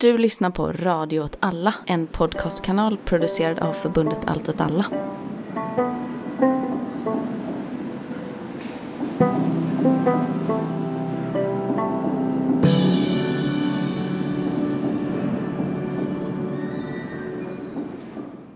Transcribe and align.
Du 0.00 0.18
lyssnar 0.18 0.50
på 0.50 0.72
Radio 0.72 1.20
åt 1.20 1.36
alla, 1.40 1.74
en 1.86 2.06
podcastkanal 2.06 2.96
producerad 2.96 3.58
av 3.58 3.72
förbundet 3.72 4.18
Allt 4.26 4.48
åt 4.48 4.60
alla. 4.60 4.86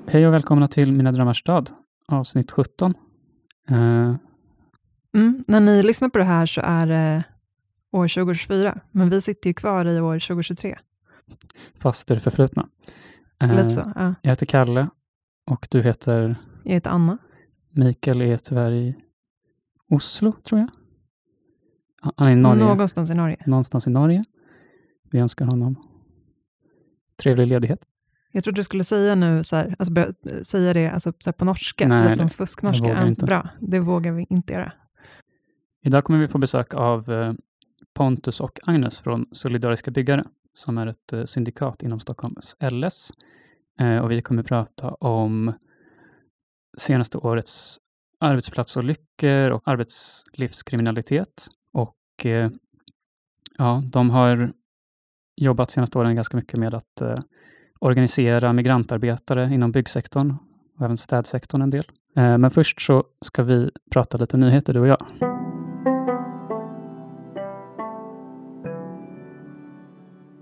Hej 0.07 0.27
och 0.27 0.35
välkomna 0.35 0.69
till 0.69 0.93
Mina 0.93 1.13
drömmars 1.13 1.41
stad, 1.41 1.71
avsnitt 2.09 2.51
17. 2.51 2.95
Uh, 3.71 4.15
Mm, 5.15 5.45
när 5.47 5.61
ni 5.61 5.83
lyssnar 5.83 6.09
på 6.09 6.19
det 6.19 6.25
här 6.25 6.47
så 6.47 6.61
är 6.61 6.87
det 6.87 7.25
år 7.93 8.09
2024, 8.09 8.79
men 8.91 9.11
vi 9.11 9.21
sitter 9.21 9.51
ju 9.51 9.55
kvar 9.55 9.85
i 9.85 10.01
år 10.01 10.19
2023. 10.19 10.79
Fast 11.75 12.11
i 12.11 12.15
det 12.15 12.21
förflutna. 12.21 12.69
Uh, 13.45 13.51
Lite 13.51 13.69
så. 13.69 13.93
Ja. 13.97 14.15
Jag 14.23 14.31
heter 14.31 14.47
Kalle 14.47 14.89
och 15.51 15.69
du 15.71 15.83
heter 15.83 16.37
Jag 16.65 16.73
heter 16.73 16.91
Anna. 16.91 17.19
Mikael 17.71 18.21
är 18.21 18.37
tyvärr 18.37 18.73
i 18.73 18.95
Oslo, 19.91 20.33
tror 20.33 20.61
jag. 20.61 20.69
Han 22.17 22.29
är 22.29 22.33
i 22.33 22.37
Norge, 22.37 22.65
Någonstans 22.65 23.11
i 23.11 23.15
Norge. 23.15 23.37
någonstans 23.47 23.87
i 23.87 23.91
Norge. 23.91 24.25
Vi 25.11 25.19
önskar 25.19 25.47
honom 25.47 25.77
trevlig 27.23 27.47
ledighet. 27.47 27.81
Jag 28.33 28.45
trodde 28.45 28.59
du 28.59 28.65
skulle 28.65 28.85
säga 28.85 29.15
nu, 29.15 29.43
så 29.45 29.57
här, 29.57 29.77
alltså 29.79 29.93
börja 29.93 30.13
säga 30.43 30.73
det 30.73 30.89
alltså, 30.91 31.13
så 31.19 31.33
på 31.33 31.45
norska, 31.45 31.89
Nej, 31.89 32.03
lite 32.03 32.17
som 32.17 32.27
det- 32.27 32.33
fusknorska. 32.35 32.87
jag 32.87 32.95
vågar 32.95 33.07
inte. 33.09 33.25
Bra, 33.27 33.49
det 33.61 33.81
vågar 33.81 34.13
vi 34.13 34.27
inte 34.31 34.53
göra. 34.53 34.73
Idag 35.85 36.05
kommer 36.05 36.19
vi 36.19 36.27
få 36.29 36.39
besök 36.39 36.75
av 36.75 37.13
eh, 37.13 37.33
Pontus 37.95 38.41
och 38.41 38.59
Agnes 38.63 39.01
från 39.01 39.27
Solidariska 39.33 39.91
byggare, 39.91 40.25
som 40.53 40.79
är 40.79 40.87
ett 40.87 41.13
eh, 41.13 41.25
syndikat 41.25 41.83
inom 41.83 42.01
Stockholms 42.01 42.57
LS. 42.61 43.13
Eh, 43.81 43.99
och 43.99 44.11
vi 44.11 44.23
kommer 44.23 44.43
prata 44.43 44.91
om 44.91 45.53
senaste 46.79 47.19
årets 47.19 47.79
arbetsplatsolyckor 48.21 49.51
och 49.51 49.63
arbetslivskriminalitet. 49.65 51.49
Och 51.73 52.27
eh, 52.27 52.51
ja, 53.59 53.83
de 53.85 54.11
har 54.11 54.53
jobbat 55.37 55.71
senaste 55.71 55.99
åren 55.99 56.15
ganska 56.15 56.37
mycket 56.37 56.59
med 56.59 56.75
att 56.75 57.03
organisera 57.81 58.53
migrantarbetare 58.53 59.55
inom 59.55 59.73
byggsektorn 59.73 60.37
och 60.79 60.85
även 60.85 60.97
städsektorn 60.97 61.63
en 61.63 61.71
del. 61.71 61.85
Men 62.15 62.51
först 62.51 62.83
så 62.83 63.05
ska 63.21 63.43
vi 63.43 63.71
prata 63.91 64.19
lite 64.19 64.37
nyheter, 64.37 64.75
du 64.75 64.81
och 64.81 64.87
jag. 64.87 65.07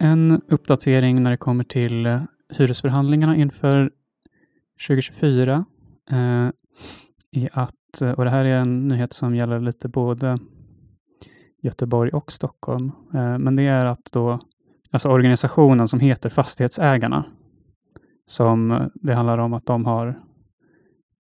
En 0.03 0.41
uppdatering 0.49 1.23
när 1.23 1.31
det 1.31 1.37
kommer 1.37 1.65
till 1.65 2.07
eh, 2.07 2.23
hyresförhandlingarna 2.49 3.37
inför 3.37 3.91
2024 4.87 5.65
eh, 6.11 6.49
är 7.33 7.49
att, 7.53 8.03
eh, 8.03 8.11
och 8.11 8.25
det 8.25 8.31
här 8.31 8.45
är 8.45 8.61
en 8.61 8.89
nyhet 8.89 9.13
som 9.13 9.35
gäller 9.35 9.61
lite 9.61 9.89
både 9.89 10.39
Göteborg 11.63 12.11
och 12.11 12.33
Stockholm, 12.33 12.93
eh, 13.15 13.39
men 13.39 13.57
det 13.57 13.63
är 13.63 13.87
att 13.87 14.13
då, 14.13 14.41
alltså 14.91 15.09
organisationen 15.09 15.89
som 15.89 16.01
heter 16.01 16.31
Fastighetsägarna, 16.31 17.25
som 18.27 18.71
eh, 18.71 18.87
det 18.95 19.15
handlar 19.15 19.39
om 19.39 19.53
att 19.53 19.67
de 19.67 19.85
har 19.85 20.21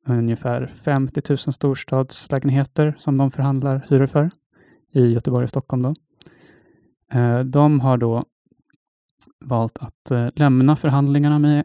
ungefär 0.08 0.67
50 0.67 1.22
000 1.30 1.38
storstadslägenheter 1.38 2.95
som 2.98 3.17
de 3.17 3.32
förhandlar 3.32 3.86
hyror 3.89 4.08
för 4.08 4.32
i 4.94 5.14
Göteborg 5.14 5.44
och 5.44 5.50
Stockholm. 5.50 5.82
Då. 5.82 5.94
Eh, 7.20 7.39
De 7.39 7.80
har 7.80 7.98
då 7.98 8.26
valt 9.46 9.78
att 9.78 10.12
eh, 10.12 10.28
lämna 10.36 10.76
förhandlingarna 10.76 11.40
med 11.40 11.64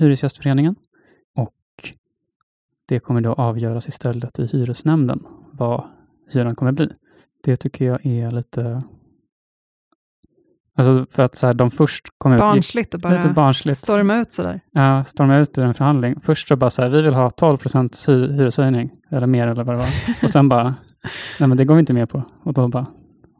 Hyresgästföreningen 0.00 0.74
och 1.36 1.54
det 2.88 2.98
kommer 3.00 3.20
då 3.20 3.32
avgöras 3.32 3.88
istället 3.88 4.38
i 4.38 4.46
hyresnämnden 4.46 5.22
vad 5.52 5.84
hyran 6.30 6.56
kommer 6.56 6.72
bli. 6.72 6.88
Det 7.44 7.56
tycker 7.56 7.84
jag 7.84 8.06
är 8.06 8.30
lite... 8.30 8.82
Alltså 10.76 11.06
för 11.10 11.22
att 11.22 11.36
så 11.36 11.46
här, 11.46 11.54
de 11.54 11.70
först 11.70 12.04
kommer 12.18 12.38
Barnsligt 12.38 12.94
att 12.94 13.04
lite 13.10 13.22
bara 13.22 13.32
barnsligt 13.32 13.78
storma 13.78 14.16
ut 14.16 14.32
sådär. 14.32 14.60
ja, 14.70 15.04
storma 15.04 15.36
ut 15.38 15.58
ur 15.58 15.64
en 15.64 15.74
förhandling. 15.74 16.20
Först 16.20 16.48
så 16.48 16.56
bara 16.56 16.70
så 16.70 16.82
här, 16.82 16.88
vi 16.90 17.02
vill 17.02 17.14
ha 17.14 17.30
12 17.30 17.56
procents 17.58 18.08
hy- 18.08 18.32
hyreshöjning, 18.32 18.90
eller 19.10 19.26
mer 19.26 19.46
eller 19.46 19.64
vad 19.64 19.74
det 19.74 19.78
var. 19.78 19.88
Och 20.22 20.30
sen 20.30 20.48
bara, 20.48 20.74
nej 21.40 21.48
men 21.48 21.56
det 21.56 21.64
går 21.64 21.74
vi 21.74 21.80
inte 21.80 21.94
med 21.94 22.08
på. 22.10 22.22
Och 22.42 22.52
då 22.52 22.68
bara, 22.68 22.86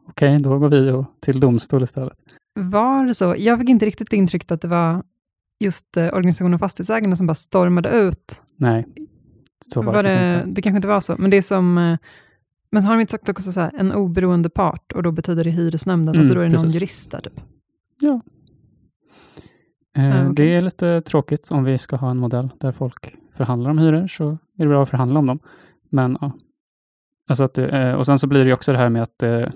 okej, 0.07 0.39
då 0.39 0.59
går 0.59 0.69
vi 0.69 1.03
till 1.19 1.39
domstol 1.39 1.83
istället. 1.83 2.17
Var 2.53 3.05
det 3.05 3.13
så? 3.13 3.35
Jag 3.37 3.59
fick 3.59 3.69
inte 3.69 3.85
riktigt 3.85 4.13
intrycket 4.13 4.51
att 4.51 4.61
det 4.61 4.67
var 4.67 5.03
just 5.59 5.97
eh, 5.97 6.05
organisationen 6.13 6.59
Fastighetsägarna 6.59 7.15
som 7.15 7.27
bara 7.27 7.33
stormade 7.33 7.89
ut. 7.89 8.41
Nej, 8.55 8.85
så 9.73 9.81
var, 9.81 9.93
var 9.93 10.03
det, 10.03 10.09
det, 10.09 10.37
inte. 10.39 10.49
det 10.51 10.61
kanske 10.61 10.75
inte 10.75 10.87
var 10.87 10.99
så, 10.99 11.15
men 11.19 11.29
det 11.31 11.37
är 11.37 11.41
som... 11.41 11.77
eh, 11.77 11.97
Men 12.71 12.81
så 12.81 12.87
har 12.87 12.95
de 12.95 13.01
inte 13.01 13.11
sagt 13.11 13.29
också 13.29 13.51
så 13.51 13.59
här, 13.59 13.71
en 13.77 13.91
oberoende 13.93 14.49
part, 14.49 14.91
och 14.91 15.03
då 15.03 15.11
betyder 15.11 15.43
det 15.43 15.49
hyresnämnden, 15.49 16.19
och 16.19 16.25
så 16.25 16.31
Mm, 16.31 16.35
då 16.35 16.41
är 16.41 16.45
det 16.45 16.51
någon 16.51 16.61
precis. 16.63 16.75
jurist 16.75 17.11
där 17.11 17.19
typ. 17.19 17.37
Eh, 17.39 17.43
Ja, 20.07 20.21
okej. 20.21 20.33
Det 20.35 20.55
är 20.55 20.61
lite 20.61 21.01
tråkigt 21.01 21.51
om 21.51 21.63
vi 21.63 21.77
ska 21.77 21.95
ha 21.95 22.11
en 22.11 22.17
modell 22.17 22.49
där 22.59 22.71
folk 22.71 23.15
förhandlar 23.37 23.69
om 23.71 23.77
hyror, 23.77 24.07
så 24.07 24.29
är 24.31 24.37
det 24.63 24.67
bra 24.67 24.83
att 24.83 24.89
förhandla 24.89 25.19
om 25.19 25.25
dem. 25.25 25.39
Men 25.89 26.17
ja, 26.21 26.31
alltså 27.29 27.43
att 27.43 27.53
det, 27.53 27.67
eh, 27.69 27.93
och 27.93 28.05
sen 28.05 28.19
så 28.19 28.27
blir 28.27 28.39
det 28.39 28.45
ju 28.45 28.53
också 28.53 28.71
det 28.71 28.77
här 28.77 28.89
med 28.89 29.01
att 29.03 29.19
det 29.19 29.51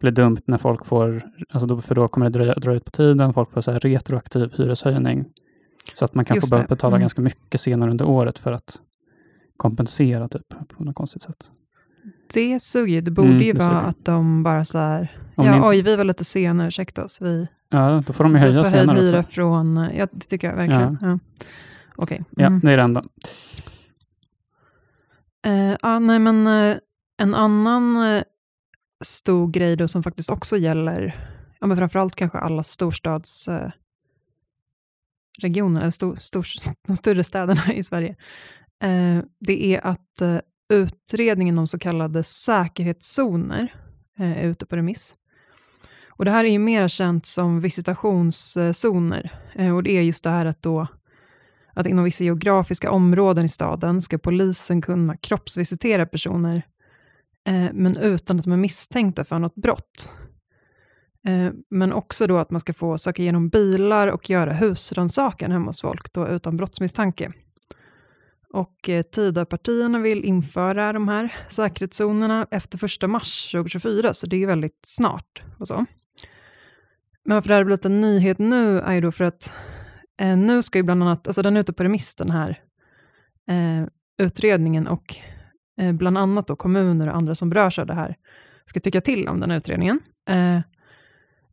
blir 0.00 0.10
dumt 0.12 0.38
när 0.44 0.58
folk 0.58 0.84
får, 0.86 1.22
alltså 1.50 1.66
då, 1.66 1.80
för 1.80 1.94
då 1.94 2.08
kommer 2.08 2.26
det 2.30 2.38
dröja, 2.38 2.54
dra 2.54 2.74
ut 2.74 2.84
på 2.84 2.90
tiden, 2.90 3.32
folk 3.32 3.50
får 3.52 3.60
så 3.60 3.70
här 3.72 3.80
retroaktiv 3.80 4.52
hyreshöjning. 4.56 5.24
Så 5.94 6.04
att 6.04 6.14
man 6.14 6.24
kan 6.24 6.34
Just 6.34 6.48
få 6.48 6.54
behöva 6.54 6.66
det, 6.68 6.74
betala 6.74 6.90
mm. 6.96 7.00
ganska 7.00 7.22
mycket 7.22 7.60
senare 7.60 7.90
under 7.90 8.04
året 8.04 8.38
för 8.38 8.52
att 8.52 8.80
kompensera 9.56 10.28
typ 10.28 10.48
på 10.76 10.84
något 10.84 10.94
konstigt 10.94 11.22
sätt. 11.22 11.50
Det 12.34 12.60
suger 12.62 12.94
ju. 12.94 13.00
Det 13.00 13.10
borde 13.10 13.28
Mm, 13.28 13.40
ju 13.42 13.52
det 13.52 13.58
vara 13.58 13.68
suger. 13.70 13.88
att 13.88 14.04
de 14.04 14.42
bara 14.42 14.64
så 14.64 14.78
här, 14.78 15.16
Om 15.34 15.46
ja 15.46 15.54
inte- 15.56 15.68
oj, 15.68 15.82
vi 15.82 15.96
var 15.96 16.04
lite 16.04 16.24
sena, 16.24 16.66
ursäkta 16.66 17.04
oss. 17.04 17.20
Vi 17.22 17.48
Ja, 17.70 18.02
då 18.06 18.12
får 18.12 18.24
de 18.24 18.32
ju 18.32 18.38
höja 18.38 18.64
får 18.64 18.70
senare 18.70 19.00
hyra 19.00 19.18
också. 19.20 19.30
från, 19.30 19.76
ja 19.94 20.06
det 20.12 20.26
tycker 20.26 20.48
jag 20.48 20.56
verkligen. 20.56 20.98
Ja. 21.00 21.18
Okej. 21.96 22.24
Ja, 22.30 22.46
Mm. 22.46 22.60
det 22.60 22.72
är 22.72 22.76
det 22.76 22.82
enda. 22.82 23.04
Eh, 25.46 25.76
ja, 25.82 25.98
nej, 25.98 26.18
men 26.18 26.46
eh, 26.46 26.76
en 27.18 27.34
annan 27.34 27.96
eh, 27.96 28.22
stor 29.04 29.48
grej 29.48 29.76
då 29.76 29.88
som 29.88 30.02
faktiskt 30.02 30.30
också 30.30 30.56
gäller, 30.56 31.28
ja, 31.60 31.66
men 31.66 31.76
framförallt 31.76 32.14
kanske 32.14 32.38
alla 32.38 32.62
storstadsregioner, 32.62 33.76
eh, 35.42 35.82
eller 35.82 35.90
stor, 35.90 36.14
stor, 36.14 36.46
de 36.86 36.96
större 36.96 37.24
städerna 37.24 37.74
i 37.74 37.82
Sverige, 37.82 38.16
eh, 38.82 39.18
det 39.40 39.74
är 39.74 39.86
att 39.86 40.20
eh, 40.20 40.38
utredningen 40.68 41.58
om 41.58 41.66
så 41.66 41.78
kallade 41.78 42.22
säkerhetszoner 42.22 43.74
eh, 44.18 44.38
är 44.38 44.42
ute 44.42 44.66
på 44.66 44.76
remiss. 44.76 45.14
Och 46.08 46.24
det 46.24 46.30
här 46.30 46.44
är 46.44 46.48
ju 46.48 46.58
mer 46.58 46.88
känt 46.88 47.26
som 47.26 47.60
visitationszoner. 47.60 49.32
Eh, 49.54 49.74
och 49.74 49.82
det 49.82 49.90
är 49.90 50.02
just 50.02 50.24
det 50.24 50.30
här 50.30 50.46
att 50.46 50.62
då 50.62 50.86
att 51.78 51.86
inom 51.86 52.04
vissa 52.04 52.24
geografiska 52.24 52.90
områden 52.90 53.44
i 53.44 53.48
staden 53.48 54.02
ska 54.02 54.18
polisen 54.18 54.82
kunna 54.82 55.16
kroppsvisitera 55.16 56.06
personer, 56.06 56.62
eh, 57.48 57.72
men 57.72 57.96
utan 57.96 58.38
att 58.38 58.44
de 58.44 58.52
är 58.52 58.56
misstänkta 58.56 59.24
för 59.24 59.38
något 59.38 59.54
brott. 59.54 60.12
Eh, 61.28 61.50
men 61.70 61.92
också 61.92 62.26
då 62.26 62.38
att 62.38 62.50
man 62.50 62.60
ska 62.60 62.72
få 62.72 62.98
söka 62.98 63.22
igenom 63.22 63.48
bilar 63.48 64.08
och 64.08 64.30
göra 64.30 64.52
husrannsakan 64.52 65.52
hemma 65.52 65.66
hos 65.66 65.80
folk, 65.80 66.12
då 66.12 66.28
utan 66.28 66.56
brottsmisstanke. 66.56 67.32
Och 68.52 68.88
eh, 68.88 69.02
Tidöpartierna 69.02 69.98
vill 69.98 70.24
införa 70.24 70.92
de 70.92 71.08
här 71.08 71.34
säkerhetszonerna 71.48 72.46
efter 72.50 73.04
1 73.04 73.10
mars 73.10 73.50
2024, 73.52 74.12
så 74.12 74.26
det 74.26 74.36
är 74.36 74.40
ju 74.40 74.46
väldigt 74.46 74.80
snart. 74.86 75.42
och 75.58 75.68
så. 75.68 75.84
Men 77.24 77.34
varför 77.34 77.48
det 77.48 77.54
här 77.54 77.60
har 77.60 77.64
blivit 77.64 77.84
en 77.84 78.00
nyhet 78.00 78.38
nu 78.38 78.80
är 78.80 78.94
ju 78.94 79.00
då 79.00 79.12
för 79.12 79.24
att 79.24 79.52
Eh, 80.20 80.36
nu 80.36 80.62
ska 80.62 80.78
ju 80.78 80.82
bland 80.82 81.02
annat, 81.02 81.26
alltså 81.26 81.42
den 81.42 81.56
är 81.56 81.60
ute 81.60 81.72
på 81.72 81.84
remiss 81.84 82.14
den 82.14 82.30
här 82.30 82.60
eh, 83.50 83.88
utredningen 84.18 84.86
och 84.86 85.16
eh, 85.78 85.92
bland 85.92 86.18
annat 86.18 86.46
då 86.46 86.56
kommuner 86.56 87.08
och 87.08 87.16
andra 87.16 87.34
som 87.34 87.50
berörs 87.50 87.78
av 87.78 87.86
det 87.86 87.94
här 87.94 88.16
ska 88.64 88.80
tycka 88.80 89.00
till 89.00 89.28
om 89.28 89.40
den 89.40 89.50
här 89.50 89.56
utredningen. 89.56 90.00
Eh, 90.30 90.60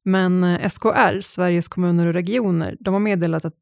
men 0.04 0.44
eh, 0.44 0.70
SKR, 0.70 1.22
Sveriges 1.22 1.68
kommuner 1.68 2.08
och 2.08 2.14
regioner, 2.14 2.78
de 2.80 2.94
har 2.94 3.02
meddelat 3.02 3.46
att 3.46 3.54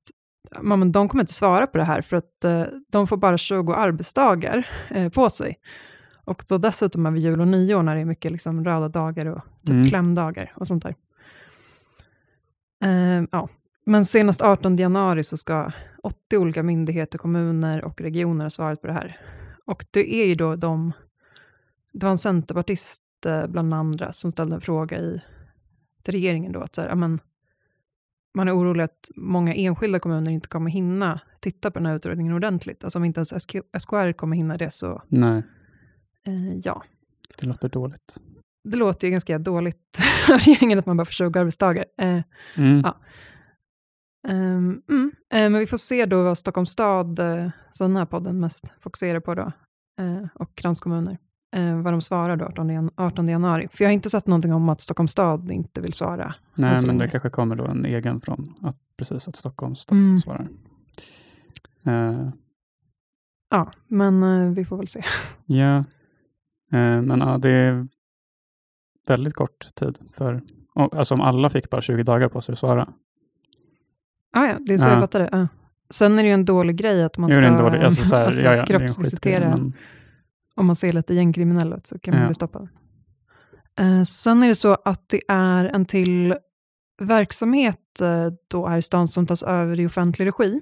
men 0.61 0.91
de 0.91 1.09
kommer 1.09 1.23
inte 1.23 1.33
svara 1.33 1.67
på 1.67 1.77
det 1.77 1.83
här 1.83 2.01
för 2.01 2.17
att 2.17 2.43
eh, 2.43 2.63
de 2.91 3.07
får 3.07 3.17
bara 3.17 3.37
20 3.37 3.73
arbetsdagar 3.73 4.67
eh, 4.89 5.09
på 5.09 5.29
sig. 5.29 5.59
Och 6.25 6.43
då 6.49 6.57
dessutom 6.57 7.05
över 7.05 7.17
jul 7.17 7.41
och 7.41 7.47
nyår 7.47 7.83
när 7.83 7.95
det 7.95 8.01
är 8.01 8.05
mycket 8.05 8.31
liksom 8.31 8.65
röda 8.65 8.87
dagar 8.87 9.25
och 9.25 9.41
typ 9.61 9.69
Mm. 9.69 9.89
klämdagar 9.89 10.53
och 10.55 10.67
sånt 10.67 10.83
där. 10.83 10.95
Eh, 12.83 13.23
ja. 13.31 13.49
Men 13.85 14.05
senast 14.05 14.41
18 14.41 14.75
januari 14.75 15.23
så 15.23 15.37
ska 15.37 15.71
80 16.03 16.37
olika 16.37 16.63
myndigheter, 16.63 17.17
kommuner 17.17 17.85
och 17.85 18.01
regioner 18.01 18.45
ha 18.45 18.49
svarat 18.49 18.81
på 18.81 18.87
det 18.87 18.93
här. 18.93 19.17
Och 19.65 19.85
det 19.91 20.13
är 20.13 20.25
ju 20.25 20.33
då 20.33 20.55
de, 20.55 20.91
det 21.93 22.05
var 22.05 22.11
en 22.11 22.17
centerpartist 22.17 23.01
eh, 23.25 23.47
bland 23.47 23.73
andra 23.73 24.11
som 24.11 24.31
ställde 24.31 24.55
en 24.55 24.61
fråga 24.61 24.99
i, 24.99 25.21
till 26.03 26.13
regeringen 26.13 26.51
då, 26.51 26.59
att 26.61 26.75
så 26.75 26.81
här, 26.81 26.89
ja, 26.89 26.95
men, 26.95 27.19
man 28.33 28.47
är 28.47 28.57
orolig 28.57 28.83
att 28.83 29.09
många 29.15 29.53
enskilda 29.55 29.99
kommuner 29.99 30.31
inte 30.31 30.47
kommer 30.47 30.71
hinna 30.71 31.19
titta 31.41 31.71
på 31.71 31.79
den 31.79 31.85
här 31.85 31.95
utredningen 31.95 32.33
ordentligt. 32.33 32.83
Alltså 32.83 32.99
om 32.99 33.05
inte 33.05 33.19
ens 33.19 33.43
SK, 33.43 33.55
SKR 33.79 34.11
kommer 34.11 34.35
hinna 34.35 34.53
det 34.53 34.69
så, 34.69 35.01
Nej, 35.07 35.43
eh, 36.27 36.57
ja. 36.63 36.83
det 37.39 37.47
låter 37.47 37.69
dåligt. 37.69 38.17
Det 38.63 38.77
låter 38.77 39.07
ju 39.07 39.11
ganska 39.11 39.39
dåligt 39.39 39.99
av 40.31 40.37
regeringen 40.37 40.79
att 40.79 40.85
man 40.85 40.97
bara 40.97 41.05
får 41.05 41.11
20 41.11 41.39
arbetsdagar. 41.39 41.85
Eh, 41.97 42.19
Mm. 42.57 42.81
Ja. 42.85 42.97
Ehm, 44.27 44.81
mm, 44.89 45.11
eh, 45.33 45.49
men 45.49 45.59
vi 45.59 45.67
får 45.67 45.77
se 45.77 46.05
då 46.05 46.23
vad 46.23 46.37
Stockholms 46.37 46.69
stad, 46.71 47.19
eh, 47.19 47.49
som 47.71 47.87
den 47.87 47.97
här 47.97 48.05
podden 48.05 48.39
mest 48.39 48.71
fokuserar 48.79 49.19
på 49.19 49.35
då, 49.35 49.51
eh, 49.99 50.27
och 50.35 50.55
kranskommuner, 50.55 51.17
eh, 51.55 51.81
vad 51.81 51.93
de 51.93 52.01
svarar 52.01 52.35
då 52.35 52.45
18, 52.45 52.69
jan 52.69 52.89
18 52.95 53.27
januari. 53.27 53.67
För 53.71 53.83
jag 53.83 53.89
har 53.89 53.93
inte 53.93 54.09
sett 54.09 54.27
någonting 54.27 54.53
om 54.53 54.69
att 54.69 54.81
Stockholms 54.81 55.11
stad 55.11 55.51
inte 55.51 55.81
vill 55.81 55.93
svara. 55.93 56.35
Nej, 56.55 56.77
så 56.77 56.87
men 56.87 56.97
det 56.97 57.09
kanske 57.09 57.29
kommer 57.29 57.55
då 57.55 57.65
en 57.65 57.85
egen 57.85 58.21
från 58.21 58.53
att 58.61 58.77
precis 58.97 59.27
att 59.27 59.35
Stockholms 59.35 59.79
stad 59.79 59.97
Mm. 59.97 60.19
svarar. 60.19 60.47
Eh, 61.85 62.29
Ja, 63.49 63.71
men 63.87 64.23
eh, 64.23 64.49
vi 64.53 64.65
får 64.65 64.77
väl 64.77 64.87
se. 64.87 65.01
ja, 65.45 65.83
Eh, 66.71 67.01
men 67.01 67.19
ja, 67.19 67.37
det 67.37 67.49
är 67.49 67.87
väldigt 69.07 69.33
kort 69.33 69.75
tid 69.75 69.99
för, 70.13 70.41
och, 70.75 70.95
alltså 70.95 71.13
om 71.13 71.21
alla 71.21 71.49
fick 71.49 71.69
bara 71.69 71.81
20 71.81 72.03
dagar 72.03 72.29
på 72.29 72.41
sig 72.41 72.53
att 72.53 72.59
svara. 72.59 72.93
Ah, 74.33 74.45
ja, 74.45 74.57
det 74.59 74.73
är 74.73 74.77
så 74.77 74.87
Ja. 74.87 74.91
jag 74.91 75.01
fattar 75.01 75.19
det. 75.19 75.29
Ja. 75.31 75.47
Sen 75.89 76.17
är 76.17 76.21
det 76.21 76.27
ju 76.27 76.33
en 76.33 76.45
dålig 76.45 76.75
grej 76.75 77.03
att 77.03 77.17
man 77.17 77.31
ska 77.31 77.41
dålig, 77.57 77.79
alltså 77.83 78.05
så 78.05 78.15
här, 78.15 78.25
alltså, 78.25 78.45
ja, 78.45 78.55
ja, 78.55 78.65
kroppsvisitera. 78.65 79.49
men- 79.49 79.73
Om 80.55 80.65
man 80.65 80.75
ser 80.75 80.93
lite 80.93 81.13
gängkriminell 81.13 81.73
ut 81.73 81.87
så 81.87 81.99
kan 81.99 82.13
man 82.13 82.21
Ja. 82.21 82.27
bli 82.27 82.33
stoppad. 82.33 82.67
Eh, 83.79 84.03
sen 84.03 84.43
är 84.43 84.47
det 84.47 84.55
så 84.55 84.77
att 84.85 85.09
det 85.09 85.21
är 85.27 85.65
en 85.65 85.85
till 85.85 86.35
verksamhet 87.01 88.01
eh, 88.01 88.27
då 88.47 88.67
här 88.67 88.77
i 88.77 88.81
stan 88.81 89.07
som 89.07 89.25
tas 89.27 89.43
över 89.43 89.79
i 89.79 89.87
offentlig 89.87 90.25
regi. 90.27 90.61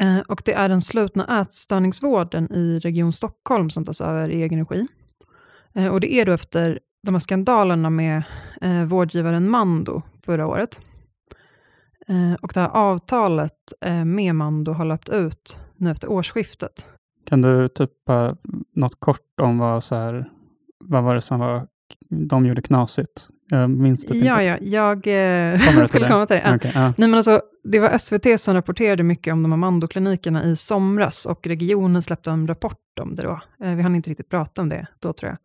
Eh, 0.00 0.18
och 0.18 0.42
det 0.44 0.54
är 0.54 0.68
den 0.68 0.80
slutna 0.80 1.40
ätstörningsvården 1.40 2.52
i 2.52 2.78
Region 2.78 3.12
Stockholm 3.12 3.70
som 3.70 3.84
tas 3.84 4.00
över 4.00 4.30
i 4.30 4.42
egen 4.42 4.58
regi. 4.66 4.86
Eh, 5.74 5.86
och 5.88 6.00
det 6.00 6.12
är 6.14 6.26
då 6.26 6.32
efter 6.32 6.78
de 7.02 7.14
här 7.14 7.18
skandalerna 7.18 7.90
med 7.90 8.22
eh, 8.60 8.84
vårdgivaren 8.84 9.50
Mando 9.50 10.02
förra 10.24 10.46
året. 10.46 10.80
Eh, 12.08 12.34
och 12.42 12.50
det 12.54 12.60
här 12.60 12.68
avtalet 12.68 13.72
eh, 13.80 14.04
med 14.04 14.34
Mando 14.34 14.72
har 14.72 14.84
löpt 14.84 15.08
ut 15.08 15.58
nu 15.76 15.90
efter 15.90 16.10
årsskiftet. 16.10 16.86
Kan 17.26 17.42
du 17.42 17.68
typ 17.68 17.90
bara 18.06 18.36
något 18.74 19.00
kort 19.00 19.40
om 19.42 19.58
vad, 19.58 19.84
så 19.84 19.94
här, 19.94 20.30
vad 20.84 21.04
var 21.04 21.14
det 21.14 21.20
som 21.20 21.40
var, 21.40 21.66
de 22.08 22.46
gjorde 22.46 22.62
knasigt? 22.62 23.28
Jag 23.50 23.70
minns 23.70 24.04
det 24.06 24.14
Ja, 24.18 24.42
inte. 24.42 24.64
ja, 24.66 24.78
jag 24.78 24.96
eh, 25.52 25.60
Kommer 25.60 25.84
skulle 25.86 26.04
det? 26.04 26.10
komma 26.12 26.26
till 26.26 26.36
det. 26.36 26.42
Ja. 26.46 26.56
Okej, 26.56 26.72
ja. 26.74 26.80
Nej, 26.80 27.08
men 27.08 27.14
alltså, 27.14 27.42
det 27.64 27.78
var 27.80 27.98
SVT 27.98 28.40
som 28.40 28.54
rapporterade 28.54 29.02
mycket 29.02 29.32
om 29.32 29.42
de 29.42 29.52
här 29.52 29.56
Mando-klinikerna 29.56 30.44
i 30.44 30.56
somras 30.56 31.26
och 31.26 31.46
regionen 31.46 32.02
släppte 32.02 32.30
en 32.30 32.46
rapport 32.46 32.98
om 33.00 33.14
det 33.16 33.22
då. 33.22 33.40
Vi 33.58 33.82
hann 33.82 33.94
inte 33.94 34.10
riktigt 34.10 34.28
prata 34.28 34.62
om 34.62 34.68
det 34.68 34.86
då 35.00 35.12
tror 35.12 35.30
jag. 35.30 35.38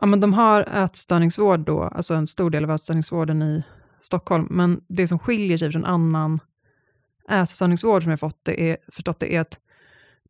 Ja, 0.00 0.06
men 0.06 0.20
de 0.20 0.32
har 0.34 0.60
ätstörningsvård 0.84 1.60
då, 1.60 1.82
alltså 1.82 2.14
en 2.14 2.26
stor 2.26 2.50
del 2.50 2.64
av 2.64 2.70
ätstörningsvården 2.70 3.42
i 3.42 3.62
Stockholm, 4.02 4.46
men 4.50 4.80
det 4.88 5.06
som 5.06 5.18
skiljer 5.18 5.56
sig 5.56 5.72
från 5.72 5.84
annan 5.84 6.40
ätstörningsvård 7.30 8.02
som 8.02 8.10
jag 8.10 8.20
fått, 8.20 8.44
det 8.44 8.70
är, 8.70 8.76
förstått 8.92 9.20
det 9.20 9.34
är 9.34 9.40
att 9.40 9.60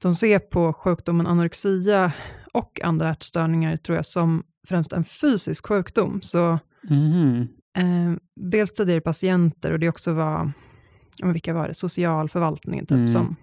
de 0.01 0.15
ser 0.15 0.39
på 0.39 0.73
sjukdomen 0.73 1.27
anorexia 1.27 2.13
och 2.53 2.81
andra 2.85 3.11
ätstörningar, 3.11 3.77
tror 3.77 3.97
jag, 3.97 4.07
som 4.07 4.43
främst 4.69 4.93
en 4.93 5.05
fysisk 5.05 5.67
sjukdom. 5.67 6.23
Så 6.23 6.59
Mhm. 6.83 7.49
Eh, 7.77 8.13
dels 8.37 8.73
tidigare 8.73 9.01
patienter 9.01 9.73
och 9.73 9.79
det 9.79 9.89
också 9.89 10.13
var, 10.13 10.53
vilka 11.25 11.55
var 11.55 11.69
det, 11.69 11.75
socialförvaltningen 11.75 12.87
typ 12.87 12.95
Mm. 12.97 13.09
som, 13.09 13.37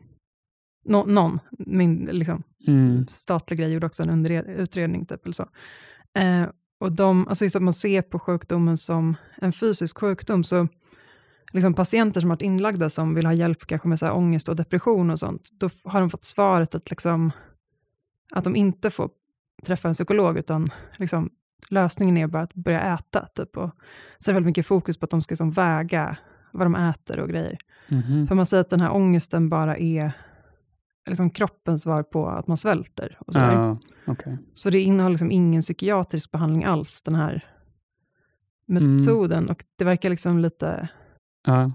nå, 0.86 1.06
någon, 1.06 1.40
min, 1.52 2.10
liksom, 2.12 2.44
Mm. 2.68 3.08
statlig 3.08 3.60
grej 3.60 3.72
gjorde 3.74 3.86
också 3.86 4.04
en 4.04 4.26
utredning 4.48 5.06
typ 5.06 5.26
eller 5.26 5.34
så. 5.34 5.48
Eh, 6.20 6.46
och 6.80 6.92
de, 6.92 7.28
alltså 7.28 7.46
just 7.46 7.56
att 7.56 7.62
man 7.62 7.74
ser 7.74 8.02
på 8.02 8.20
sjukdomen 8.20 8.78
som 8.78 9.16
en 9.38 9.52
fysisk 9.52 10.00
sjukdom, 10.00 10.44
så 10.44 10.68
liksom 11.52 11.74
patienter 11.74 12.22
som 12.22 12.30
har 12.30 12.38
varit 12.38 12.42
inlagda 12.42 12.90
som 12.90 13.16
vill 13.16 13.26
ha 13.26 13.34
hjälp 13.34 13.66
kanske 13.66 13.88
med 13.88 14.00
så 14.00 14.06
här 14.06 14.14
ångest 14.14 14.50
och 14.50 14.56
depression 14.56 15.10
och 15.10 15.20
sånt, 15.20 15.50
då 15.60 15.70
har 15.84 16.00
de 16.00 16.10
fått 16.10 16.24
svaret 16.24 16.76
att, 16.76 16.90
liksom, 16.90 17.32
att 18.32 18.44
de 18.44 18.56
inte 18.56 18.90
får 18.90 19.10
träffa 19.66 19.88
en 19.88 19.94
psykolog, 19.94 20.38
utan 20.38 20.68
liksom, 20.98 21.30
lösningen 21.70 22.18
är 22.18 22.28
bara 22.28 22.44
att 22.44 22.54
börja 22.54 22.94
äta. 22.94 23.28
Typ, 23.36 23.58
och 23.58 23.72
så 24.20 24.32
är 24.32 24.34
det 24.34 24.34
väldigt 24.34 24.50
mycket 24.50 24.66
fokus 24.66 24.98
på 24.98 25.04
att 25.04 25.10
de 25.10 25.22
ska 25.22 25.32
liksom 25.32 25.52
väga 25.52 26.18
vad 26.52 26.66
de 26.66 26.76
äter 26.76 27.20
och 27.20 27.30
grejer. 27.30 27.58
Mhm. 27.88 28.28
För 28.28 28.36
man 28.36 28.46
säger 28.46 28.62
att 28.62 28.70
den 28.70 28.82
här 28.82 28.92
ångesten 28.92 29.50
bara 29.50 29.78
är 29.78 30.12
liksom 31.10 31.30
kroppens 31.30 31.82
svar 31.82 32.04
på 32.04 32.28
att 32.28 32.48
man 32.48 32.58
svälter. 32.58 33.18
Och 33.20 33.34
sådär. 33.34 33.54
Ja, 33.54 33.78
okej. 34.08 34.38
Så 34.54 34.70
det 34.70 34.80
innehåller 34.80 35.12
liksom 35.14 35.32
ingen 35.32 35.62
psykiatrisk 35.62 36.32
behandling 36.32 36.64
alls, 36.64 37.02
den 37.04 37.16
här 37.16 37.46
Mm. 38.70 38.96
metoden. 38.96 39.46
Och 39.50 39.64
det 39.78 39.84
verkar 39.86 40.10
liksom 40.10 40.40
lite 40.40 40.90
Ja. 41.48 41.72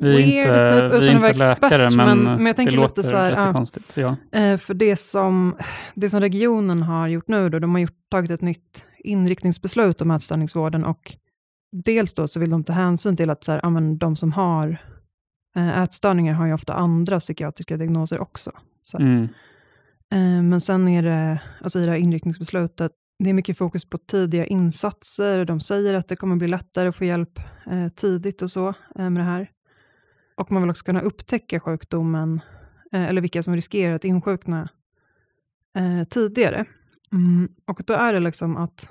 Vi 0.00 0.08
är 0.12 0.16
weird, 0.16 0.36
inte, 0.36 0.68
typ, 0.68 1.02
vi 1.02 1.04
utan 1.04 1.08
är 1.08 1.14
att 1.14 1.20
vara 1.20 1.30
inte 1.30 1.50
läkare, 1.68 1.86
expert. 1.86 2.06
men, 2.06 2.18
men, 2.18 2.36
men 2.36 2.46
jag 2.46 2.56
tänker 2.56 2.70
det 2.72 2.76
lite 2.76 2.88
låter 2.88 3.02
så 3.02 3.16
här, 3.16 3.32
ja, 3.32 3.38
jättekonstigt. 3.38 3.92
Så 3.92 4.00
ja. 4.00 4.16
Eh, 4.32 4.56
För 4.56 4.74
det 4.74 4.96
som, 4.96 5.56
det 5.94 6.10
som 6.10 6.20
regionen 6.20 6.82
har 6.82 7.08
gjort 7.08 7.28
nu, 7.28 7.48
då, 7.48 7.58
de 7.58 7.70
har 7.74 7.78
gjort, 7.80 7.96
tagit 8.10 8.30
ett 8.30 8.40
nytt 8.42 8.84
inriktningsbeslut 8.98 10.02
om 10.02 10.10
ätstörningsvården 10.10 10.84
och 10.84 11.16
dels 11.72 12.14
då 12.14 12.26
så 12.26 12.40
vill 12.40 12.50
de 12.50 12.64
ta 12.64 12.72
hänsyn 12.72 13.16
till 13.16 13.30
att 13.30 13.44
så 13.44 13.52
här, 13.52 13.60
ja, 13.62 13.70
men 13.70 13.98
de 13.98 14.16
som 14.16 14.32
har 14.32 14.76
ätstörningar 15.56 16.34
har 16.34 16.46
ju 16.46 16.52
ofta 16.52 16.74
andra 16.74 17.20
psykiatriska 17.20 17.76
diagnoser 17.76 18.20
också. 18.20 18.50
Mm. 18.98 19.28
Eh, 20.12 20.42
Men 20.42 20.60
sen 20.60 20.88
är 20.88 21.02
det, 21.02 21.40
alltså 21.62 21.80
i 21.80 21.84
det 21.84 21.90
här 21.90 21.98
inriktningsbeslutet, 21.98 22.92
det 23.18 23.30
är 23.30 23.34
mycket 23.34 23.58
fokus 23.58 23.84
på 23.84 23.98
tidiga 23.98 24.46
insatser. 24.46 25.44
De 25.44 25.60
säger 25.60 25.94
att 25.94 26.08
det 26.08 26.16
kommer 26.16 26.36
bli 26.36 26.48
lättare 26.48 26.88
att 26.88 26.96
få 26.96 27.04
hjälp 27.04 27.38
eh, 27.70 27.88
tidigt 27.88 28.42
och 28.42 28.50
så 28.50 28.68
eh, 28.68 29.10
med 29.10 29.16
det 29.16 29.22
här. 29.22 29.50
Och 30.36 30.52
man 30.52 30.62
vill 30.62 30.70
också 30.70 30.84
kunna 30.84 31.00
upptäcka 31.00 31.60
sjukdomen, 31.60 32.40
eh, 32.92 33.02
eller 33.04 33.20
vilka 33.20 33.42
som 33.42 33.54
riskerar 33.54 33.94
att 33.94 34.04
insjukna 34.04 34.68
eh, 35.76 36.04
tidigare. 36.08 36.64
Mm, 37.12 37.48
och 37.66 37.82
då 37.86 37.94
är 37.94 38.12
det 38.12 38.20
liksom 38.20 38.56
att 38.56 38.90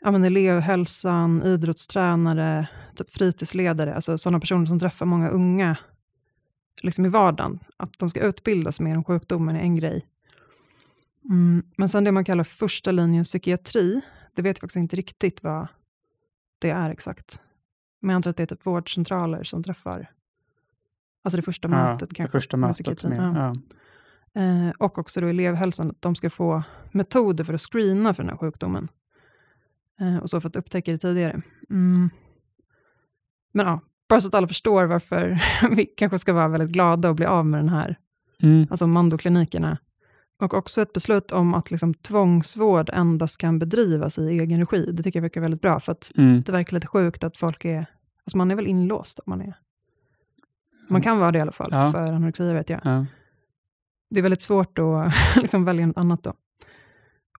ja, 0.00 0.10
men 0.10 0.24
elevhälsan, 0.24 1.42
idrottstränare, 1.42 2.68
typ 2.94 3.10
fritidsledare, 3.10 3.94
alltså 3.94 4.18
sådana 4.18 4.40
personer 4.40 4.66
som 4.66 4.78
träffar 4.78 5.06
många 5.06 5.28
unga 5.28 5.76
liksom 6.82 7.04
i 7.06 7.08
vardagen, 7.08 7.58
att 7.76 7.98
de 7.98 8.08
ska 8.10 8.20
utbildas 8.20 8.80
mer 8.80 8.96
om 8.96 9.04
sjukdomen 9.04 9.56
är 9.56 9.60
en 9.60 9.74
grej. 9.74 10.04
Mm, 11.24 11.62
men 11.76 11.88
sen 11.88 12.04
det 12.04 12.12
man 12.12 12.24
kallar 12.24 12.44
första 12.44 12.90
linjens 12.90 13.28
psykiatri, 13.28 14.00
det 14.34 14.42
vet 14.42 14.56
jag 14.56 14.60
faktiskt 14.60 14.76
inte 14.76 14.96
riktigt 14.96 15.42
vad 15.42 15.68
det 16.58 16.70
är 16.70 16.90
exakt. 16.90 17.40
Men 18.00 18.10
jag 18.10 18.16
antar 18.16 18.30
att 18.30 18.36
det 18.36 18.42
är 18.42 18.46
typ 18.46 18.66
vårdcentraler 18.66 19.42
som 19.44 19.62
träffar, 19.62 20.10
alltså 21.24 21.36
det 21.36 21.42
första 21.42 21.68
Ja, 21.68 21.74
mötet 21.92 22.08
det 22.08 22.14
kanske. 22.14 22.32
första 22.38 22.56
med 22.56 22.68
mötet. 22.68 22.74
psykiatrin. 22.84 23.10
Med, 23.10 23.36
Ja. 23.36 23.54
ja. 24.32 24.40
Eh, 24.42 24.70
och 24.78 24.98
också 24.98 25.20
då 25.20 25.26
elevhälsan, 25.26 25.90
att 25.90 26.02
de 26.02 26.14
ska 26.14 26.30
få 26.30 26.62
metoder 26.92 27.44
för 27.44 27.54
att 27.54 27.60
screena 27.60 28.14
för 28.14 28.22
den 28.22 28.30
här 28.30 28.36
sjukdomen. 28.38 28.88
Eh, 30.00 30.16
och 30.16 30.30
så 30.30 30.40
för 30.40 30.48
att 30.48 30.56
upptäcka 30.56 30.92
det 30.92 30.98
tidigare. 30.98 31.42
Mm. 31.70 32.10
Men 33.52 33.66
ja, 33.66 33.80
bara 34.08 34.20
så 34.20 34.28
att 34.28 34.34
alla 34.34 34.48
förstår 34.48 34.84
varför 34.84 35.42
vi 35.76 35.86
kanske 35.86 36.18
ska 36.18 36.32
vara 36.32 36.48
väldigt 36.48 36.70
glada 36.70 37.08
och 37.08 37.14
bli 37.14 37.26
av 37.26 37.46
med 37.46 37.60
den 37.60 37.68
här, 37.68 37.96
Mm. 38.42 38.66
alltså 38.70 38.86
mandoklinikerna. 38.86 39.78
Och 40.38 40.54
också 40.54 40.82
ett 40.82 40.92
beslut 40.92 41.32
om 41.32 41.54
att 41.54 41.70
liksom 41.70 41.94
tvångsvård 41.94 42.90
endast 42.92 43.38
kan 43.38 43.58
bedrivas 43.58 44.18
i 44.18 44.22
egen 44.28 44.60
regi. 44.60 44.92
Det 44.92 45.02
tycker 45.02 45.18
jag 45.18 45.22
verkar 45.22 45.40
väldigt 45.40 45.60
bra, 45.62 45.80
för 45.80 45.92
att 45.92 46.12
Mm. 46.16 46.42
det 46.46 46.52
verkar 46.52 46.74
lite 46.74 46.86
sjukt 46.86 47.24
att 47.24 47.36
folk 47.36 47.64
är, 47.64 47.86
alltså 48.26 48.36
man 48.36 48.50
är 48.50 48.54
väl 48.54 48.66
inlåst 48.66 49.18
om 49.18 49.24
man 49.26 49.40
är, 49.40 49.54
man 50.88 51.00
kan 51.00 51.18
vara 51.18 51.30
det 51.32 51.38
i 51.38 51.40
alla 51.40 51.52
fall, 51.52 51.68
Ja. 51.70 51.92
för 51.92 52.12
anorexia 52.12 52.52
vet 52.52 52.70
jag 52.70 52.80
Ja. 52.84 53.06
det 54.10 54.20
är 54.20 54.22
väldigt 54.22 54.42
svårt 54.42 54.78
att 54.78 55.12
liksom 55.36 55.64
välja 55.64 55.86
något 55.86 55.98
annat 55.98 56.22
då. 56.22 56.32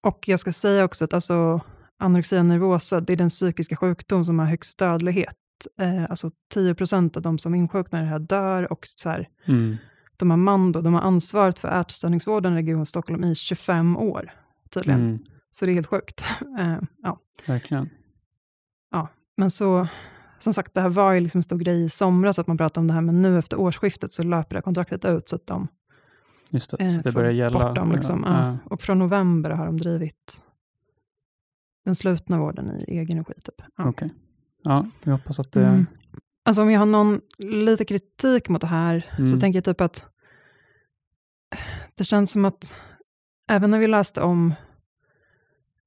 Och 0.00 0.28
jag 0.28 0.38
ska 0.38 0.52
säga 0.52 0.84
också 0.84 1.04
att 1.04 1.14
alltså, 1.14 1.60
anorexia 2.00 2.42
nervosa, 2.42 3.00
det 3.00 3.12
är 3.12 3.16
den 3.16 3.28
psykiska 3.28 3.76
sjukdom 3.76 4.24
som 4.24 4.38
har 4.38 4.46
högst 4.46 4.78
dödlighet. 4.78 5.36
Eh, 5.80 6.02
alltså 6.08 6.30
10 6.54 6.74
av 7.16 7.22
de 7.22 7.38
som 7.38 7.54
insjuknar 7.54 7.98
i 7.98 8.02
det 8.02 8.08
här 8.08 8.18
dör 8.18 8.72
och 8.72 8.88
så 8.96 9.08
här, 9.08 9.28
Mm. 9.46 9.76
de 10.16 10.30
har 10.30 10.36
Mando, 10.36 10.80
de 10.80 10.94
har 10.94 11.00
ansvaret 11.00 11.58
för 11.58 11.80
ätstörningsvården 11.80 12.52
i 12.52 12.56
Region 12.56 12.86
Stockholm 12.86 13.24
i 13.24 13.34
25 13.34 13.96
år 13.96 14.30
tydligen. 14.70 15.00
Mm. 15.00 15.18
Så 15.50 15.64
det 15.64 15.70
är 15.70 15.74
helt 15.74 15.86
sjukt. 15.86 16.24
Eh, 16.60 16.78
ja. 17.02 17.18
Verkligen. 17.46 17.88
Men 19.36 19.50
så, 19.50 19.88
som 20.38 20.52
sagt, 20.52 20.74
det 20.74 20.80
här 20.80 20.88
var 20.88 21.12
ju 21.12 21.20
liksom 21.20 21.38
en 21.38 21.42
stor 21.42 21.58
grej 21.58 21.84
i 21.84 21.88
somras 21.88 22.38
att 22.38 22.46
man 22.46 22.56
pratade 22.56 22.80
om 22.80 22.86
det 22.86 22.94
här, 22.94 23.00
men 23.00 23.22
nu 23.22 23.38
efter 23.38 23.60
årsskiftet 23.60 24.10
så 24.10 24.22
löper 24.22 24.50
det 24.50 24.56
här 24.56 24.62
kontraktet 24.62 25.04
ut, 25.04 25.28
så 25.28 25.36
att 25.36 25.46
de 25.46 25.68
Just 26.48 26.70
det, 26.70 26.84
eh, 26.84 26.92
så 26.92 27.00
det 27.00 27.12
börjar 27.12 27.30
gälla. 27.30 27.72
dem. 27.72 27.92
Liksom. 27.92 28.24
Ja. 28.26 28.46
Ja. 28.46 28.58
Och 28.64 28.80
från 28.82 28.98
november 28.98 29.50
har 29.50 29.66
de 29.66 29.76
drivit 29.76 30.42
den 31.84 31.94
slutna 31.94 32.38
vården 32.38 32.80
i 32.88 32.98
egen 32.98 33.18
regi. 33.18 33.40
Typ. 33.40 33.62
Ja. 33.76 33.88
Okej. 33.88 34.14
ja, 34.62 34.86
vi 35.02 35.10
hoppas 35.10 35.40
att 35.40 35.52
det... 35.52 35.64
Mm. 35.66 35.86
Alltså 36.42 36.62
om 36.62 36.70
jag 36.70 36.78
har 36.78 36.86
någon 36.86 37.20
lite 37.38 37.84
kritik 37.84 38.48
mot 38.48 38.60
det 38.60 38.66
här, 38.66 39.10
Mm. 39.18 39.26
så 39.26 39.40
tänker 39.40 39.56
jag 39.56 39.64
typ 39.64 39.80
att 39.80 40.04
det 41.94 42.04
känns 42.04 42.30
som 42.32 42.44
att 42.44 42.74
även 43.50 43.70
när 43.70 43.78
vi 43.78 43.86
läste 43.86 44.20
om 44.20 44.54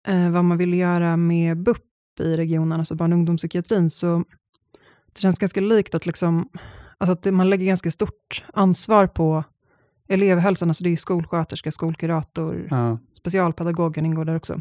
eh, 0.08 0.30
vad 0.32 0.46
man 0.46 0.58
ville 0.58 0.76
göra 0.76 1.18
med 1.18 1.58
BUP 1.64 1.78
i 2.20 2.34
regionen, 2.36 2.80
alltså 2.80 2.96
barn 2.96 3.14
och 3.14 3.18
ungdomspsykiatrin, 3.18 3.90
så 3.90 4.24
det 5.14 5.20
känns 5.20 5.40
ganska 5.40 5.62
likt 5.62 5.96
att, 5.96 6.06
liksom, 6.06 6.50
alltså 6.98 7.12
att 7.14 7.22
det, 7.22 7.32
man 7.32 7.50
lägger 7.50 7.66
ganska 7.66 7.92
stort 7.92 8.44
ansvar 8.54 9.08
på 9.08 9.44
elevhälsan, 10.08 10.70
alltså 10.70 10.84
det 10.84 10.88
är 10.88 10.92
ju 10.92 10.98
skolsköterska, 10.98 11.72
skolkurator, 11.72 12.68
Ja, 12.72 12.98
specialpedagogen 13.14 14.06
ingår 14.06 14.26
där 14.26 14.36
också. 14.36 14.60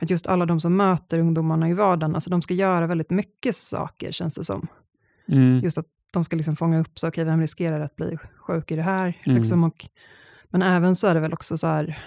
Att 0.00 0.10
just 0.10 0.26
alla 0.26 0.46
de 0.46 0.60
som 0.60 0.76
möter 0.76 1.18
ungdomarna 1.18 1.68
i 1.68 1.72
vardagen, 1.72 2.14
alltså 2.14 2.30
de 2.30 2.42
ska 2.42 2.54
göra 2.54 2.86
väldigt 2.86 3.10
mycket 3.10 3.56
saker, 3.56 4.12
känns 4.12 4.34
det 4.34 4.44
som. 4.44 4.66
mm, 5.28 5.60
Just 5.62 5.78
att 5.78 5.86
de 6.12 6.24
ska 6.24 6.36
liksom 6.36 6.56
fånga 6.56 6.80
upp, 6.80 6.98
så 6.98 7.08
okej, 7.08 7.24
vem 7.24 7.40
riskerar 7.40 7.80
att 7.80 7.96
bli 7.96 8.18
sjuk 8.36 8.70
i 8.70 8.76
det 8.76 8.82
här? 8.82 9.18
Mm. 9.24 9.38
Liksom, 9.38 9.64
och, 9.64 9.86
men 10.50 10.62
även 10.62 10.94
så 10.94 11.06
är 11.06 11.14
det 11.14 11.20
väl 11.20 11.32
också 11.32 11.56
så 11.56 11.66
här, 11.66 11.98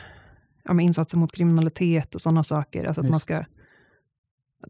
ja, 0.63 0.73
med 0.73 0.85
insatser 0.85 1.17
mot 1.17 1.31
kriminalitet 1.31 2.15
och 2.15 2.21
sådana 2.21 2.43
saker. 2.43 2.85
Alltså 2.85 3.01
att 3.01 3.09
man 3.09 3.19
ska, 3.19 3.45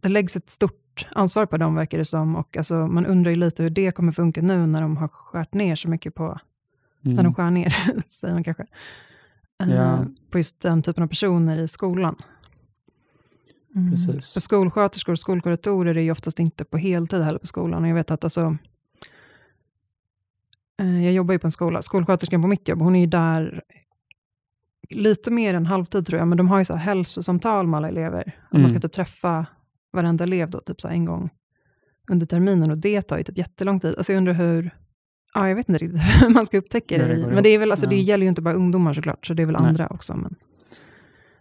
det 0.02 0.10
läggs 0.10 0.36
ett 0.36 0.50
stort 0.50 1.08
ansvar 1.16 1.46
på 1.46 1.58
dem, 1.58 1.76
verkar 1.76 1.98
det 1.98 2.06
som. 2.06 2.36
Och 2.36 2.58
alltså, 2.58 2.76
man 2.88 3.06
undrar 3.06 3.30
ju 3.32 3.36
lite 3.36 3.64
hur 3.64 3.70
det 3.70 3.92
kommer 3.92 4.12
funka 4.12 4.42
nu 4.42 4.66
när 4.68 4.82
de 4.82 4.98
har 4.98 5.08
skärt 5.08 5.54
ner 5.54 5.76
så 5.76 5.90
mycket 5.90 6.16
på, 6.16 6.40
när 7.02 7.14
de 7.16 7.20
mm, 7.20 7.34
skär 7.34 7.52
ner, 7.52 7.76
säger 8.08 8.34
man 8.34 8.44
kanske, 8.44 8.66
eh, 9.64 9.70
Ja. 9.76 10.06
på 10.32 10.38
just 10.40 10.62
den 10.62 10.82
typen 10.82 11.04
av 11.04 11.08
personer 11.08 11.60
i 11.60 11.68
skolan. 11.68 12.16
Mm. 13.78 13.92
Precis. 13.92 14.34
För 14.34 14.40
skolsköterskor 14.40 15.12
och 15.14 15.20
skolkuratorer 15.20 15.98
är 15.98 16.02
ju 16.02 16.12
oftast 16.12 16.40
inte 16.40 16.66
på 16.66 16.78
heltid 16.78 17.22
heller 17.22 17.40
på 17.40 17.48
skolan. 17.48 17.84
Och 17.84 17.90
jag 17.90 17.96
vet 17.96 18.12
att 18.12 18.24
alltså, 18.24 18.58
eh, 20.82 21.04
jag 21.04 21.14
jobbar 21.14 21.34
ju 21.34 21.40
på 21.40 21.48
en 21.48 21.52
skola, 21.52 21.82
skolsköterskan 21.82 22.42
på 22.42 22.48
mitt 22.48 22.68
jobb, 22.68 22.80
hon 22.82 22.96
är 22.96 23.00
ju 23.00 23.06
där 23.06 23.62
lite 24.90 25.32
mer 25.32 25.54
än 25.54 25.66
halvtid 25.66 26.08
tror 26.08 26.20
jag, 26.20 26.28
men 26.28 26.38
de 26.38 26.48
har 26.48 26.58
ju 26.60 26.66
så 26.66 26.74
här 26.74 26.80
hälsosamtal 26.80 27.68
med 27.68 27.78
alla 27.78 27.88
elever. 27.88 28.32
Och 28.52 28.60
Man 28.60 28.70
ska 28.70 28.76
Mm. 28.76 28.82
typ 28.82 28.92
träffa 28.94 29.46
varenda 29.94 30.24
elev 30.24 30.50
då, 30.50 30.60
typ 30.60 30.82
så 30.82 30.88
en 30.88 31.06
gång 31.06 31.30
under 32.12 32.26
terminen 32.26 32.72
och 32.72 32.78
det 32.78 33.02
tar 33.02 33.18
ju 33.18 33.24
typ 33.24 33.38
jättelång 33.38 33.80
tid. 33.80 33.96
Alltså 33.98 34.14
jag 34.14 34.18
undrar 34.18 34.34
hur, 34.34 34.72
ja 35.34 35.50
jag 35.50 35.56
vet 35.56 35.70
inte 35.70 35.86
riktigt 35.86 36.02
hur 36.22 36.30
man 36.30 36.46
ska 36.46 36.58
upptäcka 36.58 36.98
det. 36.98 37.16
det 37.16 37.28
men 37.28 37.44
det, 37.44 37.50
är 37.50 37.58
väl, 37.60 37.72
alltså, 37.72 37.90
det 37.90 37.96
gäller 38.02 38.24
ju 38.24 38.30
inte 38.30 38.42
bara 38.42 38.54
ungdomar 38.54 38.94
såklart, 38.94 39.26
så 39.26 39.34
det 39.34 39.42
är 39.42 39.46
väl 39.46 39.56
Nej. 39.60 39.68
andra 39.70 39.88
också. 39.88 40.16
Men, 40.16 40.36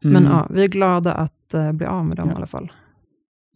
mm, 0.04 0.12
men 0.22 0.32
ja, 0.32 0.48
vi 0.50 0.64
är 0.64 0.68
glada 0.68 1.14
att 1.14 1.35
eh, 1.54 1.72
bli 1.72 1.86
av 1.86 2.04
med 2.06 2.16
dem 2.16 2.28
Ja. 2.28 2.32
i 2.32 2.36
alla 2.36 2.46
fall. 2.46 2.72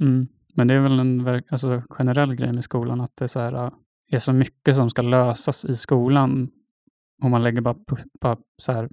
mm. 0.01 0.27
Men 0.55 0.69
det 0.69 0.75
är 0.75 0.81
väl 0.81 0.99
en 1.01 1.43
alltså, 1.51 1.83
generell 1.91 2.35
grej 2.35 2.53
med 2.53 2.65
skolan, 2.65 3.01
att 3.01 3.17
det 3.17 3.25
är 3.25 3.29
så, 3.29 3.41
här, 3.41 3.53
äh, 3.67 3.71
är 4.11 4.19
så 4.19 4.33
mycket 4.33 4.77
som 4.77 4.91
ska 4.91 5.03
lösas 5.03 5.65
i 5.65 5.77
skolan. 5.77 6.51
Och 7.23 7.31
man 7.31 7.43
lägger 7.43 7.61
bara, 7.61 7.77
bara 8.21 8.37
så 8.59 8.73
här, 8.73 8.89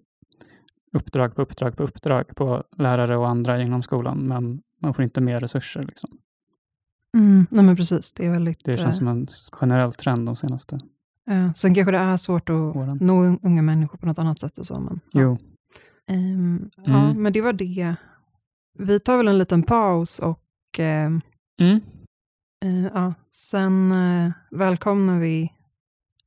uppdrag 0.94 1.36
på 1.36 1.42
uppdrag 1.42 1.78
på 1.78 1.84
uppdrag 1.84 2.36
på 2.36 2.64
lärare 2.78 3.18
och 3.18 3.28
andra 3.30 3.62
inom 3.62 3.84
skolan, 3.84 4.18
men 4.28 4.62
man 4.82 4.94
får 4.94 5.04
inte 5.04 5.22
mer 5.22 5.40
resurser. 5.40 5.84
Liksom. 5.84 6.10
Mm, 7.18 7.46
nej 7.52 7.66
men 7.66 7.76
precis, 7.76 8.14
det 8.14 8.26
är 8.26 8.30
väldigt... 8.32 8.66
Det 8.66 8.72
eh, 8.72 8.78
känns 8.78 8.98
som 8.98 9.08
en 9.08 9.28
generell 9.52 9.94
trend 9.94 10.26
de 10.26 10.36
senaste 10.36 10.80
eh, 11.30 11.52
sen 11.52 11.74
kanske 11.76 11.92
det 11.92 11.98
är 11.98 12.18
svårt 12.18 12.50
att 12.50 12.56
åren. 12.76 12.98
nå 13.02 13.24
un- 13.24 13.40
unga 13.44 13.62
människor 13.62 13.98
på 13.98 14.06
något 14.06 14.20
annat 14.20 14.40
sätt 14.40 14.58
och 14.58 14.66
så. 14.66 14.80
Men, 14.80 15.00
ja. 15.14 15.22
Jo, 15.22 15.38
ja, 16.06 16.14
Mm. 17.10 17.22
men 17.24 17.34
det 17.34 17.42
var 17.42 17.54
det. 17.54 17.96
Vi 18.80 19.00
tar 19.00 19.18
väl 19.18 19.28
en 19.28 19.38
liten 19.38 19.64
paus 19.64 20.20
och 20.20 20.40
ehm, 20.78 21.22
mm. 21.62 21.82
eh, 22.66 22.92
ja, 22.94 23.14
sen 23.30 23.92
eh, 23.92 24.32
välkomnar 24.52 25.20
vi 25.20 25.54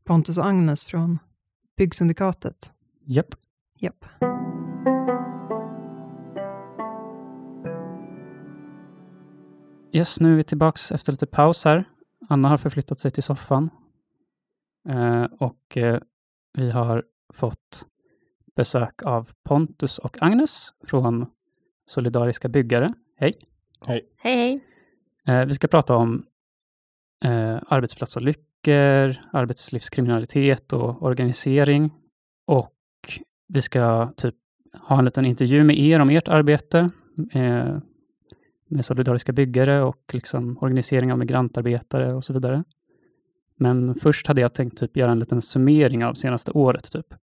Pontus 0.04 0.38
och 0.38 0.46
Agnes 0.46 0.84
från 0.84 1.18
Byggsyndikatet. 1.76 2.72
japp. 3.04 3.34
Japp. 3.78 4.04
Yes, 9.92 10.20
nu 10.20 10.32
är 10.32 10.36
vi 10.36 10.44
tillbaks 10.44 10.92
efter 10.92 11.12
lite 11.12 11.26
paus 11.26 11.64
här. 11.64 11.84
Anna 12.28 12.48
har 12.48 12.58
förflyttat 12.58 13.00
sig 13.00 13.10
till 13.10 13.22
soffan. 13.22 13.70
Eh, 14.88 15.24
och 15.24 15.76
eh, 15.76 16.00
vi 16.52 16.70
har 16.70 17.04
fått 17.32 17.86
besök 18.56 19.02
av 19.02 19.30
Pontus 19.44 19.98
och 19.98 20.22
Agnes 20.22 20.72
från 20.86 21.26
Solidariska 21.90 22.48
byggare. 22.48 22.94
Hej! 23.16 23.38
Hej 23.86 24.08
hej. 24.16 24.60
Eh, 25.26 25.46
vi 25.46 25.52
ska 25.52 25.68
prata 25.68 25.96
om 25.96 26.26
eh, 27.24 27.58
arbetsplatsolyckor, 27.66 29.16
arbetslivskriminalitet 29.32 30.72
och 30.72 31.02
organisering. 31.02 31.90
Och 32.46 32.74
vi 33.48 33.62
ska 33.62 34.12
typ 34.16 34.34
ha 34.72 34.98
en 34.98 35.04
liten 35.04 35.24
intervju 35.24 35.64
med 35.64 35.78
er 35.78 36.00
om 36.00 36.10
ert 36.10 36.28
arbete 36.28 36.90
eh, 37.32 37.78
med 38.68 38.84
solidariska 38.84 39.32
byggare 39.32 39.82
och 39.82 40.10
liksom 40.12 40.58
organisering 40.60 41.12
av 41.12 41.18
migrantarbetare 41.18 42.14
och 42.14 42.24
så 42.24 42.32
vidare. 42.32 42.64
Men 43.56 43.94
först 43.94 44.26
hade 44.26 44.40
jag 44.40 44.54
tänkt 44.54 44.78
typ 44.78 44.96
göra 44.96 45.12
en 45.12 45.18
liten 45.18 45.42
summering 45.42 46.04
av 46.04 46.14
senaste 46.14 46.50
året. 46.50 46.92
typ. 46.92 47.14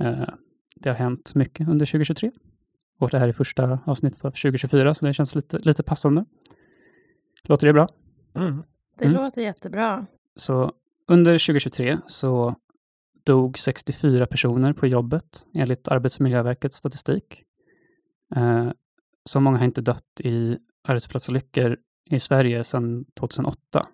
Eh, 0.00 0.28
det 0.76 0.88
har 0.88 0.96
hänt 0.96 1.34
mycket 1.34 1.68
under 1.68 1.86
2023 1.86 2.30
och 2.98 3.10
det 3.10 3.18
här 3.18 3.28
är 3.28 3.32
första 3.32 3.78
avsnittet 3.86 4.24
av 4.24 4.30
2024 4.30 4.94
så 4.94 5.06
det 5.06 5.14
känns 5.14 5.34
lite, 5.34 5.58
lite 5.58 5.82
passande. 5.82 6.24
Låter 7.42 7.66
det 7.66 7.72
bra? 7.72 7.88
Det 8.98 9.04
Mm. 9.04 9.22
låter 9.22 9.42
jättebra. 9.42 10.06
Så 10.36 10.72
under 11.08 11.32
2023 11.38 11.98
så 12.06 12.54
dog 13.24 13.58
64 13.58 14.26
personer 14.26 14.72
på 14.72 14.86
jobbet 14.86 15.46
enligt 15.54 15.88
Arbetsmiljöverkets 15.88 16.76
statistik. 16.76 17.42
Eh, 18.36 18.70
så 19.24 19.40
många 19.40 19.58
har 19.58 19.64
inte 19.64 19.80
dött 19.80 20.20
i 20.20 20.58
arbetsplatsolyckor 20.88 21.76
i 22.10 22.20
Sverige 22.20 22.64
sedan 22.64 23.04
2008. 23.14 23.86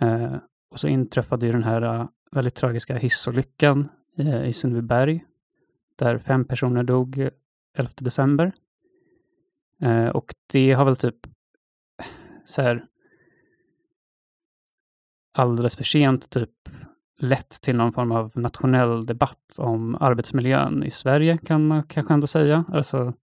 Eh, 0.00 0.36
och 0.70 0.80
så 0.80 0.88
inträffade 0.88 1.46
ju 1.46 1.52
den 1.52 1.64
här 1.64 1.82
eh, 1.82 2.06
väldigt 2.32 2.54
tragiska 2.54 2.96
hissolyckan 2.96 3.88
eh, 4.18 4.48
i 4.48 4.52
Sundbyberg 4.52 5.24
där 5.96 6.18
fem 6.18 6.44
personer 6.44 6.82
dog 6.82 7.28
11 7.74 7.92
december. 7.96 8.52
Eh, 9.80 10.08
och 10.08 10.34
det 10.52 10.72
har 10.72 10.84
väl 10.84 10.96
typ 10.96 11.16
så 12.44 12.62
här 12.62 12.86
alldeles 15.32 15.76
för 15.76 15.84
sent 15.84 16.30
typ 16.30 16.50
lett 17.18 17.50
till 17.50 17.76
någon 17.76 17.92
form 17.92 18.12
av 18.12 18.32
nationell 18.34 19.06
debatt 19.06 19.58
om 19.58 19.96
arbetsmiljön 20.00 20.84
i 20.84 20.90
Sverige 20.90 21.38
kan 21.38 21.66
man 21.66 21.82
kanske 21.82 22.14
ändå 22.14 22.26
säga. 22.26 22.64
Alltså 22.68 23.14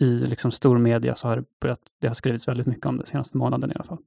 i 0.00 0.04
liksom 0.04 0.50
stor 0.50 0.78
media 0.78 1.14
så 1.14 1.28
har 1.28 1.36
det 1.36 1.44
börjat, 1.60 1.80
det 1.98 2.06
har 2.06 2.14
skrivits 2.14 2.48
väldigt 2.48 2.66
mycket 2.66 2.86
om 2.86 2.96
det 2.96 3.06
senaste 3.06 3.36
månaden 3.36 3.70
i 3.70 3.74
alla 3.74 3.84
fall. 3.84 3.98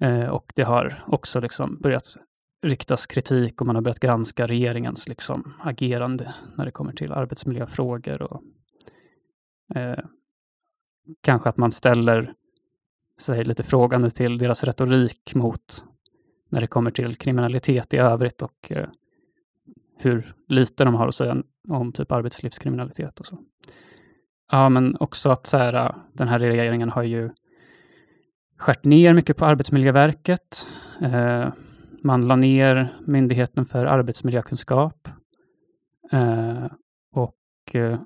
Eh, 0.00 0.28
och 0.28 0.52
det 0.56 0.62
har 0.62 1.04
också 1.06 1.40
liksom 1.40 1.78
börjat 1.80 2.16
riktas 2.62 3.06
kritik 3.06 3.60
och 3.60 3.66
man 3.66 3.76
har 3.76 3.82
börjat 3.82 4.00
granska 4.00 4.46
regeringens 4.46 5.08
liksom 5.08 5.54
agerande 5.60 6.34
när 6.56 6.64
det 6.64 6.70
kommer 6.70 6.92
till 6.92 7.12
arbetsmiljöfrågor 7.12 8.22
och 8.22 8.42
eh, 9.74 9.98
kanske 11.20 11.48
att 11.48 11.56
man 11.56 11.72
ställer 11.72 12.34
sig 13.18 13.44
lite 13.44 13.62
frågande 13.62 14.10
till 14.10 14.38
deras 14.38 14.64
retorik 14.64 15.34
mot 15.34 15.84
när 16.48 16.60
det 16.60 16.66
kommer 16.66 16.90
till 16.90 17.16
kriminalitet 17.16 17.94
i 17.94 17.96
övrigt 17.96 18.42
och 18.42 18.72
eh, 18.72 18.88
hur 19.96 20.34
lite 20.48 20.84
de 20.84 20.94
har 20.94 21.08
att 21.08 21.14
säga 21.14 21.42
om 21.68 21.92
typ 21.92 22.12
arbetslivskriminalitet 22.12 23.20
och 23.20 23.26
så. 23.26 23.38
Ja, 24.52 24.68
men 24.68 24.96
också 25.00 25.30
att 25.30 25.46
så 25.46 25.56
här, 25.56 25.94
den 26.12 26.28
här 26.28 26.38
regeringen 26.38 26.90
har 26.90 27.02
ju 27.02 27.30
skärt 28.56 28.84
ner 28.84 29.14
mycket 29.14 29.36
på 29.36 29.44
Arbetsmiljöverket. 29.44 30.66
Eh, 31.02 31.48
man 32.02 32.28
la 32.28 32.36
ner 32.36 32.88
Myndigheten 33.06 33.66
för 33.66 33.86
arbetsmiljökunskap. 33.86 35.08
Eh, 36.12 36.66
och 37.12 37.74
eh, 37.74 37.98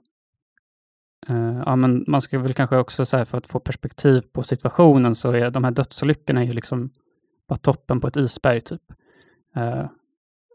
eh 1.29 1.63
ja, 1.67 1.77
men 1.77 2.05
man 2.07 2.21
ska 2.21 2.39
väl 2.39 2.55
kanske 2.55 2.77
också 2.77 3.07
säga 3.07 3.27
för 3.27 3.39
att 3.39 3.47
få 3.47 3.61
perspektiv 3.61 4.21
på 4.33 4.43
situationen 4.43 5.15
så 5.15 5.31
är 5.31 5.51
de 5.51 5.65
här 5.65 5.71
dödsolyckorna 5.71 6.41
är 6.41 6.47
ju 6.47 6.53
liksom 6.53 6.91
bara 7.49 7.57
toppen 7.57 8.01
på 8.01 8.09
ett 8.09 8.17
isberg 8.17 8.61
typ. 8.61 8.83
Eh, 9.57 9.87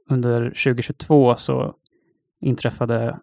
under 0.10 0.50
2022 0.50 1.36
så 1.36 1.76
inträffade 2.42 3.20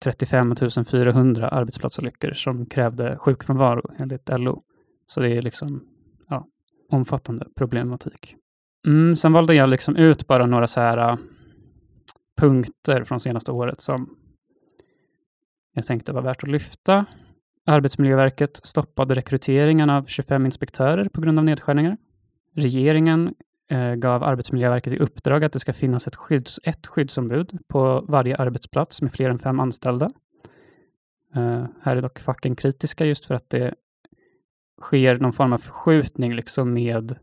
35 0.00 0.54
400 0.86 1.48
arbetsplatsolyckor 1.48 2.32
som 2.32 2.66
krävde 2.66 3.16
sjukfrånvaro 3.18 3.90
enligt 3.98 4.28
LO. 4.28 4.62
Så 5.06 5.20
det 5.20 5.28
är 5.28 5.42
liksom 5.42 5.84
ja, 6.28 6.46
omfattande 6.90 7.46
problematik. 7.56 8.36
Mm, 8.86 9.16
sen 9.16 9.32
valde 9.32 9.54
jag 9.54 9.68
liksom 9.68 9.96
ut 9.96 10.26
bara 10.26 10.46
några 10.46 10.66
så 10.66 10.80
här 10.80 10.98
äh, 10.98 11.16
punkter 12.40 13.04
från 13.04 13.20
senaste 13.20 13.52
året 13.52 13.80
som 13.80 14.16
jag 15.74 15.86
tänkte 15.86 16.12
var 16.12 16.22
värt 16.22 16.42
att 16.42 16.50
lyfta. 16.50 17.04
Arbetsmiljöverket 17.66 18.56
stoppade 18.56 19.14
rekryteringen 19.14 19.90
av 19.90 20.04
25 20.06 20.46
inspektörer 20.46 21.08
på 21.08 21.20
grund 21.20 21.38
av 21.38 21.44
nedskärningar. 21.44 21.96
Regeringen 22.56 23.34
eh, 23.70 23.94
gav 23.94 24.24
Arbetsmiljöverket 24.24 24.92
i 24.92 24.98
uppdrag 24.98 25.44
att 25.44 25.52
det 25.52 25.58
ska 25.58 25.72
finnas 25.72 26.06
ett, 26.06 26.16
skydds, 26.16 26.60
ett 26.62 26.86
skyddsombud 26.86 27.58
på 27.68 28.04
varje 28.08 28.36
arbetsplats 28.36 29.02
med 29.02 29.12
fler 29.12 29.30
än 29.30 29.38
fem 29.38 29.60
anställda. 29.60 30.12
Eh, 31.34 31.64
här 31.82 31.96
är 31.96 32.02
dock 32.02 32.18
facken 32.18 32.56
kritiska 32.56 33.04
just 33.04 33.24
för 33.24 33.34
att 33.34 33.50
det 33.50 33.74
sker 34.82 35.16
någon 35.16 35.32
form 35.32 35.52
av 35.52 35.58
förskjutning 35.58 36.34
liksom 36.34 36.72
med 36.72 37.18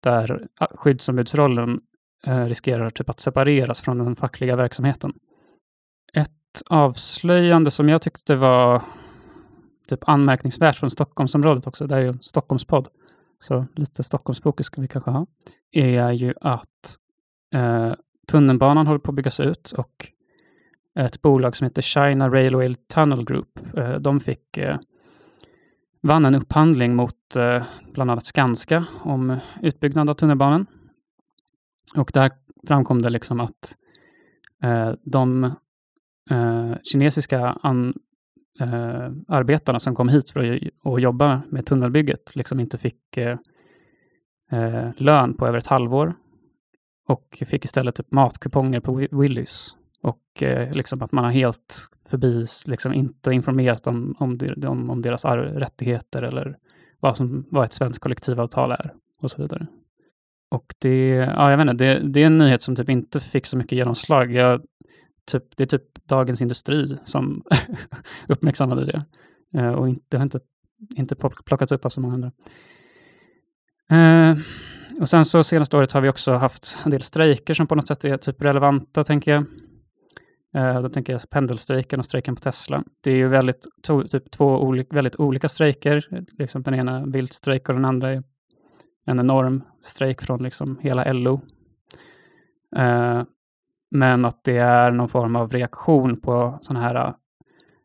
där 0.00 0.48
skyddsombudsrollen 0.74 1.80
eh, 2.26 2.44
riskerar 2.44 2.90
typ 2.90 3.08
att 3.08 3.20
separeras 3.20 3.80
från 3.80 3.98
den 3.98 4.16
fackliga 4.16 4.56
verksamheten. 4.56 5.12
Ett 6.14 6.62
avslöjande 6.70 7.70
som 7.70 7.88
jag 7.88 8.02
tyckte 8.02 8.36
var 8.36 8.82
typ 9.88 10.08
anmärkningsvärt 10.08 10.76
från 10.76 10.90
Stockholmsområdet 10.90 11.66
också, 11.66 11.86
det 11.86 11.94
är 11.94 12.02
ju 12.02 12.08
en 12.08 12.22
Stockholmspodd, 12.22 12.88
så 13.38 13.66
lite 13.76 14.02
Stockholmsfokus 14.02 14.66
ska 14.66 14.80
vi 14.80 14.88
kanske 14.88 15.10
ha, 15.10 15.26
är 15.72 16.12
ju 16.12 16.34
att 16.40 16.96
eh, 17.54 17.92
tunnelbanan 18.28 18.86
håller 18.86 18.98
på 18.98 19.10
att 19.10 19.16
byggas 19.16 19.40
ut 19.40 19.72
och 19.72 20.06
ett 20.98 21.22
bolag 21.22 21.56
som 21.56 21.64
heter 21.64 21.82
China 21.82 22.28
Railway 22.28 22.74
Tunnel 22.74 23.24
Group, 23.24 23.76
eh, 23.76 23.94
de 23.94 24.20
fick 24.20 24.58
eh, 24.58 24.78
vann 26.02 26.24
en 26.24 26.34
upphandling 26.34 26.94
mot 26.94 27.36
eh, 27.36 27.62
bland 27.92 28.10
annat 28.10 28.26
Skanska 28.26 28.84
om 29.00 29.36
utbyggnad 29.62 30.10
av 30.10 30.14
tunnelbanan. 30.14 30.66
Och 31.96 32.10
där 32.14 32.30
framkom 32.66 33.02
det 33.02 33.10
liksom 33.10 33.40
att 33.40 33.76
eh, 34.62 34.92
de 35.02 35.44
eh, 36.30 36.72
kinesiska 36.82 37.58
arbetarna 39.28 39.80
som 39.80 39.94
kom 39.94 40.08
hit 40.08 40.30
för 40.30 40.60
att, 40.84 41.02
jobba 41.02 41.42
med 41.48 41.66
tunnelbygget 41.66 42.36
liksom 42.36 42.60
inte 42.60 42.78
fick 42.78 43.18
lön 44.96 45.34
på 45.34 45.46
över 45.46 45.58
ett 45.58 45.66
halvår 45.66 46.14
och 47.08 47.42
fick 47.46 47.64
istället 47.64 47.94
typ 47.94 48.10
matkuponger 48.12 48.80
på 48.80 49.06
Willys. 49.10 49.76
Och 50.02 50.42
eh, 50.42 50.72
liksom 50.72 51.02
att 51.02 51.12
man 51.12 51.24
har 51.24 51.30
helt 51.30 51.88
förbi, 52.08 52.46
liksom 52.66 52.92
inte 52.92 53.32
informerat 53.32 53.86
om, 53.86 54.16
om, 54.18 54.38
om, 54.66 54.90
om 54.90 55.02
deras 55.02 55.24
rättigheter 55.24 56.22
eller 56.22 56.56
vad, 57.00 57.16
som, 57.16 57.46
vad 57.50 57.64
ett 57.64 57.72
svenskt 57.72 58.02
kollektivavtal 58.02 58.72
är 58.72 58.92
och 59.20 59.30
så 59.30 59.42
vidare. 59.42 59.66
Och 60.50 60.74
det, 60.78 61.08
ja, 61.14 61.50
jag 61.50 61.58
vet 61.58 61.70
inte, 61.70 61.84
det, 61.84 62.08
det 62.08 62.22
är 62.22 62.26
en 62.26 62.38
nyhet 62.38 62.62
som 62.62 62.76
typ 62.76 62.88
inte 62.88 63.20
fick 63.20 63.46
så 63.46 63.56
mycket 63.56 63.78
genomslag. 63.78 64.32
Jag, 64.32 64.62
typ, 65.30 65.56
det 65.56 65.62
är 65.62 65.66
typ 65.66 66.06
Dagens 66.08 66.40
Industri 66.40 66.98
som 67.04 67.42
uppmärksammade 68.28 68.84
det. 68.84 69.04
Eh, 69.58 69.72
och 69.72 69.88
inte, 69.88 70.04
det 70.08 70.16
har 70.16 70.24
inte, 70.24 70.40
inte 70.96 71.16
plockats 71.44 71.72
upp 71.72 71.84
av 71.84 71.90
så 71.90 72.00
många 72.00 72.14
andra. 72.14 72.32
Eh, 73.90 74.38
och 75.00 75.08
sen 75.08 75.24
så 75.24 75.44
senaste 75.44 75.76
året 75.76 75.92
har 75.92 76.00
vi 76.00 76.08
också 76.08 76.32
haft 76.32 76.78
en 76.84 76.90
del 76.90 77.02
strejker 77.02 77.54
som 77.54 77.66
på 77.66 77.74
något 77.74 77.88
sätt 77.88 78.04
är 78.04 78.16
typ 78.16 78.42
relevanta, 78.42 79.04
tänker 79.04 79.32
jag. 79.32 79.44
Eh, 80.54 80.82
då 80.82 80.88
tänker 80.88 81.12
jag 81.12 81.30
pendelstrejken 81.30 81.98
och 81.98 82.04
strejken 82.04 82.34
på 82.36 82.40
Tesla. 82.40 82.84
Det 83.00 83.10
är 83.10 83.16
ju 83.16 83.28
väldigt, 83.28 83.66
to, 83.82 84.08
typ 84.08 84.30
två 84.30 84.46
olika, 84.46 84.94
väldigt 84.94 85.16
olika 85.16 85.48
strejker. 85.48 86.24
Liksom 86.38 86.62
den 86.62 86.74
ena 86.74 87.06
vilt 87.06 87.32
strejk 87.32 87.68
och 87.68 87.74
den 87.74 87.84
andra 87.84 88.10
är 88.10 88.22
en 89.06 89.20
enorm 89.20 89.62
strejk 89.82 90.22
från 90.22 90.42
liksom 90.42 90.78
hela 90.82 91.12
LO. 91.12 91.40
Eh, 92.76 93.22
men 93.90 94.24
att 94.24 94.44
det 94.44 94.56
är 94.56 94.90
någon 94.90 95.08
form 95.08 95.36
av 95.36 95.52
reaktion 95.52 96.20
på 96.20 96.58
sådana 96.62 96.84
här 96.84 96.94
eh, 96.94 97.14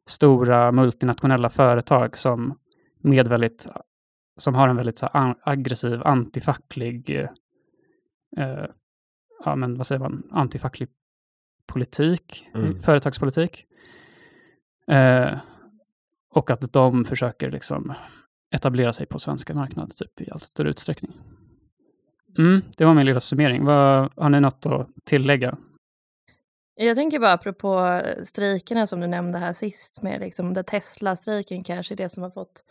stora 0.07 0.71
multinationella 0.71 1.49
företag 1.49 2.17
som 2.17 2.59
med 3.01 3.27
väldigt, 3.27 3.67
som 4.37 4.55
har 4.55 4.67
en 4.67 4.75
väldigt 4.75 4.97
så, 4.97 5.35
aggressiv 5.41 6.01
antifacklig, 6.03 7.09
eh, 7.09 7.29
eh, 8.37 8.65
ja 9.45 9.55
men 9.55 9.77
vad 9.77 9.87
säger 9.87 9.99
man, 9.99 10.23
antifacklig 10.31 10.89
politik, 11.67 12.47
mm. 12.55 12.79
företagspolitik. 12.79 13.65
Eh, 14.91 15.37
och 16.29 16.51
att 16.51 16.73
de 16.73 17.05
försöker 17.05 17.51
liksom 17.51 17.93
etablera 18.55 18.93
sig 18.93 19.05
på 19.05 19.19
svenska 19.19 19.53
marknaden 19.53 19.89
typ, 19.89 20.21
i 20.21 20.31
allt 20.31 20.43
större 20.43 20.69
utsträckning. 20.69 21.13
Mm, 22.37 22.61
det 22.77 22.85
var 22.85 22.93
min 22.93 23.05
lilla 23.05 23.19
summering. 23.19 23.65
Vad, 23.65 24.11
har 24.15 24.29
ni 24.29 24.39
något 24.39 24.65
att 24.65 24.89
tillägga? 25.03 25.57
Jag 26.75 26.95
tänker 26.95 27.19
bara 27.19 27.33
apropå 27.33 28.01
strejkerna 28.23 28.87
som 28.87 28.99
du 28.99 29.07
nämnde 29.07 29.39
här 29.39 29.53
sist 29.53 30.01
med 30.01 30.19
liksom 30.19 30.53
där 30.53 30.63
Tesla-strejken 30.63 31.63
kanske 31.63 31.93
är 31.93 31.95
det 31.95 32.09
som 32.09 32.23
har 32.23 32.29
fått 32.29 32.63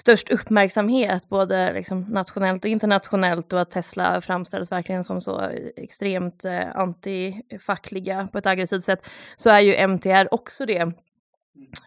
störst 0.00 0.30
uppmärksamhet, 0.30 1.28
både 1.28 1.72
liksom 1.72 2.00
nationellt 2.00 2.64
och 2.64 2.70
internationellt 2.70 3.52
och 3.52 3.60
att 3.60 3.70
Tesla 3.70 4.20
framställs 4.20 4.72
verkligen 4.72 5.04
som 5.04 5.20
så 5.20 5.50
extremt 5.76 6.44
eh, 6.44 6.76
antifackliga 6.76 8.28
på 8.32 8.38
ett 8.38 8.46
aggressivt 8.46 8.84
sätt, 8.84 9.06
så 9.36 9.50
är 9.50 9.60
ju 9.60 9.74
MTR 9.74 10.34
också 10.34 10.66
det. 10.66 10.92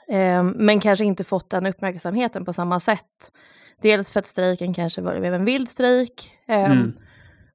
Eh, 0.07 0.43
men 0.43 0.79
kanske 0.79 1.05
inte 1.05 1.23
fått 1.23 1.49
den 1.49 1.65
uppmärksamheten 1.65 2.45
på 2.45 2.53
samma 2.53 2.79
sätt. 2.79 3.31
Dels 3.81 4.11
för 4.11 4.19
att 4.19 4.25
strejken 4.25 4.73
kanske 4.73 5.01
var 5.01 5.13
en 5.13 5.45
vild 5.45 5.69
strejk 5.69 6.31
eh, 6.47 6.71
mm. 6.71 6.93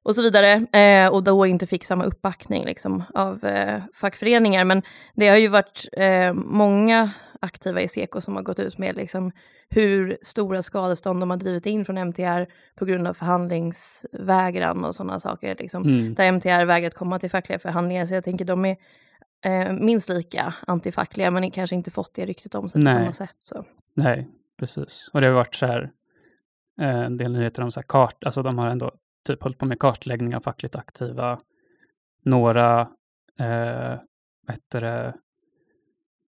och 0.03 0.15
så 0.15 0.21
vidare 0.21 0.65
eh, 0.81 1.13
och 1.13 1.23
då 1.23 1.45
inte 1.45 1.67
fick 1.67 1.85
samma 1.85 2.03
uppbackning 2.03 2.65
liksom, 2.65 3.03
av 3.13 3.45
eh, 3.45 3.81
fackföreningar. 3.93 4.63
Men 4.65 4.81
det 5.15 5.27
har 5.27 5.37
ju 5.37 5.47
varit 5.47 5.87
eh, 5.91 6.33
många 6.33 7.11
aktiva 7.41 7.81
i 7.81 7.87
Seko 7.87 8.21
som 8.21 8.35
har 8.35 8.43
gått 8.43 8.59
ut 8.59 8.77
med 8.77 8.95
liksom, 8.95 9.31
hur 9.69 10.17
stora 10.21 10.61
skadestånd 10.61 11.19
de 11.19 11.29
har 11.29 11.37
drivit 11.37 11.65
in 11.65 11.85
från 11.85 11.97
MTR 11.97 12.45
på 12.75 12.85
grund 12.85 13.07
av 13.07 13.13
förhandlingsvägran 13.13 14.85
och 14.85 14.95
sådana 14.95 15.19
saker. 15.19 15.55
Liksom, 15.59 15.83
mm. 15.83 16.13
Där 16.13 16.31
MTR 16.31 16.65
vägrat 16.65 16.93
komma 16.93 17.19
till 17.19 17.29
fackliga 17.29 17.59
förhandlingar. 17.59 18.05
Så 18.05 18.13
jag 18.13 18.23
tänker 18.23 18.45
de 18.45 18.65
är 18.65 18.77
eh, 19.45 19.73
minst 19.73 20.09
lika 20.09 20.53
antifackliga 20.67 21.31
men 21.31 21.51
kanske 21.51 21.75
inte 21.75 21.91
fått 21.91 22.13
det 22.13 22.25
ryktet 22.25 22.55
om 22.55 22.69
sig 22.69 22.83
på 22.83 22.89
samma 22.89 23.11
sätt. 23.11 23.37
Så. 23.41 23.65
Nej, 23.93 24.27
precis. 24.59 25.09
Och 25.13 25.21
det 25.21 25.27
har 25.27 25.33
varit 25.33 25.55
så 25.55 25.65
här, 25.65 25.91
eh, 26.81 26.99
en 26.99 27.17
del 27.17 27.31
nyheter 27.31 27.63
om 27.63 27.71
så 27.71 27.79
här 27.79 27.87
kart, 27.87 28.23
alltså 28.23 28.43
de 28.43 28.57
har 28.57 28.67
ändå 28.67 28.91
typ 29.25 29.43
hållit 29.43 29.57
på 29.57 29.65
med 29.65 29.79
kartläggning 29.79 30.35
av 30.35 30.39
fackligt 30.39 30.75
aktiva. 30.75 31.39
Några, 32.23 32.81
eh, 33.39 33.97
vad 34.47 34.55
heter 34.55 34.81
det, 34.81 35.13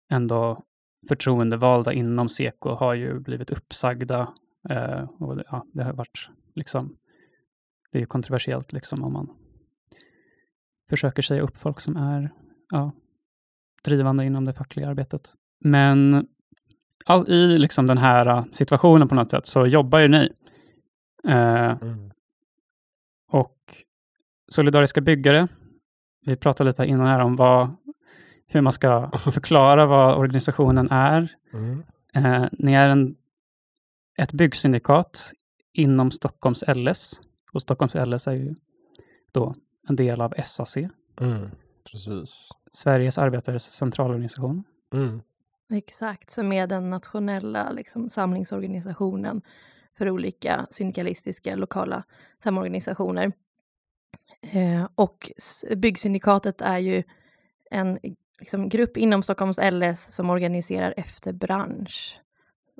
ändå 0.10 0.64
förtroendevalda 1.08 1.94
inom 1.94 2.30
Seko 2.30 2.70
har 2.70 2.94
ju 2.94 3.20
blivit 3.20 3.50
uppsagda. 3.50 4.34
Eh, 4.70 5.04
och 5.20 5.36
det, 5.36 5.44
ja, 5.52 5.66
det 5.74 5.84
har 5.84 5.94
varit 5.94 6.30
liksom, 6.56 6.96
det 7.92 7.98
är 7.98 8.00
ju 8.00 8.06
kontroversiellt 8.06 8.74
liksom 8.74 9.04
om 9.04 9.14
man 9.14 9.30
försöker 10.90 11.22
säga 11.22 11.42
upp 11.42 11.58
folk 11.58 11.80
som 11.80 11.98
är 11.98 12.34
ja, 12.72 12.92
drivande 13.84 14.26
inom 14.26 14.46
det 14.46 14.54
fackliga 14.54 14.90
arbetet. 14.90 15.34
Men 15.60 16.28
all, 17.06 17.30
i 17.30 17.58
liksom 17.58 17.88
den 17.88 17.98
här 17.98 18.38
uh, 18.38 18.46
situationen 18.52 19.08
på 19.08 19.16
något 19.16 19.32
sätt 19.32 19.46
så 19.46 19.68
jobbar 19.68 20.00
ju 20.00 20.08
ni. 20.08 20.34
Eh, 21.28 21.82
mm. 21.82 22.12
Och 23.32 23.58
solidariska 24.48 25.02
byggare, 25.02 25.48
vi 26.26 26.36
pratade 26.36 26.70
lite 26.70 26.86
innan 26.86 27.08
här 27.08 27.20
om 27.20 27.36
vad 27.36 27.76
hur 28.48 28.62
man 28.62 28.74
ska 28.74 29.12
förklara 29.18 29.86
vad 29.86 30.18
organisationen 30.18 30.92
är. 30.92 31.36
Mm. 31.54 31.84
Eh, 32.14 32.46
ni 32.52 32.74
är 32.74 32.90
en, 32.90 33.16
ett 34.18 34.32
byggsyndikat 34.32 35.32
inom 35.74 36.12
Stockholms 36.12 36.64
LS. 36.68 37.20
Och 37.52 37.62
Stockholms 37.62 37.96
LS 37.96 38.28
är 38.28 38.34
ju 38.34 38.56
då 39.32 39.56
en 39.88 39.96
del 39.96 40.22
av 40.22 40.34
SAC. 40.46 40.78
Mm, 41.22 41.52
precis. 41.92 42.50
Sveriges 42.72 43.18
arbetares 43.18 43.64
centralorganisation. 43.64 44.64
Mm. 44.94 45.22
Exakt, 45.70 46.30
som 46.30 46.52
är 46.52 46.68
den 46.68 46.90
nationella 46.90 47.72
liksom, 47.72 48.10
samlingsorganisationen 48.10 49.42
för 49.98 50.10
olika 50.10 50.68
syndikalistiska 50.72 51.56
lokala 51.56 52.04
samorganisationer. 52.44 53.32
Eh, 54.42 54.88
och 54.96 55.32
Byggsyndikatet 55.76 56.62
är 56.62 56.78
ju 56.78 57.04
en 57.72 58.00
liksom, 58.40 58.70
grupp 58.70 58.98
inom 58.98 59.24
Stockholms 59.24 59.60
LS 59.72 60.16
som 60.16 60.30
organiserar 60.30 60.94
efter 60.98 61.34
bransch. 61.34 62.20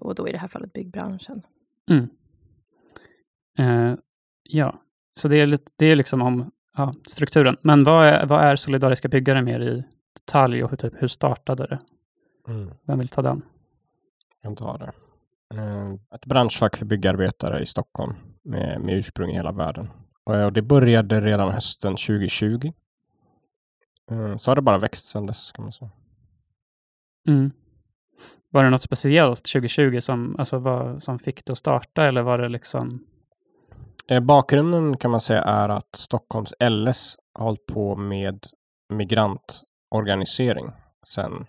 Och 0.02 0.16
då 0.16 0.28
i 0.28 0.32
det 0.32 0.38
här 0.38 0.48
fallet 0.48 0.74
byggbranschen. 0.74 1.42
Mm. 1.90 2.10
Uh, 3.60 3.98
ja, 4.44 4.82
så 5.14 5.28
det 5.28 5.36
är, 5.42 5.46
lite, 5.46 5.72
det 5.76 5.86
är 5.86 5.96
liksom 5.96 6.22
om 6.22 6.52
ja, 6.78 6.94
strukturen. 7.08 7.58
Men 7.62 7.84
vad 7.84 8.08
är, 8.08 8.26
vad 8.26 8.44
är 8.44 8.56
solidariska 8.56 9.08
byggare 9.08 9.42
mer 9.42 9.60
i 9.60 9.84
detalj 10.14 10.64
och 10.64 10.70
hur, 10.70 10.78
typ, 10.78 10.94
hur 11.02 11.08
startade 11.08 11.68
det? 11.68 11.80
Mm. 12.48 12.72
Vem 12.84 13.00
vill 13.00 13.08
ta 13.08 13.22
den? 13.22 13.42
Jag 14.30 14.42
kan 14.42 14.56
ta 14.56 14.78
det. 14.78 14.92
Uh, 15.54 15.94
ett 16.16 16.26
branschfack 16.26 16.78
för 16.78 16.86
byggarbetare 16.86 17.62
i 17.62 17.66
Stockholm 17.66 18.16
med, 18.44 18.82
med 18.82 18.98
ursprung 18.98 19.30
i 19.30 19.36
hela 19.36 19.52
världen. 19.52 19.90
Och 20.24 20.54
det 20.54 20.62
började 20.62 21.22
redan 21.22 21.52
hösten 21.52 21.92
2020 21.92 22.72
Mm, 24.12 24.40
så 24.40 24.52
har 24.52 24.56
det 24.56 24.62
bara 24.62 24.78
växt 24.78 25.06
sedan 25.06 25.26
dess 25.26 25.52
kan 25.52 25.64
man 25.66 25.72
säga. 25.72 25.92
Mm. 27.28 27.52
Var 28.50 28.64
det 28.64 28.70
något 28.70 28.82
speciellt 28.82 29.44
2020 29.44 30.00
som, 30.00 30.36
alltså, 30.40 30.60
var, 30.60 31.00
som 31.00 31.20
fick 31.20 31.46
det 31.46 31.52
att 31.52 31.58
starta 31.58 32.08
eller 32.08 32.22
var 32.22 32.38
det 32.38 32.50
liksom? 32.50 33.06
Eh, 34.08 34.20
bakgrunden 34.20 34.98
kan 34.98 35.12
man 35.12 35.22
säga 35.22 35.44
är 35.44 35.70
att 35.70 35.96
Stockholms 35.96 36.54
LS 36.60 37.18
har 37.34 37.46
hållit 37.46 37.66
på 37.66 37.96
med 37.96 38.46
migrantorganisering 38.94 40.72
sedan 41.04 41.46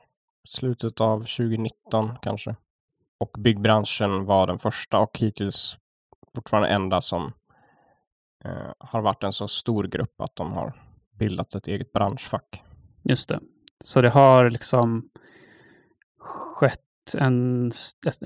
slutet 0.48 1.00
av 1.00 1.18
2019 1.18 2.16
kanske. 2.22 2.56
Och 3.20 3.30
byggbranschen 3.38 4.24
var 4.24 4.46
den 4.46 4.58
första 4.58 4.98
och 4.98 5.18
hittills 5.18 5.78
fortfarande 6.34 6.68
enda 6.68 7.00
som 7.00 7.32
eh, 8.44 8.72
har 8.78 9.00
varit 9.00 9.24
en 9.24 9.32
så 9.32 9.48
stor 9.48 9.84
grupp 9.84 10.20
att 10.20 10.36
de 10.36 10.52
har 10.52 10.87
bildat 11.18 11.54
ett 11.54 11.68
eget 11.68 11.92
branschfack. 11.92 12.62
Just 13.02 13.28
det. 13.28 13.40
Så 13.84 14.00
det 14.00 14.10
har 14.10 14.50
liksom 14.50 15.08
skett 16.20 16.80
en, 17.14 17.72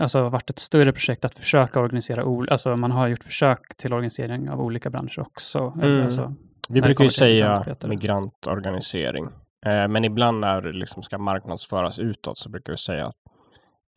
alltså 0.00 0.28
varit 0.28 0.50
ett 0.50 0.58
större 0.58 0.92
projekt 0.92 1.24
att 1.24 1.34
försöka 1.34 1.80
organisera, 1.80 2.52
alltså 2.52 2.76
man 2.76 2.90
har 2.90 3.08
gjort 3.08 3.24
försök 3.24 3.76
till 3.76 3.92
organisering 3.92 4.50
av 4.50 4.60
olika 4.60 4.90
branscher 4.90 5.20
också. 5.20 5.72
Mm. 5.82 6.04
Alltså, 6.04 6.34
Vi 6.68 6.82
brukar 6.82 7.04
ju 7.04 7.10
säga 7.10 7.76
migrantorganisering, 7.86 9.24
eh, 9.66 9.88
men 9.88 10.04
ibland 10.04 10.40
när 10.40 10.60
det 10.60 10.72
liksom 10.72 11.02
ska 11.02 11.18
marknadsföras 11.18 11.98
utåt 11.98 12.38
så 12.38 12.48
brukar 12.48 12.72
vi 12.72 12.78
säga 12.78 13.12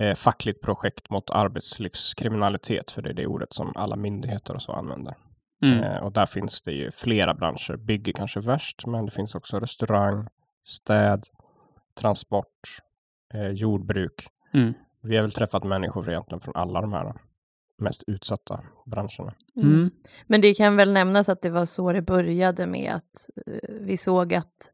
eh, 0.02 0.16
fackligt 0.16 0.62
projekt 0.62 1.10
mot 1.10 1.30
arbetslivskriminalitet, 1.30 2.92
för 2.92 3.02
det 3.02 3.10
är 3.10 3.14
det 3.14 3.28
ordet 3.28 3.54
som 3.54 3.72
alla 3.76 3.96
myndigheter 3.96 4.54
och 4.56 4.62
så 4.62 4.72
använder. 4.72 5.16
Mm. 5.66 5.84
Eh, 5.84 5.98
och 5.98 6.12
där 6.12 6.26
finns 6.26 6.62
det 6.62 6.72
ju 6.72 6.92
flera 6.92 7.34
branscher. 7.34 7.78
Bygger 7.78 8.14
kanske 8.14 8.40
värst, 8.40 8.86
men 8.88 9.06
det 9.06 9.12
finns 9.12 9.36
också 9.36 9.60
restaurang, 9.60 10.28
städ, 10.64 11.24
transport, 12.00 12.80
eh, 13.34 13.50
jordbruk. 13.50 14.28
Mm. 14.54 14.74
Vi 15.02 15.16
har 15.16 15.24
väl 15.24 15.32
träffat 15.32 15.64
människor 15.64 16.10
egentligen 16.10 16.40
från 16.40 16.56
alla 16.56 16.82
de 16.82 16.94
här 16.94 17.14
mest 17.78 18.04
utsatta 18.08 18.64
branscherna. 18.86 19.34
Mm. 19.56 19.74
mm. 19.74 19.92
Men 20.28 20.42
det 20.42 20.54
kan 20.54 20.76
väl 20.76 20.94
nämnas 20.94 21.30
att 21.30 21.42
det 21.42 21.50
var 21.50 21.66
så 21.66 21.92
det 21.92 22.02
började 22.02 22.66
med 22.66 22.94
att 22.94 23.30
uh, 23.48 23.76
vi 23.82 23.98
såg 23.98 24.34
att 24.34 24.72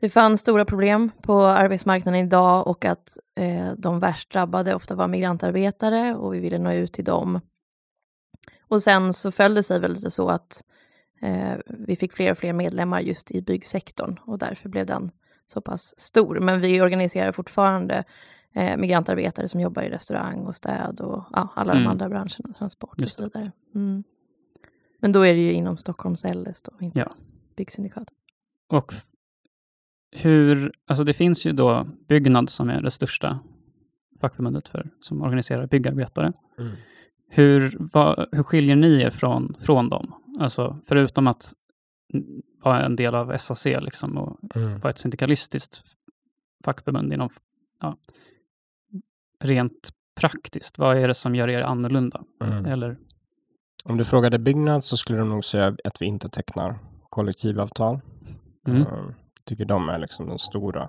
det 0.00 0.08
fanns 0.08 0.40
stora 0.40 0.64
problem 0.64 1.10
på 1.22 1.42
arbetsmarknaden 1.42 2.20
idag 2.20 2.66
och 2.66 2.84
att 2.84 3.18
uh, 3.40 3.72
de 3.78 4.00
värst 4.00 4.32
drabbade 4.32 4.74
ofta 4.74 4.94
var 4.94 5.08
migrantarbetare 5.08 6.14
och 6.14 6.34
vi 6.34 6.40
ville 6.40 6.58
nå 6.58 6.72
ut 6.72 6.92
till 6.92 7.04
dem. 7.04 7.40
Och 8.68 8.82
sen 8.82 9.12
så 9.12 9.30
följde 9.30 9.62
sig 9.62 9.80
väl 9.80 9.92
lite 9.92 10.10
så 10.10 10.28
att 10.28 10.64
uh, 11.22 11.54
vi 11.66 11.96
fick 11.96 12.12
fler 12.12 12.30
och 12.30 12.38
fler 12.38 12.52
medlemmar 12.52 13.00
just 13.00 13.30
i 13.30 13.42
byggsektorn 13.42 14.16
och 14.26 14.38
därför 14.38 14.68
blev 14.68 14.86
den 14.86 15.10
så 15.46 15.60
pass 15.60 16.00
stor. 16.00 16.40
Men 16.40 16.60
vi 16.60 16.80
organiserar 16.80 17.32
fortfarande 17.32 18.04
eh, 18.54 18.76
migrantarbetare 18.76 19.48
som 19.48 19.60
jobbar 19.60 19.82
i 19.82 19.90
restaurang 19.90 20.46
och 20.46 20.56
städ 20.56 21.00
och 21.00 21.24
ja, 21.32 21.48
alla 21.54 21.72
mm. 21.72 21.84
de 21.84 21.90
andra 21.90 22.08
branscherna, 22.08 22.54
transport 22.58 23.02
och 23.02 23.08
så 23.08 23.24
vidare. 23.24 23.52
Mm. 23.74 24.04
Men 24.98 25.12
då 25.12 25.26
är 25.26 25.34
det 25.34 25.40
ju 25.40 25.52
inom 25.52 25.76
Stockholms 25.76 26.24
LS 26.24 26.62
då, 26.62 26.72
inte 26.80 26.98
ja. 26.98 27.14
Byggsyndikatet. 27.56 28.14
Och 28.68 28.94
hur, 30.10 30.72
alltså 30.86 31.04
det 31.04 31.12
finns 31.12 31.46
ju 31.46 31.52
då 31.52 31.86
Byggnads 32.08 32.54
som 32.54 32.70
är 32.70 32.82
det 32.82 32.90
största 32.90 33.38
fackförbundet 34.20 34.68
för, 34.68 34.90
som 35.00 35.22
organiserar 35.22 35.66
byggarbetare. 35.66 36.32
Mm. 36.58 36.72
Hur, 37.36 37.76
vad, 37.92 38.28
hur 38.32 38.42
skiljer 38.42 38.76
ni 38.76 39.02
er 39.02 39.10
från, 39.10 39.56
från 39.60 39.88
dem? 39.88 40.14
Alltså 40.40 40.78
förutom 40.88 41.26
att 41.26 41.52
vara 42.62 42.84
en 42.84 42.96
del 42.96 43.14
av 43.14 43.38
SAC 43.38 43.64
liksom 43.64 44.18
och 44.18 44.56
mm. 44.56 44.80
vara 44.80 44.90
ett 44.90 44.98
syndikalistiskt 44.98 45.82
fackförbund 46.64 47.12
inom 47.12 47.30
ja, 47.80 47.96
rent 49.40 49.90
praktiskt, 50.14 50.78
vad 50.78 50.96
är 50.96 51.08
det 51.08 51.14
som 51.14 51.34
gör 51.34 51.48
er 51.48 51.60
annorlunda? 51.60 52.24
Mm. 52.44 52.66
Eller? 52.66 52.96
Om 53.84 53.96
du 53.96 54.04
frågade 54.04 54.38
Byggnads 54.38 54.86
så 54.86 54.96
skulle 54.96 55.18
de 55.18 55.28
nog 55.28 55.44
säga 55.44 55.76
att 55.84 56.02
vi 56.02 56.06
inte 56.06 56.28
tecknar 56.28 56.78
kollektivavtal. 57.10 58.00
Mm. 58.66 58.82
Uh, 58.82 59.10
tycker 59.44 59.64
de 59.64 59.88
är 59.88 59.98
liksom 59.98 60.28
den 60.28 60.38
stora 60.38 60.88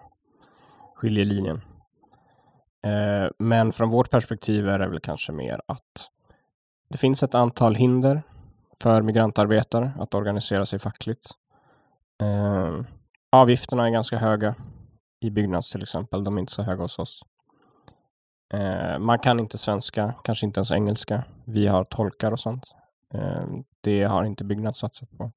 skiljelinjen. 0.95 1.61
Uh, 2.85 3.29
men 3.39 3.71
från 3.71 3.89
vårt 3.89 4.09
perspektiv 4.09 4.69
är 4.69 4.79
det 4.79 4.87
väl 4.87 4.99
kanske 4.99 5.31
mer 5.31 5.61
att 5.65 6.09
det 6.95 6.99
finns 6.99 7.23
ett 7.23 7.35
antal 7.35 7.75
hinder 7.75 8.23
för 8.81 9.01
migrantarbetare 9.01 9.91
att 9.99 10.13
organisera 10.13 10.65
sig 10.65 10.79
fackligt. 10.79 11.27
Eh, 12.21 12.85
avgifterna 13.31 13.87
är 13.87 13.91
ganska 13.91 14.17
höga 14.17 14.55
i 15.21 15.29
Byggnads 15.29 15.71
till 15.71 15.81
exempel. 15.81 16.23
De 16.23 16.35
är 16.37 16.39
inte 16.39 16.51
så 16.51 16.61
höga 16.61 16.81
hos 16.81 16.99
oss. 16.99 17.21
Eh, 18.53 18.99
man 18.99 19.19
kan 19.19 19.39
inte 19.39 19.57
svenska, 19.57 20.13
kanske 20.23 20.45
inte 20.45 20.57
ens 20.57 20.71
engelska. 20.71 21.23
Vi 21.45 21.67
har 21.67 21.83
tolkar 21.83 22.31
och 22.31 22.39
sånt. 22.39 22.75
Eh, 23.13 23.45
det 23.81 24.03
har 24.03 24.23
inte 24.23 24.43
Byggnads 24.43 24.79
satsat 24.79 25.09
på. 25.17 25.31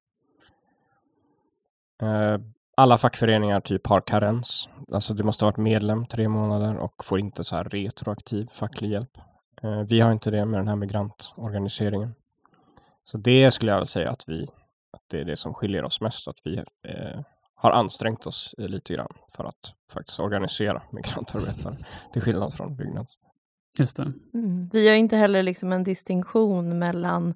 Eh, 2.05 2.37
alla 2.77 2.97
fackföreningar 2.97 3.61
typ 3.61 3.87
har 3.87 4.01
karens. 4.01 4.69
Alltså 4.91 5.13
du 5.13 5.23
måste 5.23 5.45
ha 5.45 5.51
varit 5.51 5.57
medlem 5.57 6.05
tre 6.05 6.27
månader 6.27 6.77
och 6.77 7.05
får 7.05 7.19
inte 7.19 7.43
så 7.43 7.55
här 7.55 7.63
retroaktiv 7.63 8.49
facklig 8.53 8.89
hjälp. 8.89 9.17
Eh, 9.63 9.81
vi 9.81 9.99
har 9.99 10.11
inte 10.11 10.31
det 10.31 10.45
med 10.45 10.59
den 10.59 10.67
här 10.67 10.75
migrantorganiseringen. 10.75 12.15
Så 13.03 13.17
det 13.17 13.51
skulle 13.51 13.71
jag 13.71 13.87
säga 13.87 14.11
att 14.11 14.23
vi 14.27 14.47
att 14.91 15.01
det 15.07 15.19
är 15.19 15.25
det 15.25 15.35
som 15.35 15.53
skiljer 15.53 15.83
oss 15.83 16.01
mest, 16.01 16.27
att 16.27 16.39
vi 16.43 16.57
eh, 16.57 17.21
har 17.55 17.71
ansträngt 17.71 18.25
oss 18.27 18.55
lite 18.57 18.93
grann 18.93 19.13
för 19.31 19.43
att 19.45 19.73
faktiskt 19.91 20.19
organisera 20.19 20.81
migrantarbetare, 20.91 21.77
till 22.13 22.21
skillnad 22.21 22.53
från 22.53 22.75
Byggnads. 22.75 23.17
Just 23.77 23.97
det. 23.97 24.13
Mm. 24.33 24.69
Vi 24.73 24.87
har 24.87 24.95
inte 24.95 25.17
heller 25.17 25.43
liksom 25.43 25.71
en 25.73 25.83
distinktion 25.83 26.79
mellan 26.79 27.33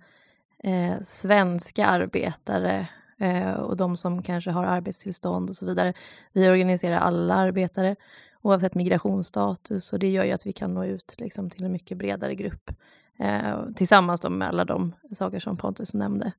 eh, 0.63 1.01
svenska 1.01 1.86
arbetare 1.86 2.88
eh, 3.19 3.51
och 3.51 3.77
de 3.77 3.97
som 3.97 4.23
kanske 4.23 4.51
har 4.51 4.63
arbetstillstånd 4.63 5.49
och 5.49 5.55
så 5.55 5.65
vidare. 5.65 5.93
Vi 6.33 6.49
organiserar 6.49 6.97
alla 6.97 7.36
arbetare 7.36 7.95
oavsett 8.43 8.75
migrationsstatus 8.75 9.93
och 9.93 9.99
det 9.99 10.10
gör 10.10 10.23
ju 10.23 10.32
att 10.32 10.45
vi 10.45 10.53
kan 10.53 10.73
nå 10.73 10.86
ut 10.86 11.15
liksom, 11.17 11.49
till 11.49 11.63
en 11.63 11.71
mycket 11.71 11.97
bredare 11.97 12.36
grupp 12.36 12.71
eh, 13.19 13.65
tillsammans 13.75 14.29
med 14.29 14.47
alla 14.47 14.65
de 14.65 14.95
saker 15.15 15.39
som 15.39 15.58
Pontus 15.58 15.93
nämnde. 15.93 16.32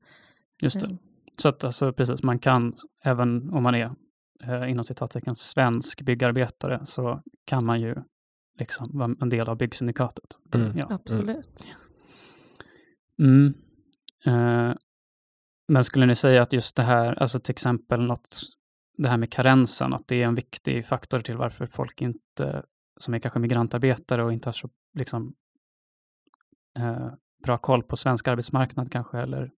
Just 0.60 0.80
det. 0.80 0.86
Eh. 0.86 0.92
Så 1.36 1.48
att 1.48 1.64
alltså, 1.64 1.92
precis, 1.92 2.22
man 2.22 2.38
kan, 2.38 2.76
även 3.02 3.50
om 3.50 3.62
man 3.62 3.74
är 3.74 3.90
eh, 4.42 4.70
inom 4.70 4.84
citattecken 4.84 5.36
svensk 5.36 6.02
byggarbetare, 6.02 6.86
så 6.86 7.22
kan 7.44 7.64
man 7.64 7.80
ju 7.80 7.94
liksom 8.58 8.98
vara 8.98 9.14
en 9.20 9.28
del 9.28 9.48
av 9.48 9.56
byggsyndikatet. 9.56 10.38
Mm. 10.54 10.76
Ja. 10.78 10.86
Absolut. 10.90 11.64
Mm. 13.18 13.54
Eh, 14.26 14.74
men 15.68 15.84
skulle 15.84 16.06
ni 16.06 16.14
säga 16.14 16.42
att 16.42 16.52
just 16.52 16.76
det 16.76 16.82
här, 16.82 17.22
alltså 17.22 17.40
till 17.40 17.52
exempel 17.52 18.06
något, 18.06 18.40
det 18.96 19.08
här 19.08 19.16
med 19.16 19.32
karensen, 19.32 19.92
att 19.92 20.08
det 20.08 20.22
är 20.22 20.26
en 20.26 20.34
viktig 20.34 20.86
faktor 20.86 21.20
till 21.20 21.36
varför 21.36 21.66
folk 21.66 22.02
inte, 22.02 22.62
som 23.00 23.14
är 23.14 23.18
kanske 23.18 23.40
migrantarbetare 23.40 24.24
och 24.24 24.32
inte 24.32 24.48
har 24.48 24.52
så 24.52 24.68
liksom, 24.94 25.34
eh, 26.78 27.08
bra 27.42 27.58
koll 27.58 27.82
på 27.82 27.96
svensk 27.96 28.28
arbetsmarknad 28.28 28.92
kanske, 28.92 29.18
eller 29.18 29.50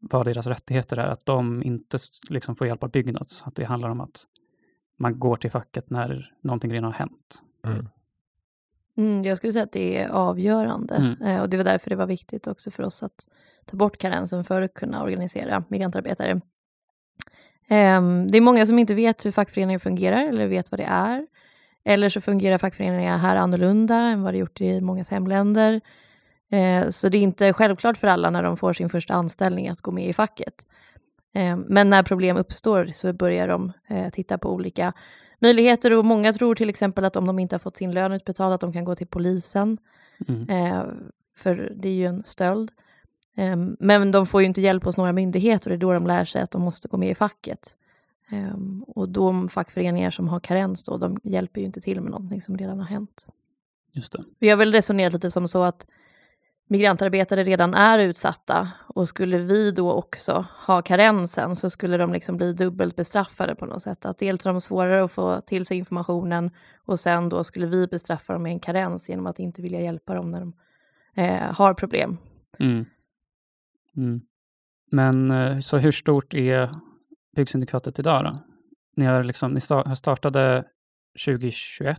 vad 0.00 0.26
deras 0.26 0.46
rättigheter 0.46 0.96
är, 0.96 1.06
att 1.06 1.26
de 1.26 1.62
inte 1.62 1.98
liksom 2.30 2.56
får 2.56 2.66
hjälp 2.66 2.82
av 2.82 2.90
Byggnads. 2.90 3.42
Att 3.42 3.54
det 3.54 3.64
handlar 3.64 3.88
om 3.88 4.00
att 4.00 4.24
man 4.98 5.18
går 5.18 5.36
till 5.36 5.50
facket 5.50 5.90
när 5.90 6.34
någonting 6.42 6.72
redan 6.72 6.84
har 6.84 6.92
hänt. 6.92 7.42
Mm. 7.66 7.88
Mm, 8.96 9.22
jag 9.22 9.36
skulle 9.36 9.52
säga 9.52 9.64
att 9.64 9.72
det 9.72 9.98
är 9.98 10.12
avgörande 10.12 10.94
mm. 10.94 11.22
eh, 11.22 11.42
och 11.42 11.50
det 11.50 11.56
var 11.56 11.64
därför 11.64 11.90
det 11.90 11.96
var 11.96 12.06
viktigt 12.06 12.46
också 12.46 12.70
för 12.70 12.82
oss 12.82 13.02
att 13.02 13.28
ta 13.66 13.76
bort 13.76 13.98
karensen 13.98 14.44
för 14.44 14.62
att 14.62 14.74
kunna 14.74 15.02
organisera 15.02 15.64
migrantarbetare. 15.68 16.40
Eh, 17.72 18.02
det 18.28 18.38
är 18.38 18.40
många 18.40 18.66
som 18.66 18.78
inte 18.78 18.94
vet 18.94 19.26
hur 19.26 19.30
fackföreningar 19.30 19.78
fungerar 19.78 20.28
eller 20.28 20.46
vet 20.46 20.70
vad 20.70 20.80
det 20.80 20.88
är. 20.88 21.26
Eller 21.84 22.08
så 22.08 22.20
fungerar 22.20 22.58
fackföreningar 22.58 23.18
här 23.18 23.36
annorlunda 23.36 23.96
än 23.96 24.22
vad 24.22 24.34
det 24.34 24.38
gjort 24.38 24.60
i 24.60 24.80
många 24.80 25.04
hemländer. 25.10 25.80
Eh, 26.50 26.88
så 26.88 27.08
det 27.08 27.18
är 27.18 27.22
inte 27.22 27.52
självklart 27.52 27.96
för 27.96 28.08
alla 28.08 28.30
när 28.30 28.42
de 28.42 28.56
får 28.56 28.72
sin 28.72 28.88
första 28.88 29.14
anställning 29.14 29.68
att 29.68 29.80
gå 29.80 29.90
med 29.90 30.08
i 30.08 30.12
facket. 30.12 30.66
Eh, 31.34 31.56
men 31.56 31.90
när 31.90 32.02
problem 32.02 32.36
uppstår 32.36 32.86
så 32.86 33.12
börjar 33.12 33.48
de 33.48 33.72
eh, 33.88 34.10
titta 34.10 34.38
på 34.38 34.52
olika 34.52 34.92
möjligheter 35.38 35.98
och 35.98 36.04
många 36.04 36.32
tror 36.32 36.54
till 36.54 36.70
exempel 36.70 37.04
att 37.04 37.16
om 37.16 37.26
de 37.26 37.38
inte 37.38 37.54
har 37.54 37.60
fått 37.60 37.76
sin 37.76 37.92
lön 37.92 38.12
utbetald 38.12 38.54
att 38.54 38.60
de 38.60 38.72
kan 38.72 38.84
gå 38.84 38.94
till 38.94 39.06
polisen. 39.06 39.78
Mm. 40.28 40.46
För 41.36 41.72
det 41.76 41.88
är 41.88 41.92
ju 41.92 42.06
en 42.06 42.24
stöld. 42.24 42.70
Men 43.78 44.10
de 44.12 44.26
får 44.26 44.40
ju 44.40 44.46
inte 44.46 44.60
hjälp 44.60 44.84
hos 44.84 44.96
några 44.96 45.12
myndigheter 45.12 45.70
och 45.70 45.78
det 45.78 45.84
är 45.84 45.86
då 45.86 45.92
de 45.92 46.06
lär 46.06 46.24
sig 46.24 46.42
att 46.42 46.50
de 46.50 46.62
måste 46.62 46.88
gå 46.88 46.96
med 46.96 47.10
i 47.10 47.14
facket. 47.14 47.76
Och 48.86 49.08
de 49.08 49.48
fackföreningar 49.48 50.10
som 50.10 50.28
har 50.28 50.40
karens 50.40 50.84
då, 50.84 50.96
de 50.96 51.20
hjälper 51.22 51.60
ju 51.60 51.66
inte 51.66 51.80
till 51.80 52.00
med 52.00 52.10
någonting 52.10 52.40
som 52.40 52.58
redan 52.58 52.78
har 52.78 52.86
hänt. 52.86 53.26
Just 53.92 54.12
det. 54.12 54.24
Vi 54.38 54.48
har 54.48 54.56
väl 54.56 54.72
resonerat 54.72 55.12
lite 55.12 55.30
som 55.30 55.48
så 55.48 55.62
att 55.62 55.86
migrantarbetare 56.66 57.44
redan 57.44 57.74
är 57.74 57.98
utsatta 57.98 58.68
och 58.86 59.08
skulle 59.08 59.38
vi 59.38 59.70
då 59.70 59.92
också 59.92 60.46
ha 60.66 60.82
karensen 60.82 61.56
så 61.56 61.70
skulle 61.70 61.96
de 61.96 62.12
liksom 62.12 62.36
bli 62.36 62.52
dubbelt 62.52 62.96
bestraffade 62.96 63.54
på 63.54 63.66
något 63.66 63.82
sätt. 63.82 64.04
Att 64.06 64.18
dels 64.18 64.44
har 64.44 64.52
de 64.52 64.60
svårare 64.60 65.04
att 65.04 65.12
få 65.12 65.40
till 65.40 65.66
sig 65.66 65.76
informationen 65.76 66.50
och 66.84 67.00
sen 67.00 67.28
då 67.28 67.44
skulle 67.44 67.66
vi 67.66 67.86
bestraffa 67.86 68.32
dem 68.32 68.42
med 68.42 68.52
en 68.52 68.60
karens 68.60 69.08
genom 69.08 69.26
att 69.26 69.38
inte 69.38 69.62
vilja 69.62 69.80
hjälpa 69.80 70.14
dem 70.14 70.30
när 70.30 70.40
de 70.40 70.52
eh, 71.14 71.52
har 71.52 71.74
problem. 71.74 72.18
Mm. 72.58 72.84
Mm. 73.96 74.20
Men 74.90 75.30
eh, 75.30 75.58
så 75.58 75.78
hur 75.78 75.92
stort 75.92 76.34
är 76.34 76.70
byggsyndikatet 77.36 77.98
idag 77.98 78.24
då? 78.24 78.38
Ni, 78.96 79.04
har 79.04 79.24
liksom, 79.24 79.52
ni 79.52 79.60
startade 79.96 80.64
2021 81.26 81.98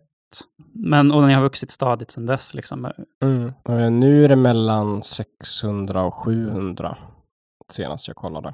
men, 0.74 1.12
och 1.12 1.24
ni 1.24 1.34
har 1.34 1.42
vuxit 1.42 1.72
stadigt 1.72 2.12
sedan 2.12 2.26
dess. 2.26 2.54
Liksom. 2.54 2.92
Mm. 3.24 3.52
Eh, 3.70 3.92
nu 3.92 4.26
är 4.26 4.30
det 4.30 4.36
mellan 4.36 5.04
600 5.04 6.04
och 6.04 6.14
700 6.14 6.98
senast 7.70 8.08
jag 8.08 8.18
kollade. 8.18 8.54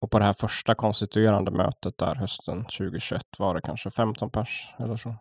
Och 0.00 0.10
på 0.10 0.18
det 0.18 0.24
här 0.24 0.32
första 0.32 0.74
konstituerande 0.74 1.50
mötet 1.50 1.98
där 1.98 2.14
hösten 2.14 2.64
2021 2.64 3.22
var 3.38 3.54
det 3.54 3.60
kanske 3.60 3.90
15 3.90 4.30
pers 4.30 4.74
eller 4.78 4.96
så. 4.96 5.14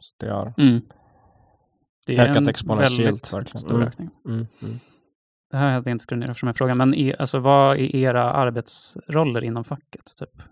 Så 0.00 0.14
det 0.18 0.32
har 0.32 0.54
mm. 0.58 0.80
det 2.06 2.16
är 2.16 2.22
ökat 2.22 2.36
en. 2.36 2.78
Väldigt 2.78 3.26
stor 3.26 3.74
Mm. 3.74 3.88
ökning. 3.88 4.10
Mm. 4.26 4.46
Mm. 5.52 5.62
Det 5.62 5.66
här 5.66 5.74
hade 5.74 5.90
jag 5.90 5.94
inte 5.94 6.02
skrivit 6.02 6.26
ner 6.26 6.34
från 6.34 6.54
frågan, 6.54 6.78
men 6.78 6.94
i, 6.94 7.14
alltså, 7.18 7.38
vad 7.38 7.76
är 7.76 7.96
era 7.96 8.22
arbetsroller 8.32 9.44
inom 9.44 9.64
facket? 9.64 10.16
Typ? 10.18 10.42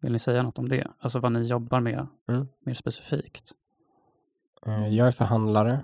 Vill 0.00 0.12
ni 0.12 0.18
säga 0.18 0.42
något 0.42 0.58
om 0.58 0.68
det? 0.68 0.86
Alltså 0.98 1.18
vad 1.18 1.32
ni 1.32 1.42
jobbar 1.46 1.80
med 1.80 2.06
Mm. 2.28 2.48
mer 2.66 2.74
specifikt? 2.74 3.52
Eh, 4.66 4.88
Jag 4.88 5.06
är 5.06 5.12
förhandlare, 5.12 5.80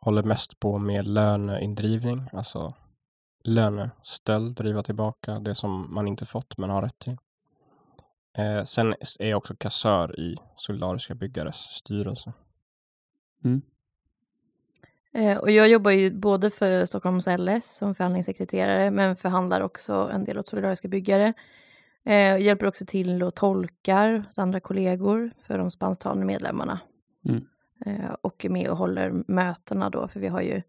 håller 0.00 0.22
mest 0.22 0.60
på 0.60 0.78
med 0.78 1.06
löneindrivning, 1.06 2.28
alltså 2.32 2.74
lönestöld, 3.44 4.56
driva 4.56 4.82
tillbaka 4.82 5.38
det 5.38 5.54
som 5.54 5.94
man 5.94 6.08
inte 6.08 6.26
fått 6.26 6.58
men 6.58 6.70
har 6.70 6.82
rätt 6.82 6.98
till. 6.98 7.16
Eh, 8.38 8.62
sen 8.64 8.94
är 9.20 9.28
jag 9.30 9.36
också 9.38 9.56
kassör 9.56 10.20
i 10.20 10.36
Solidariska 10.56 11.14
byggares 11.14 11.56
styrelse. 11.56 12.32
Eh, 13.44 13.56
och 15.40 15.50
jag 15.50 15.68
jobbar 15.68 15.90
ju 15.90 16.10
både 16.10 16.50
för 16.50 16.84
Stockholms 16.84 17.26
LS 17.26 17.76
som 17.76 17.94
förhandlingssekreterare 17.94 18.90
men 18.90 19.16
förhandlar 19.16 19.60
också 19.60 20.10
en 20.12 20.24
del 20.24 20.38
åt 20.38 20.46
Solidariska 20.46 20.88
byggare. 20.88 21.34
Eh, 22.04 22.32
och 22.32 22.40
hjälper 22.40 22.66
också 22.66 22.84
till 22.86 23.22
och 23.22 23.34
tolkar 23.34 24.24
åt 24.30 24.38
andra 24.38 24.60
kollegor 24.60 25.30
för 25.46 25.58
de 25.58 25.70
spansktalande 25.70 26.26
medlemmarna. 26.26 26.80
Mm. 27.28 27.46
Eh, 27.86 28.10
och 28.20 28.44
är 28.44 28.48
med 28.48 28.70
och 28.70 28.76
håller 28.76 29.24
mötena 29.28 29.90
då, 29.90 30.08
för 30.08 30.20
vi 30.20 30.28
har 30.28 30.40
ju 30.40 30.62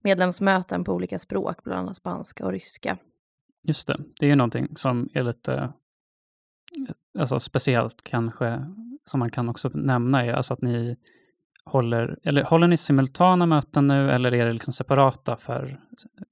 medlemsmöten 0.00 0.84
på 0.84 0.92
olika 0.92 1.18
språk, 1.18 1.64
bland 1.64 1.80
annat 1.80 1.96
spanska 1.96 2.46
och 2.46 2.52
ryska. 2.52 2.98
Just 3.62 3.86
det, 3.86 4.00
det 4.20 4.26
är 4.26 4.30
ju 4.30 4.36
någonting 4.36 4.68
som 4.76 5.08
är 5.14 5.22
lite 5.22 5.72
alltså 7.18 7.40
speciellt 7.40 8.02
kanske, 8.02 8.66
som 9.06 9.20
man 9.20 9.30
kan 9.30 9.48
också 9.48 9.70
nämna, 9.74 10.24
är 10.24 10.32
alltså 10.32 10.54
att 10.54 10.62
ni 10.62 10.96
håller, 11.66 12.18
eller 12.22 12.44
håller 12.44 12.66
ni 12.66 12.76
simultana 12.76 13.46
möten 13.46 13.86
nu 13.86 14.10
eller 14.10 14.34
är 14.34 14.46
det 14.46 14.52
liksom 14.52 14.72
separata 14.72 15.36
för 15.36 15.80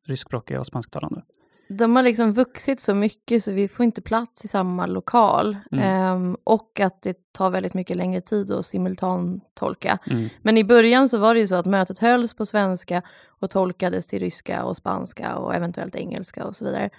ryskspråkiga 0.07 0.61
och 0.61 0.67
spansktalande? 0.67 1.23
De 1.69 1.97
har 1.97 2.03
liksom 2.03 2.33
vuxit 2.33 2.81
så 2.81 2.95
mycket 2.95 3.43
så 3.43 3.53
vi 3.53 3.69
får 3.69 3.85
inte 3.85 4.03
plats 4.03 4.45
i 4.45 4.49
samma 4.49 4.87
lokal. 4.87 5.57
Mm. 5.73 5.85
Ehm, 5.85 6.37
och 6.45 6.81
att 6.81 7.03
det 7.03 7.33
tar 7.33 7.51
väldigt 7.51 7.75
mycket 7.75 7.97
längre 7.97 8.21
tid 8.21 8.51
att 8.53 8.67
simultantolka. 8.67 9.99
Mm. 10.07 10.29
Men 10.43 10.59
i 10.59 10.65
början 10.65 11.09
så 11.09 11.19
var 11.19 11.35
det 11.35 11.41
ju 11.41 11.47
så 11.47 11.55
att 11.55 11.67
mötet 11.67 11.99
hölls 11.99 12.35
på 12.35 12.47
svenska 12.47 13.03
och 13.29 13.51
tolkades 13.51 14.07
till 14.07 14.19
ryska 14.21 14.65
och 14.65 14.77
spanska 14.77 15.37
och 15.37 15.55
eventuellt 15.55 15.97
engelska 15.97 16.45
och 16.45 16.57
så 16.57 16.65
vidare. 16.65 16.91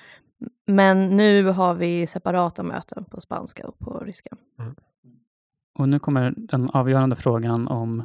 Men 0.67 1.17
nu 1.17 1.43
har 1.43 1.73
vi 1.73 2.07
separata 2.07 2.63
möten 2.63 3.05
på 3.05 3.21
spanska 3.21 3.67
och 3.67 3.79
på 3.79 3.99
ryska. 3.99 4.35
Och 5.79 5.89
nu 5.89 5.99
kommer 5.99 6.33
den 6.37 6.69
avgörande 6.69 7.15
frågan 7.15 7.67
om 7.67 8.03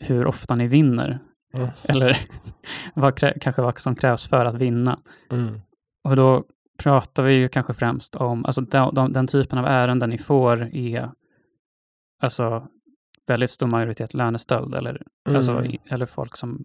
hur 0.00 0.26
ofta 0.26 0.54
ni 0.56 0.66
vinner, 0.66 1.18
Mm. 1.54 1.68
eller 1.88 2.18
vad 2.94 3.16
kanske 3.40 3.62
vad 3.62 3.80
som 3.80 3.94
krävs 3.96 4.28
för 4.28 4.44
att 4.46 4.54
vinna. 4.54 5.00
Mm. 5.30 5.60
Och 6.04 6.16
då 6.16 6.44
pratar 6.78 7.22
vi 7.22 7.32
ju 7.34 7.48
kanske 7.48 7.74
främst 7.74 8.16
om, 8.16 8.44
alltså 8.44 8.60
de, 8.60 8.94
de, 8.94 9.12
den 9.12 9.26
typen 9.26 9.58
av 9.58 9.66
ärenden 9.66 10.10
ni 10.10 10.18
får 10.18 10.74
är 10.74 11.10
alltså 12.22 12.66
väldigt 13.26 13.50
stor 13.50 13.66
majoritet 13.66 14.14
lönestöld 14.14 14.74
eller, 14.74 15.02
alltså, 15.28 15.52
Mm. 15.52 15.64
i- 15.70 15.80
eller 15.88 16.06
folk 16.06 16.36
som 16.36 16.64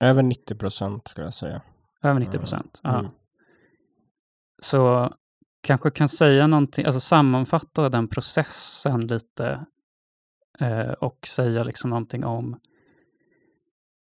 Över 0.00 0.22
90 0.22 0.54
procent 0.54 1.08
skulle 1.08 1.26
jag 1.26 1.34
säga. 1.34 1.62
över 2.02 2.20
90 2.20 2.38
procent. 2.38 2.80
Ja. 2.82 2.98
Mm. 2.98 3.10
Så 4.62 5.12
kanske 5.62 5.90
kan 5.90 6.08
säga 6.08 6.46
någonting, 6.46 6.84
alltså 6.84 7.00
sammanfatta 7.00 7.88
den 7.88 8.08
processen 8.08 9.06
lite 9.06 9.66
eh, 10.60 10.90
och 10.92 11.26
säga 11.26 11.64
liksom 11.64 11.90
någonting 11.90 12.24
om 12.24 12.60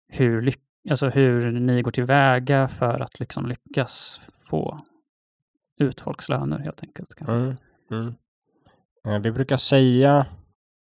hur, 0.08 0.54
alltså 0.90 1.10
hur 1.10 1.52
ni 1.52 1.82
går 1.82 1.92
tillväga 1.92 2.68
för 2.68 3.00
att 3.00 3.20
liksom 3.20 3.46
lyckas 3.46 4.22
få 4.50 4.80
ut 5.80 6.02
folks 6.02 6.30
löner 6.30 6.60
helt 6.60 6.84
enkelt. 6.84 7.22
Mm. 7.22 7.56
Mm. 7.92 8.14
Eh, 9.08 9.20
Vi 9.22 9.32
brukar 9.32 9.58
säga 9.58 10.26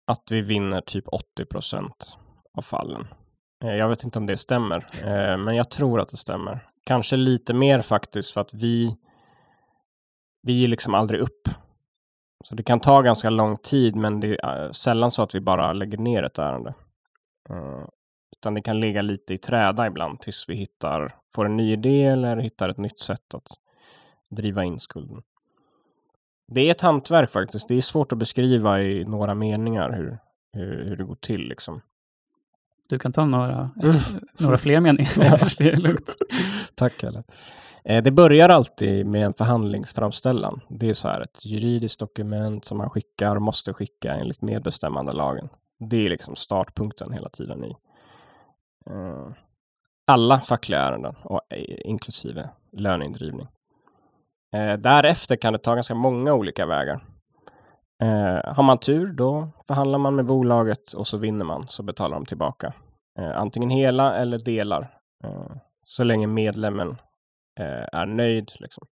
att 0.07 0.31
vi 0.31 0.41
vinner 0.41 0.81
typ 0.81 1.07
80 1.07 1.45
procent 1.45 2.17
av 2.53 2.61
fallen. 2.61 3.07
Eh, 3.63 3.75
Jag 3.75 3.89
vet 3.89 4.03
inte 4.03 4.19
om 4.19 4.25
det 4.25 4.37
stämmer, 4.37 4.77
eh, 5.03 5.37
men 5.37 5.55
jag 5.55 5.69
tror 5.71 5.99
att 6.01 6.09
det 6.09 6.17
stämmer. 6.17 6.67
Kanske 6.83 7.15
lite 7.15 7.53
mer 7.53 7.81
faktiskt 7.81 8.31
för 8.31 8.41
att 8.41 8.53
vi 8.53 8.95
vi 10.41 10.53
ger 10.53 10.67
liksom 10.67 10.93
aldrig 10.93 11.21
upp. 11.21 11.47
Så 12.49 12.55
det 12.55 12.63
kan 12.63 12.79
ta 12.79 13.01
ganska 13.01 13.29
lång 13.29 13.57
tid, 13.57 13.95
men 13.95 14.19
det 14.19 14.37
är 14.43 14.65
eh, 14.65 14.71
sällan 14.71 15.11
så 15.11 15.21
att 15.23 15.35
vi 15.35 15.39
bara 15.41 15.73
lägger 15.73 15.97
ner 15.97 16.23
ett 16.23 16.39
ärende. 16.39 16.73
Eh, 17.49 17.85
Utan 18.39 18.53
det 18.53 18.61
kan 18.61 18.79
ligga 18.79 19.01
lite 19.01 19.33
i 19.33 19.37
träda 19.37 19.87
ibland 19.87 20.19
tills 20.19 20.49
vi 20.49 20.55
hittar, 20.55 21.15
får 21.35 21.45
en 21.45 21.57
ny 21.57 21.71
idé 21.71 22.03
eller 22.03 22.37
hittar 22.37 22.69
ett 22.69 22.77
nytt 22.77 22.99
sätt 22.99 23.33
att 23.33 23.47
driva 24.29 24.63
in 24.63 24.79
skulden. 24.79 25.21
Det 26.47 26.61
är 26.61 26.71
ett 26.71 26.81
hantverk 26.81 27.29
faktiskt. 27.31 27.67
Det 27.67 27.75
är 27.75 27.81
svårt 27.81 28.11
att 28.11 28.17
beskriva 28.17 28.81
i 28.81 29.05
några 29.05 29.33
meningar 29.35 29.91
hur, 29.91 30.17
hur, 30.53 30.85
hur 30.85 30.97
det 30.97 31.03
går 31.03 31.15
till. 31.15 31.41
Liksom. 31.47 31.81
Du 32.89 32.99
kan 32.99 33.13
ta 33.13 33.25
några, 33.25 33.69
Mm. 33.83 33.95
några 34.39 34.57
fler 34.57 34.79
meningar. 34.79 35.11
Ja. 35.41 35.47
det 35.57 35.69
är 35.71 35.77
lugnt. 35.77 36.15
Tack 36.75 37.03
eller. 37.03 37.23
Eh, 37.89 38.03
det 38.03 38.11
börjar 38.11 38.49
alltid 38.49 39.05
med 39.05 39.25
en 39.25 39.33
förhandlingsframställan. 39.33 40.61
Det 40.69 40.89
är 40.89 40.93
så 40.93 41.07
här 41.07 41.21
ett 41.21 41.45
juridiskt 41.45 41.99
dokument 41.99 42.65
som 42.65 42.77
man 42.77 42.89
skickar 42.89 43.35
och 43.35 43.41
måste 43.41 43.73
skicka 43.73 44.13
enligt 44.13 44.41
medbestämmandelagen. 44.41 45.49
Det 45.79 46.05
är 46.05 46.09
liksom 46.09 46.35
startpunkten 46.35 47.11
hela 47.11 47.29
tiden 47.29 47.65
i 47.65 47.75
eh, 48.89 49.27
alla 50.07 50.41
fackliga 50.41 50.79
ärenden, 50.79 51.15
och 51.23 51.41
eh, 51.49 51.65
inklusive 51.85 52.49
löneindrivning. 52.71 53.47
Därefter 54.79 55.35
kan 55.35 55.53
det 55.53 55.59
ta 55.59 55.75
ganska 55.75 55.95
många 55.95 56.33
olika 56.33 56.65
vägar. 56.65 57.05
Har 58.45 58.63
man 58.63 58.77
tur, 58.77 59.11
då 59.11 59.49
förhandlar 59.67 59.99
man 59.99 60.15
med 60.15 60.25
bolaget 60.25 60.93
och 60.93 61.07
så 61.07 61.17
vinner 61.17 61.45
man, 61.45 61.67
så 61.67 61.83
betalar 61.83 62.15
de 62.15 62.25
tillbaka. 62.25 62.73
Antingen 63.35 63.69
hela 63.69 64.15
eller 64.17 64.39
delar, 64.39 64.97
så 65.85 66.03
länge 66.03 66.27
medlemmen 66.27 66.97
Eh, 67.57 67.85
är 67.91 68.05
nöjd. 68.05 68.51
Liksom. 68.59 68.87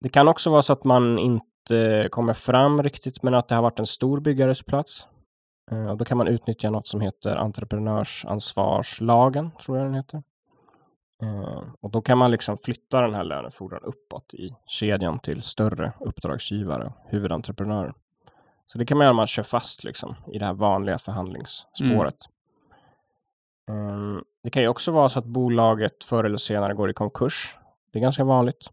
Det 0.00 0.08
kan 0.08 0.28
också 0.28 0.50
vara 0.50 0.62
så 0.62 0.72
att 0.72 0.84
man 0.84 1.18
inte 1.18 2.08
kommer 2.10 2.32
fram 2.32 2.82
riktigt, 2.82 3.22
men 3.22 3.34
att 3.34 3.48
det 3.48 3.54
har 3.54 3.62
varit 3.62 3.78
en 3.78 3.86
stor 3.86 4.20
byggares 4.20 4.62
plats. 4.62 5.06
Eh, 5.70 5.86
och 5.86 5.96
då 5.96 6.04
kan 6.04 6.18
man 6.18 6.28
utnyttja 6.28 6.70
något 6.70 6.86
som 6.86 7.00
heter 7.00 7.36
entreprenörsansvarslagen, 7.36 9.50
tror 9.50 9.78
jag 9.78 9.86
den 9.86 9.94
heter. 9.94 10.22
Eh, 11.22 11.62
och 11.80 11.90
då 11.90 12.02
kan 12.02 12.18
man 12.18 12.30
liksom 12.30 12.58
flytta 12.58 13.00
den 13.00 13.14
här 13.14 13.24
lönefordran 13.24 13.82
uppåt 13.82 14.34
i 14.34 14.54
kedjan 14.66 15.18
till 15.18 15.42
större 15.42 15.92
uppdragsgivare 16.00 16.84
och 16.84 17.10
huvudentreprenörer. 17.10 17.94
Så 18.66 18.78
det 18.78 18.86
kan 18.86 18.98
man 18.98 19.04
göra 19.04 19.10
om 19.10 19.16
man 19.16 19.26
kör 19.26 19.42
fast 19.42 19.84
liksom, 19.84 20.16
i 20.32 20.38
det 20.38 20.44
här 20.44 20.52
vanliga 20.52 20.98
förhandlingsspåret. 20.98 22.26
Mm, 22.26 22.31
Ehm, 23.68 24.24
det 24.42 24.50
kan 24.50 24.62
ju 24.62 24.68
också 24.68 24.92
vara 24.92 25.08
så 25.08 25.18
att 25.18 25.24
bolaget 25.24 26.04
förr 26.04 26.24
eller 26.24 26.36
senare 26.36 26.74
går 26.74 26.90
i 26.90 26.94
konkurs. 26.94 27.56
Det 27.90 27.98
är 27.98 28.02
ganska 28.02 28.24
vanligt. 28.24 28.70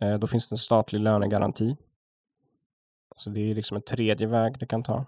Eh, 0.00 0.14
då 0.14 0.26
finns 0.26 0.48
det 0.48 0.54
en 0.54 0.58
statlig 0.58 1.00
lönegaranti. 1.00 1.76
Så 3.16 3.30
det 3.30 3.50
är 3.50 3.54
liksom 3.54 3.76
en 3.76 3.82
tredje 3.82 4.26
väg 4.26 4.58
det 4.58 4.66
kan 4.66 4.82
ta. 4.82 5.04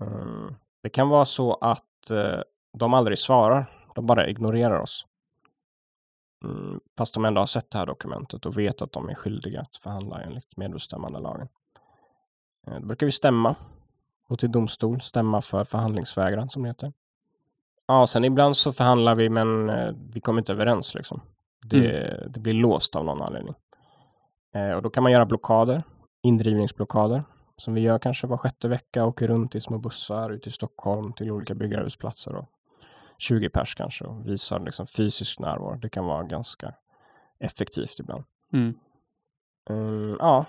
Ehm, 0.00 0.54
det 0.82 0.88
kan 0.88 1.08
vara 1.08 1.24
så 1.24 1.54
att 1.54 2.10
eh, 2.10 2.40
de 2.72 2.94
aldrig 2.94 3.18
svarar. 3.18 3.72
De 3.94 4.06
bara 4.06 4.28
ignorerar 4.28 4.80
oss. 4.80 5.06
Mm, 6.44 6.80
fast 6.98 7.14
de 7.14 7.24
ändå 7.24 7.40
har 7.40 7.46
sett 7.46 7.70
det 7.70 7.78
här 7.78 7.86
dokumentet 7.86 8.46
och 8.46 8.58
vet 8.58 8.82
att 8.82 8.92
de 8.92 9.08
är 9.08 9.14
skyldiga 9.14 9.60
att 9.60 9.76
förhandla 9.76 10.22
enligt 10.22 10.56
medbestämmandelagen. 10.56 11.48
Eh, 12.66 12.80
då 12.80 12.86
brukar 12.86 13.06
vi 13.06 13.12
stämma. 13.12 13.56
Gå 14.28 14.36
till 14.36 14.52
domstol, 14.52 15.00
stämma 15.00 15.42
för 15.42 15.64
förhandlingsvägran 15.64 16.50
som 16.50 16.62
det 16.62 16.68
heter. 16.68 16.92
Ja, 17.86 18.06
sen 18.06 18.24
ibland 18.24 18.56
så 18.56 18.72
förhandlar 18.72 19.14
vi 19.14 19.28
men 19.28 19.70
eh, 19.70 19.92
vi 20.14 20.20
kommer 20.20 20.40
inte 20.40 20.52
överens 20.52 20.94
liksom. 20.94 21.20
Det, 21.66 22.26
det 22.28 22.40
blir 22.40 22.54
låst 22.54 22.96
av 22.96 23.04
någon 23.04 23.22
anledning. 23.22 23.54
Eh, 24.54 24.70
och 24.70 24.82
då 24.82 24.90
kan 24.90 25.02
man 25.02 25.12
göra 25.12 25.26
blockader, 25.26 25.82
indrivningsblockader, 26.22 27.24
som 27.56 27.74
vi 27.74 27.80
gör 27.80 27.98
kanske 27.98 28.26
var 28.26 28.36
sjätte 28.36 28.68
vecka, 28.68 29.06
åker 29.06 29.28
runt 29.28 29.54
i 29.54 29.60
små 29.60 29.78
bussar 29.78 30.30
ut 30.30 30.46
i 30.46 30.50
Stockholm 30.50 31.12
till 31.12 31.30
olika 31.30 31.54
byggarbetsplatser 31.54 32.34
och 32.34 32.48
20 33.18 33.48
pers 33.48 33.74
kanske 33.74 34.04
och 34.04 34.28
visar 34.28 34.60
liksom 34.60 34.86
fysisk 34.86 35.38
närvaro. 35.40 35.78
Det 35.78 35.88
kan 35.88 36.04
vara 36.04 36.22
ganska 36.22 36.74
effektivt 37.38 37.98
ibland. 38.00 38.24
Mm. 38.52 38.74
Mm, 39.70 40.16
ja, 40.20 40.46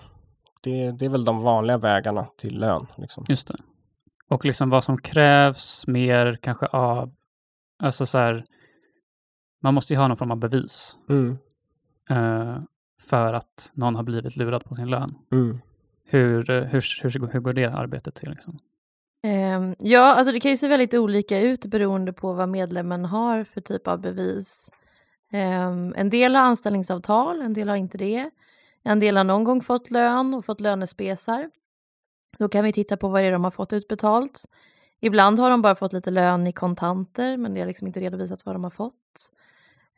det, 0.62 0.90
det 0.90 1.04
är 1.04 1.08
väl 1.08 1.24
de 1.24 1.42
vanliga 1.42 1.78
vägarna 1.78 2.26
till 2.36 2.58
lön. 2.58 2.86
Liksom. 2.96 3.24
Just 3.28 3.48
det. 3.48 3.56
Och 4.28 4.44
liksom 4.44 4.70
vad 4.70 4.84
som 4.84 4.98
krävs 4.98 5.86
mer 5.86 6.38
kanske 6.42 6.66
av, 6.66 7.12
alltså 7.78 8.06
så 8.06 8.18
här, 8.18 8.44
man 9.62 9.74
måste 9.74 9.92
ju 9.92 9.98
ha 9.98 10.08
någon 10.08 10.16
form 10.16 10.30
av 10.30 10.36
bevis 10.38 10.98
Mm, 11.08 11.38
eh, 12.10 12.58
för 13.00 13.32
att 13.32 13.72
någon 13.74 13.94
har 13.96 14.02
blivit 14.02 14.36
lurad 14.36 14.64
på 14.64 14.74
sin 14.74 14.90
lön. 14.90 15.14
mm, 15.32 15.58
Hur, 16.04 16.50
eh, 16.50 16.62
hur, 16.64 17.02
hur, 17.02 17.28
hur 17.32 17.40
går 17.40 17.52
det 17.52 17.64
arbetet 17.66 18.14
till? 18.14 18.30
Liksom? 18.30 18.58
Ehm, 19.22 19.74
ja, 19.78 20.14
alltså 20.14 20.32
det 20.32 20.40
kan 20.40 20.50
ju 20.50 20.56
se 20.56 20.68
väldigt 20.68 20.94
olika 20.94 21.40
ut 21.40 21.66
beroende 21.66 22.12
på 22.12 22.32
vad 22.32 22.48
medlemmen 22.48 23.04
har 23.04 23.44
för 23.44 23.60
typ 23.60 23.88
av 23.88 24.00
bevis. 24.00 24.70
Ehm, 25.32 25.94
en 25.96 26.10
del 26.10 26.34
har 26.34 26.42
anställningsavtal, 26.42 27.42
en 27.42 27.52
del 27.52 27.68
har 27.68 27.76
inte 27.76 27.98
det. 27.98 28.30
En 28.82 29.00
del 29.00 29.16
har 29.16 29.24
någon 29.24 29.44
gång 29.44 29.60
fått 29.60 29.90
lön 29.90 30.34
och 30.34 30.44
fått 30.44 30.60
lönespesar. 30.60 31.50
Då 32.38 32.48
kan 32.48 32.64
vi 32.64 32.72
titta 32.72 32.96
på 32.96 33.08
vad 33.08 33.22
det 33.22 33.26
är 33.26 33.32
de 33.32 33.44
har 33.44 33.50
fått 33.50 33.72
utbetalt. 33.72 34.44
Ibland 35.00 35.38
har 35.38 35.50
de 35.50 35.62
bara 35.62 35.74
fått 35.74 35.92
lite 35.92 36.10
lön 36.10 36.46
i 36.46 36.52
kontanter, 36.52 37.36
men 37.36 37.54
det 37.54 37.60
har 37.60 37.66
liksom 37.66 37.86
inte 37.86 38.00
redovisats 38.00 38.46
vad 38.46 38.54
de 38.54 38.64
har 38.64 38.70
fått. 38.70 39.32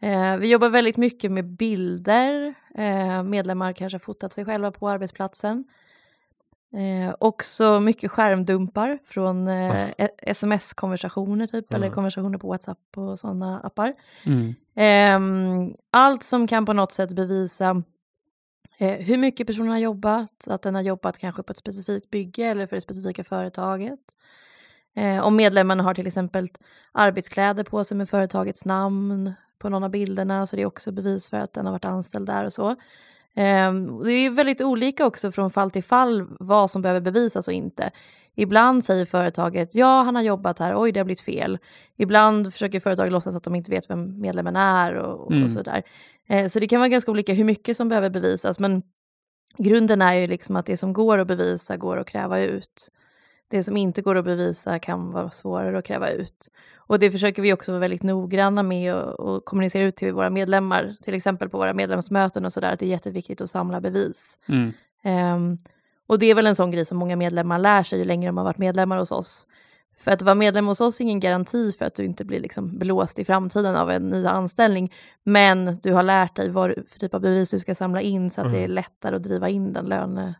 Eh, 0.01 0.37
vi 0.37 0.51
jobbar 0.51 0.69
väldigt 0.69 0.97
mycket 0.97 1.33
med 1.33 1.45
bilder. 1.45 2.55
Eh, 2.75 3.23
medlemmar 3.23 3.73
kanske 3.73 3.95
har 3.95 4.01
fotat 4.01 4.33
sig 4.33 4.45
själva 4.45 4.71
på 4.71 4.89
arbetsplatsen. 4.89 5.65
Eh, 6.73 7.15
också 7.21 7.81
mycket 7.81 8.11
skärmdumpar 8.11 8.99
från 9.05 9.49
eh, 9.49 9.91
e- 9.99 10.09
sms-konversationer 10.19 11.47
typ, 11.47 11.73
eller 11.75 11.87
Mm. 11.87 11.95
konversationer 11.95 12.39
på 12.39 12.49
WhatsApp 12.49 12.79
och 12.97 13.19
sådana 13.19 13.61
appar. 13.61 13.95
Mm. 14.27 14.55
Ehm, 14.75 15.75
allt 15.91 16.23
som 16.25 16.47
kan 16.47 16.67
på 16.67 16.73
något 16.73 16.93
sätt 16.93 17.13
bevisa 17.13 17.83
eh, 18.79 18.99
hur 19.01 19.17
mycket 19.17 19.47
personen 19.47 19.69
har 19.71 19.79
jobbat, 19.79 20.49
att 20.49 20.63
den 20.63 20.75
har 20.75 20.83
jobbat 20.83 21.19
kanske 21.19 21.43
på 21.43 21.51
ett 21.53 21.57
specifikt 21.59 22.11
bygge 22.11 22.45
eller 22.45 22.67
för 22.67 22.77
det 22.77 22.81
specifika 22.81 23.25
företaget. 23.25 24.01
Eh, 24.97 25.19
om 25.21 25.37
medlemmen 25.37 25.81
har 25.81 25.95
till 25.95 26.07
exempel 26.07 26.49
arbetskläder 26.93 27.65
på 27.65 27.85
sig 27.85 27.97
med 27.97 28.09
företagets 28.09 28.65
namn 28.65 29.33
på 29.59 29.69
någon 29.69 29.85
av 29.85 29.91
bilderna 29.91 30.47
så 30.47 30.57
det 30.57 30.63
är 30.63 30.67
också 30.67 30.93
bevis 30.93 31.29
för 31.29 31.37
att 31.37 31.53
den 31.53 31.67
har 31.67 31.73
varit 31.73 31.85
anställd 31.85 32.27
där 32.27 32.45
och 32.45 32.53
så. 32.53 32.77
Ehm, 33.35 34.03
det 34.05 34.13
är 34.13 34.31
väldigt 34.31 34.61
olika 34.61 35.07
också 35.07 35.33
från 35.33 35.51
fall 35.51 35.71
till 35.71 35.85
fall 35.85 36.27
vad 36.41 36.71
som 36.71 36.83
behöver 36.83 37.01
bevisas 37.01 37.49
och 37.49 37.55
inte. 37.55 37.91
Ibland 38.35 38.85
säger 38.85 39.05
företaget 39.05 39.75
ja, 39.75 40.03
han 40.03 40.15
har 40.15 40.23
jobbat 40.23 40.59
här, 40.59 40.83
oj 40.83 40.93
det 40.93 41.01
har 41.01 41.05
blivit 41.05 41.21
fel. 41.21 41.59
Ibland 41.97 42.53
försöker 42.53 42.81
företaget 42.81 43.13
låtsas 43.13 43.35
att 43.37 43.45
de 43.45 43.55
inte 43.55 43.71
vet 43.71 43.91
vem 43.91 44.21
medlemmen 44.21 44.57
är 44.57 44.95
och, 44.95 45.31
Mm. 45.31 45.45
och 45.45 45.51
sådär. 45.51 45.83
Eh, 46.29 46.47
så 46.49 46.61
det 46.61 46.69
kan 46.69 46.81
vara 46.81 46.89
ganska 46.89 47.11
olika 47.11 47.33
hur 47.33 47.45
mycket 47.45 47.77
som 47.77 47.89
behöver 47.89 48.11
bevisas 48.11 48.59
men 48.59 48.83
grunden 49.59 50.03
är 50.03 50.15
ju 50.15 50.27
liksom 50.27 50.57
att 50.57 50.67
det 50.67 50.77
som 50.77 50.93
går 50.93 51.19
att 51.19 51.27
bevisa 51.27 51.77
går 51.77 51.97
att 51.97 52.07
kräva 52.09 52.41
ut. 52.41 52.89
Det 53.51 53.65
som 53.65 53.77
inte 53.77 54.03
går 54.03 54.17
att 54.17 54.25
bevisa 54.25 54.79
kan 54.79 55.11
vara 55.13 55.31
svårare 55.31 55.79
att 55.79 55.85
kräva 55.85 56.11
ut. 56.11 56.49
Och 56.77 56.99
det 56.99 57.11
försöker 57.11 57.43
vi 57.43 57.53
också 57.53 57.73
vara 57.73 57.81
väldigt 57.81 58.03
noggranna 58.03 58.63
med 58.63 58.95
och, 58.95 59.21
och 59.21 59.45
kommunicera 59.45 59.83
ut 59.83 59.97
till 59.97 60.13
våra 60.13 60.31
medlemmar, 60.31 60.95
till 61.03 61.15
exempel 61.15 61.49
på 61.49 61.59
våra 61.59 61.73
medlemsmöten 61.75 62.45
och 62.45 62.53
sådär, 62.53 62.73
att 62.73 62.79
det 62.81 62.87
är 62.87 62.91
jätteviktigt 62.91 63.41
att 63.41 63.51
samla 63.51 63.81
bevis. 63.81 64.39
Mm. 64.49 64.73
Ehm, 65.03 65.59
och 66.07 66.19
det 66.19 66.27
är 66.27 66.35
väl 66.35 66.47
en 66.47 66.55
sån 66.55 66.71
grej 66.71 66.85
som 66.85 66.99
många 66.99 67.17
medlemmar 67.17 67.59
lär 67.59 67.83
sig 67.83 67.99
ju 67.99 68.05
längre 68.05 68.29
de 68.29 68.37
har 68.37 68.45
varit 68.45 68.59
medlemmar 68.59 68.99
hos 68.99 69.13
oss. 69.13 69.47
För 69.99 70.11
att 70.11 70.23
vara 70.23 70.35
medlem 70.35 70.67
hos 70.67 70.81
oss 70.81 71.01
är 71.01 71.05
ingen 71.05 71.21
garanti 71.21 71.73
för 71.73 71.85
att 71.85 71.95
du 71.95 72.05
inte 72.05 72.25
blir 72.25 72.41
liksom 72.41 72.79
blåst 72.79 73.19
i 73.19 73.25
framtiden 73.25 73.77
av 73.77 73.91
en 73.91 74.09
ny 74.09 74.27
anställning. 74.27 74.93
Men 75.25 75.79
du 75.83 75.93
har 75.93 76.03
lärt 76.03 76.37
dig 76.37 76.49
vad 76.49 76.75
för 76.89 76.99
typ 76.99 77.15
av 77.15 77.21
bevis 77.21 77.51
du 77.51 77.59
ska 77.59 77.75
samla 77.75 78.01
in 78.01 78.31
så 78.31 78.41
att 78.41 78.51
det 78.51 78.57
är 78.59 78.65
Mm. 78.65 78.75
lättare 78.75 79.17
att 79.17 79.23
driva 79.23 79.49
in 79.49 79.73
den 79.73 79.85
löne, 79.85 80.35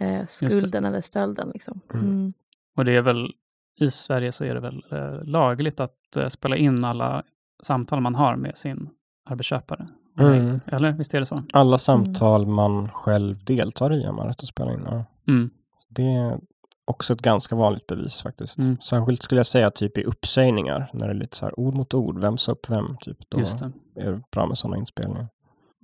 eh, 0.00 0.26
skulden 0.26 0.84
eller 0.84 1.00
stölden. 1.00 1.50
Liksom. 1.54 1.80
Mm. 1.94 2.06
Mm. 2.06 2.32
Och 2.76 2.84
det 2.84 2.96
är 2.96 3.02
väl, 3.02 3.32
i 3.80 3.90
Sverige 3.90 4.32
så 4.32 4.44
är 4.44 4.54
det 4.54 4.60
väl 4.60 4.84
eh, 4.90 5.24
lagligt 5.24 5.80
att 5.80 6.16
eh, 6.16 6.28
spela 6.28 6.56
in 6.56 6.84
alla 6.84 7.22
samtal 7.62 8.00
man 8.00 8.14
har 8.14 8.36
med 8.36 8.58
sin 8.58 8.88
arbetsköpare? 9.30 9.88
Mm. 10.18 10.60
Eller 10.66 10.92
visst 10.92 11.14
är 11.14 11.20
det 11.20 11.26
så? 11.26 11.42
Alla 11.52 11.78
samtal 11.78 12.46
man 12.46 12.88
själv 12.90 13.44
deltar 13.44 13.92
i 13.92 14.04
har 14.04 14.12
man 14.12 14.26
rätt 14.26 14.42
att 14.42 14.48
spela 14.48 14.72
in. 14.72 14.82
Ja. 14.84 15.04
Mm. 15.28 15.50
Det 15.88 16.14
är 16.14 16.40
också 16.84 17.12
ett 17.12 17.22
ganska 17.22 17.56
vanligt 17.56 17.86
bevis 17.86 18.22
faktiskt. 18.22 18.58
Mm. 18.58 18.76
Särskilt 18.80 19.22
skulle 19.22 19.38
jag 19.38 19.46
säga 19.46 19.70
typ 19.70 19.98
i 19.98 20.04
uppsägningar, 20.04 20.90
när 20.92 21.06
det 21.06 21.12
är 21.12 21.18
lite 21.18 21.36
så 21.36 21.46
här 21.46 21.60
ord 21.60 21.74
mot 21.74 21.94
ord, 21.94 22.20
vem 22.20 22.38
sa 22.38 22.52
upp 22.52 22.70
vem? 22.70 22.96
Typ. 23.00 23.18
Då 23.28 23.38
Just 23.38 23.58
det. 23.58 23.72
är 23.96 24.12
det 24.12 24.22
bra 24.32 24.46
med 24.46 24.58
sådana 24.58 24.76
inspelningar. 24.76 25.28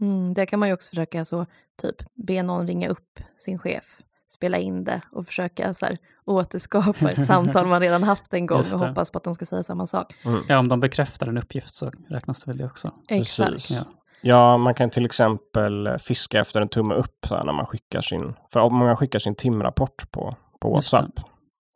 Mm, 0.02 0.34
där 0.34 0.46
kan 0.46 0.60
man 0.60 0.68
ju 0.68 0.74
också 0.74 0.88
försöka 0.88 1.24
så, 1.24 1.46
typ, 1.82 1.96
be 2.26 2.42
någon 2.42 2.66
ringa 2.66 2.88
upp 2.88 3.20
sin 3.38 3.58
chef, 3.58 3.98
spela 4.28 4.58
in 4.58 4.84
det 4.84 5.00
och 5.12 5.26
försöka 5.26 5.74
så 5.74 5.86
här, 5.86 5.98
återskapa 6.24 7.10
ett 7.10 7.26
samtal 7.26 7.66
man 7.66 7.80
redan 7.80 8.02
haft 8.02 8.34
en 8.34 8.46
gång 8.46 8.58
och 8.58 8.80
hoppas 8.80 9.10
på 9.10 9.18
att 9.18 9.24
de 9.24 9.34
ska 9.34 9.46
säga 9.46 9.62
samma 9.62 9.86
sak. 9.86 10.14
Mm. 10.24 10.42
Ja, 10.48 10.58
om 10.58 10.68
de 10.68 10.80
bekräftar 10.80 11.28
en 11.28 11.38
uppgift 11.38 11.74
så 11.74 11.90
räknas 12.08 12.42
det 12.42 12.50
väl 12.50 12.58
det 12.58 12.64
också. 12.64 12.90
Exakt. 13.08 13.52
Precis. 13.52 13.76
Ja. 13.76 13.84
Ja, 14.24 14.56
man 14.56 14.74
kan 14.74 14.90
till 14.90 15.04
exempel 15.04 15.86
eh, 15.86 15.96
fiska 15.96 16.40
efter 16.40 16.60
en 16.60 16.68
tumme 16.68 16.94
upp 16.94 17.26
så 17.28 17.34
här, 17.34 17.44
när 17.44 17.52
man 17.52 17.66
skickar 17.66 18.00
sin, 18.00 18.34
för 18.52 18.60
om 18.60 18.74
många 18.74 18.96
skickar 18.96 19.18
sin 19.18 19.34
timrapport 19.34 20.10
på, 20.10 20.36
på. 20.60 20.74
WhatsApp. 20.74 21.20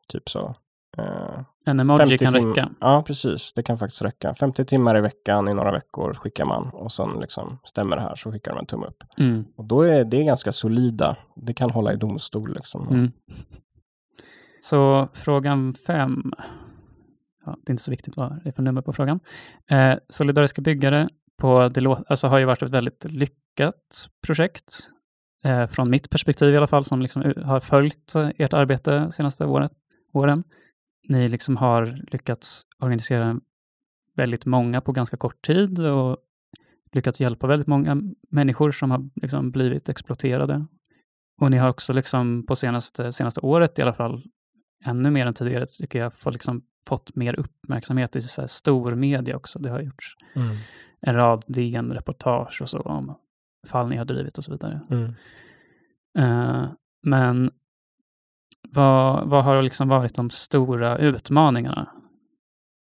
Typ 0.09 0.29
så. 0.29 0.55
Eh, 0.99 1.41
En 1.67 1.81
emoji 1.81 1.99
50 1.99 2.19
kan 2.19 2.33
tim- 2.33 2.49
räcka. 2.49 2.71
Ja, 2.81 3.03
precis. 3.07 3.53
Det 3.53 3.63
kan 3.63 3.79
faktiskt 3.79 4.03
räcka. 4.03 4.35
50 4.35 4.65
timmar 4.65 4.99
i 4.99 5.01
veckan 5.01 5.49
i 5.49 5.55
några 5.55 5.73
veckor 5.73 6.15
skickar 6.15 6.45
man 6.45 6.71
och 6.73 6.93
sen 6.93 7.11
liksom 7.21 7.59
stämmer 7.65 7.97
det 7.97 8.03
här 8.03 8.15
så 8.17 8.33
skickar 8.33 8.53
de 8.53 8.59
en 8.59 8.67
tumme 8.67 8.87
upp. 8.87 9.05
Mm. 9.19 9.45
Och 9.57 9.65
då 9.65 9.83
är 9.83 10.05
det 10.05 10.25
ganska 10.25 10.53
solida. 10.53 11.17
Det 11.37 11.55
kan 11.55 11.71
hålla 11.71 11.93
i 11.93 11.97
domstol 11.97 12.55
liksom. 12.55 12.89
Mm. 12.89 13.13
Så 14.61 15.09
frågan 15.13 15.75
fem. 15.75 16.33
Ja, 17.47 17.57
det 17.65 17.71
är 17.71 17.73
inte 17.73 17.83
så 17.83 17.91
viktigt 17.91 18.17
vad 18.17 18.41
det 18.43 18.49
är 18.49 18.53
för 18.53 18.63
nummer 18.63 18.83
på 18.83 18.93
frågan. 18.93 19.21
Eh, 19.71 19.95
solidariska 20.09 20.63
byggare 20.63 21.09
på 21.39 21.69
det 21.69 21.81
lå- 21.81 22.05
alltså 22.09 22.27
har 22.27 22.39
ju 22.39 22.45
varit 22.45 22.63
ett 22.63 22.71
väldigt 22.71 23.05
lyckat 23.05 24.09
projekt. 24.27 24.79
Eh, 25.45 25.67
från 25.67 25.91
mitt 25.91 26.11
perspektiv 26.11 26.55
i 26.55 26.57
alla 26.57 26.67
fall, 26.67 26.85
som 26.85 27.03
liksom 27.03 27.35
har 27.45 27.61
följt 27.61 28.15
eh, 28.15 28.29
ert 28.39 28.53
arbete 28.53 29.13
senaste 29.13 29.47
året, 29.47 29.73
åren. 30.13 30.45
Ni 31.09 31.29
liksom 31.29 31.57
har 31.57 32.05
lyckats 32.13 32.67
organisera 32.79 33.41
väldigt 34.17 34.47
många 34.47 34.81
på 34.81 34.93
ganska 34.93 35.17
kort 35.17 35.47
tid 35.47 35.79
och 35.81 36.17
lyckats 36.93 37.21
hjälpa 37.21 37.47
väldigt 37.47 37.67
många 37.67 38.03
människor 38.31 38.73
som 38.73 38.91
har 38.91 39.11
liksom 39.15 39.51
blivit 39.51 39.89
exploaterade. 39.89 40.67
Och 41.41 41.51
ni 41.51 41.57
har 41.57 41.69
också 41.69 41.93
liksom 41.93 42.47
på 42.47 42.57
senaste, 42.57 43.13
senaste 43.13 43.41
året 43.41 43.79
i 43.79 43.83
alla 43.83 43.93
fall, 43.93 44.23
ännu 44.85 45.11
mer 45.11 45.27
än 45.27 45.35
tidigare 45.35 45.67
tycker 45.67 45.99
jag, 45.99 46.15
fått, 46.15 46.33
liksom, 46.33 46.63
fått 46.89 47.17
mer 47.17 47.35
uppmärksamhet 47.35 48.17
i 48.17 48.23
så 48.23 48.41
här 48.41 48.49
stor 48.49 48.95
media 48.95 49.37
också. 49.37 49.59
Det 49.59 49.71
har 49.71 49.81
gjorts 49.81 50.17
Mm. 50.35 50.57
en 51.01 51.15
rad 51.15 51.45
DN-reportage 51.47 52.63
och 52.63 52.71
så 52.71 52.79
om 52.79 53.19
fall 53.67 53.89
ni 53.89 53.97
har 53.97 54.05
drivit 54.05 54.39
och 54.39 54.45
så 54.45 54.53
vidare. 54.53 54.81
Mm. 54.91 55.15
Eh, 56.19 56.69
men 57.03 57.51
vad, 58.77 59.29
vad 59.29 59.45
har 59.45 59.63
liksom 59.63 59.89
varit 59.89 60.15
de 60.15 60.31
stora 60.31 60.99
utmaningarna 60.99 61.89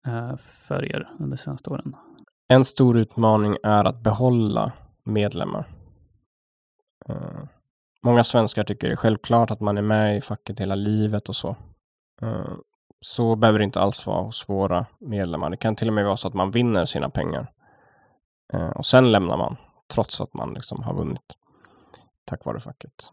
eh, 0.07 0.35
för 0.37 0.85
er 0.85 1.09
under 1.19 1.37
de 1.37 1.37
senaste 1.37 1.69
åren? 1.69 1.95
En 2.47 2.65
stor 2.65 2.97
utmaning 2.97 3.57
är 3.63 3.85
att 3.85 4.03
behålla 4.03 4.71
medlemmar. 5.03 5.67
Eh, 7.09 7.43
många 8.03 8.23
svenskar 8.23 8.63
tycker 8.63 8.87
det 8.87 8.93
är 8.93 8.97
självklart 8.97 9.51
att 9.51 9.59
man 9.59 9.77
är 9.77 9.81
med 9.81 10.17
i 10.17 10.21
facket 10.21 10.59
hela 10.59 10.75
livet 10.75 11.29
och 11.29 11.35
så. 11.35 11.55
Eh, 12.21 12.53
så 13.01 13.35
behöver 13.35 13.59
det 13.59 13.65
inte 13.65 13.81
alls 13.81 14.07
vara 14.07 14.21
hos 14.23 14.49
våra 14.49 14.85
medlemmar. 14.99 15.49
Det 15.49 15.57
kan 15.57 15.75
till 15.75 15.87
och 15.87 15.93
med 15.93 16.05
vara 16.05 16.17
så 16.17 16.27
att 16.27 16.33
man 16.33 16.51
vinner 16.51 16.85
sina 16.85 17.09
pengar 17.09 17.51
och 18.75 18.85
sen 18.85 19.11
lämnar 19.11 19.37
man 19.37 19.57
trots 19.93 20.21
att 20.21 20.33
man 20.33 20.53
liksom 20.53 20.83
har 20.83 20.93
vunnit 20.93 21.35
tack 22.25 22.45
vare 22.45 22.59
facket. 22.59 23.11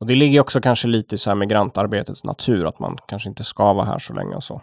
Och 0.00 0.06
det 0.06 0.14
ligger 0.14 0.40
också 0.40 0.60
kanske 0.60 0.88
lite 0.88 1.14
i 1.14 1.18
så 1.18 1.30
här 1.30 1.34
migrantarbetets 1.34 2.24
natur 2.24 2.66
att 2.66 2.78
man 2.78 2.98
kanske 3.08 3.28
inte 3.28 3.44
ska 3.44 3.72
vara 3.72 3.86
här 3.86 3.98
så 3.98 4.14
länge 4.14 4.34
och 4.34 4.44
så. 4.44 4.62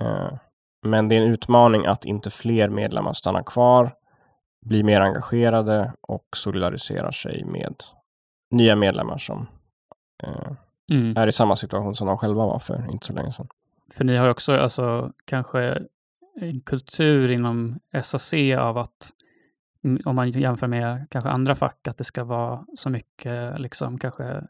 Eh, 0.00 0.32
men 0.86 1.08
det 1.08 1.16
är 1.16 1.22
en 1.22 1.32
utmaning 1.32 1.86
att 1.86 2.04
inte 2.04 2.30
fler 2.30 2.68
medlemmar 2.68 3.12
stannar 3.12 3.42
kvar, 3.42 3.94
blir 4.66 4.84
mer 4.84 5.00
engagerade 5.00 5.92
och 6.00 6.26
solidariserar 6.36 7.10
sig 7.10 7.44
med 7.44 7.74
nya 8.50 8.76
medlemmar 8.76 9.18
som 9.18 9.46
eh, 10.22 10.52
är 11.16 11.28
i 11.28 11.32
samma 11.32 11.56
situation 11.56 11.94
som 11.94 12.06
de 12.06 12.18
själva 12.18 12.46
var 12.46 12.58
för 12.58 12.90
inte 12.90 13.06
så 13.06 13.12
länge 13.12 13.32
sedan. 13.32 13.48
För 13.92 14.04
ni 14.04 14.16
har 14.16 14.28
också 14.28 14.52
alltså 14.56 15.12
kanske 15.24 15.78
en 16.40 16.60
kultur 16.60 17.30
inom 17.30 17.78
SAC 18.02 18.34
av 18.58 18.78
att 18.78 19.10
mm, 19.84 20.00
om 20.04 20.16
man 20.16 20.30
jämför 20.30 20.66
med 20.66 21.06
kanske 21.10 21.30
andra 21.30 21.54
fack, 21.54 21.88
att 21.88 21.98
det 21.98 22.04
ska 22.04 22.24
vara 22.24 22.64
så 22.76 22.90
mycket 22.90 23.58
liksom 23.58 23.98
kanske 23.98 24.42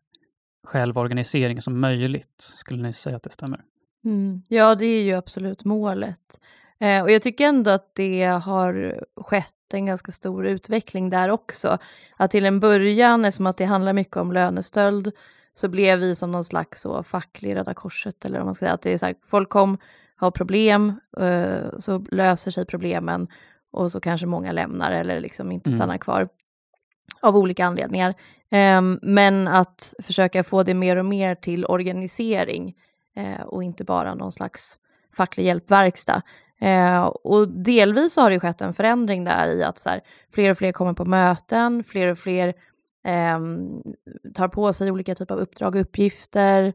självorganisering 0.66 1.62
som 1.62 1.80
möjligt. 1.80 2.34
Skulle 2.38 2.82
ni 2.82 2.92
säga 2.92 3.16
att 3.16 3.22
det 3.22 3.30
stämmer? 3.32 3.60
Mm. 4.04 4.42
Ja, 4.48 4.74
det 4.74 4.86
är 4.86 5.02
ju 5.02 5.14
absolut 5.14 5.64
målet. 5.64 6.40
Eh, 6.78 7.02
och 7.02 7.10
jag 7.10 7.22
tycker 7.22 7.44
ändå 7.48 7.70
att 7.70 7.94
det 7.94 8.24
har 8.24 9.00
skett 9.16 9.52
en 9.72 9.86
ganska 9.86 10.12
stor 10.12 10.46
utveckling 10.46 11.10
där 11.10 11.28
också. 11.30 11.78
Att 12.16 12.30
till 12.30 12.46
en 12.46 12.60
början, 12.60 13.24
eftersom 13.24 13.46
att 13.46 13.56
det 13.56 13.64
handlar 13.64 13.92
mycket 13.92 14.16
om 14.16 14.32
lönestöld, 14.32 15.12
så 15.54 15.68
blev 15.68 15.98
vi 15.98 16.14
som 16.14 16.30
någon 16.30 16.44
slags 16.44 16.80
så 16.80 17.02
facklig 17.02 17.56
Röda 17.56 17.74
Korset, 17.74 18.24
eller 18.24 18.38
vad 18.38 18.44
man 18.44 18.54
ska 18.54 18.62
säga, 18.64 18.72
att 18.72 18.82
det 18.82 18.92
är 18.92 18.98
så 18.98 19.06
här, 19.06 19.14
folk 19.28 19.48
kom, 19.48 19.78
har 20.16 20.30
problem, 20.30 21.00
eh, 21.20 21.78
så 21.78 21.98
löser 22.10 22.50
sig 22.50 22.66
problemen 22.66 23.28
och 23.72 23.92
så 23.92 24.00
kanske 24.00 24.26
många 24.26 24.52
lämnar 24.52 24.92
eller 24.92 25.20
liksom 25.20 25.52
inte 25.52 25.70
Mm. 25.70 25.78
stannar 25.78 25.98
kvar 25.98 26.28
av 27.20 27.36
olika 27.36 27.66
anledningar. 27.66 28.14
Ehm, 28.50 28.98
men 29.02 29.48
att 29.48 29.94
försöka 30.02 30.44
få 30.44 30.62
det 30.62 30.74
mer 30.74 30.96
och 30.96 31.04
mer 31.04 31.34
till 31.34 31.64
organisering 31.64 32.74
eh, 33.16 33.40
och 33.40 33.62
inte 33.62 33.84
bara 33.84 34.14
någon 34.14 34.32
slags 34.32 34.78
facklig 35.16 35.44
hjälpverkstad. 35.44 36.22
Eh, 36.60 37.02
och 37.04 37.48
delvis 37.48 38.16
har 38.16 38.30
det 38.30 38.40
skett 38.40 38.60
en 38.60 38.74
förändring 38.74 39.24
där 39.24 39.48
i 39.48 39.62
att 39.62 39.78
så 39.78 39.90
här, 39.90 40.00
fler 40.34 40.50
och 40.50 40.58
fler 40.58 40.72
kommer 40.72 40.92
på 40.92 41.04
möten, 41.04 41.84
fler 41.84 42.08
och 42.08 42.18
fler 42.18 42.54
ehm, 43.04 43.82
tar 44.34 44.48
på 44.48 44.72
sig 44.72 44.90
olika 44.90 45.14
typer 45.14 45.34
av 45.34 45.40
uppdrag 45.40 45.74
och 45.74 45.80
uppgifter. 45.80 46.72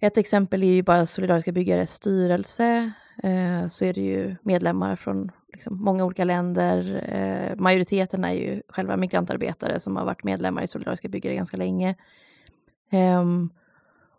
Ett 0.00 0.18
exempel 0.18 0.62
är 0.62 0.72
ju 0.72 0.82
bara 0.82 1.06
Solidariska 1.06 1.52
byggares 1.52 1.90
styrelse. 1.90 2.92
Eh, 3.22 3.68
så 3.68 3.84
är 3.84 3.92
det 3.92 4.00
ju 4.00 4.36
medlemmar 4.42 4.96
från 4.96 5.30
liksom, 5.52 5.76
många 5.84 6.04
olika 6.04 6.24
länder. 6.24 7.04
Eh, 7.08 7.56
majoriteten 7.62 8.24
är 8.24 8.32
ju 8.32 8.62
själva 8.68 8.96
migrantarbetare 8.96 9.80
som 9.80 9.96
har 9.96 10.04
varit 10.04 10.24
medlemmar 10.24 10.62
i 10.62 10.66
Solidariska 10.66 11.08
byggare 11.08 11.34
ganska 11.34 11.56
länge. 11.56 11.96
Ehm, 12.90 13.50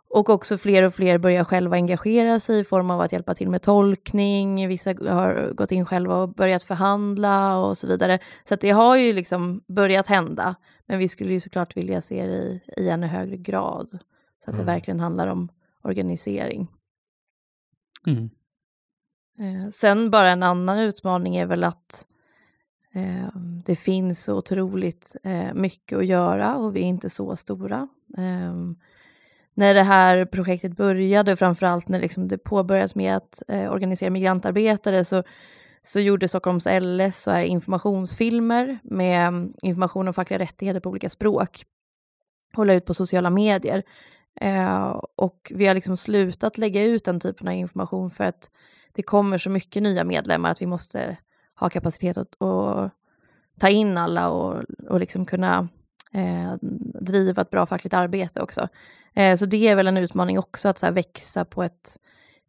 och 0.09 0.29
också 0.29 0.57
fler 0.57 0.83
och 0.83 0.93
fler 0.93 1.17
börjar 1.17 1.43
själva 1.43 1.75
engagera 1.75 2.39
sig 2.39 2.59
i 2.59 2.63
form 2.63 2.91
av 2.91 3.01
att 3.01 3.11
hjälpa 3.11 3.35
till 3.35 3.49
med 3.49 3.61
tolkning. 3.61 4.67
Vissa 4.67 4.89
har 4.89 5.53
gått 5.53 5.71
in 5.71 5.85
själva 5.85 6.15
och 6.15 6.29
börjat 6.29 6.63
förhandla 6.63 7.57
och 7.57 7.77
så 7.77 7.87
vidare. 7.87 8.19
Så 8.47 8.53
att 8.53 8.61
det 8.61 8.69
har 8.69 8.95
ju 8.95 9.13
liksom 9.13 9.63
börjat 9.67 10.07
hända. 10.07 10.55
Men 10.85 10.99
vi 10.99 11.07
skulle 11.07 11.33
ju 11.33 11.39
såklart 11.39 11.77
vilja 11.77 12.01
se 12.01 12.25
det 12.25 12.33
i, 12.33 12.61
i 12.77 12.89
ännu 12.89 13.07
högre 13.07 13.37
grad. 13.37 13.89
Så 14.43 14.49
att 14.49 14.55
det 14.55 14.61
Mm. 14.61 14.73
verkligen 14.75 14.99
handlar 14.99 15.27
om 15.27 15.49
organisering. 15.81 16.67
Mm. 18.07 18.29
Eh, 19.39 19.69
sen 19.71 20.11
bara 20.11 20.29
en 20.29 20.43
annan 20.43 20.79
utmaning 20.79 21.35
är 21.35 21.45
väl 21.45 21.63
att 21.63 22.05
eh, 22.93 23.27
det 23.65 23.75
finns 23.75 24.23
så 24.23 24.35
otroligt 24.35 25.15
eh, 25.23 25.53
mycket 25.53 25.97
att 25.97 26.05
göra 26.05 26.55
och 26.55 26.75
vi 26.75 26.79
är 26.79 26.85
inte 26.85 27.09
så 27.09 27.35
stora. 27.35 27.87
Eh, 28.17 28.53
när 29.53 29.73
det 29.73 29.83
här 29.83 30.25
projektet 30.25 30.77
började, 30.77 31.35
framförallt 31.35 31.87
när 31.87 31.99
liksom 31.99 32.27
det 32.27 32.37
påbörjades 32.37 32.95
med 32.95 33.17
att 33.17 33.43
eh, 33.47 33.71
organisera 33.71 34.09
migrantarbetare, 34.09 35.05
så, 35.05 35.23
så 35.81 35.99
gjorde 35.99 36.27
Stockholms 36.27 36.67
LS 36.81 37.21
så 37.21 37.31
här 37.31 37.43
informationsfilmer 37.43 38.79
med 38.83 39.27
mm, 39.27 39.53
information 39.61 40.07
om 40.07 40.13
fackliga 40.13 40.39
rättigheter 40.39 40.79
på 40.79 40.89
olika 40.89 41.09
språk 41.09 41.65
och 42.55 42.65
la 42.65 42.73
ut 42.73 42.85
på 42.85 42.93
sociala 42.93 43.29
medier. 43.29 43.83
Eh, 44.41 45.01
och 45.15 45.51
vi 45.55 45.67
har 45.67 45.73
liksom 45.75 45.97
slutat 45.97 46.57
lägga 46.57 46.83
ut 46.83 47.05
den 47.05 47.19
typen 47.19 47.47
av 47.47 47.53
information 47.53 48.11
för 48.11 48.23
att 48.23 48.51
det 48.93 49.03
kommer 49.03 49.37
så 49.37 49.49
mycket 49.49 49.83
nya 49.83 50.03
medlemmar 50.03 50.49
att 50.51 50.61
vi 50.61 50.65
måste 50.65 51.17
ha 51.55 51.69
kapacitet 51.69 52.17
att, 52.17 52.41
att 52.41 52.91
ta 53.59 53.69
in 53.69 53.97
alla 53.97 54.29
och, 54.29 54.63
och 54.89 54.99
liksom 54.99 55.25
kunna 55.25 55.67
eh, 56.11 56.53
driva 57.01 57.41
ett 57.41 57.49
bra 57.49 57.65
fackligt 57.65 57.93
arbete 57.93 58.41
också. 58.41 58.67
Eh, 59.13 59.35
så 59.35 59.45
det 59.45 59.67
är 59.67 59.75
väl 59.75 59.87
en 59.87 59.97
utmaning 59.97 60.39
också 60.39 60.69
att 60.69 60.77
så 60.77 60.85
här, 60.85 60.93
växa 60.93 61.45
på 61.45 61.63
ett 61.63 61.97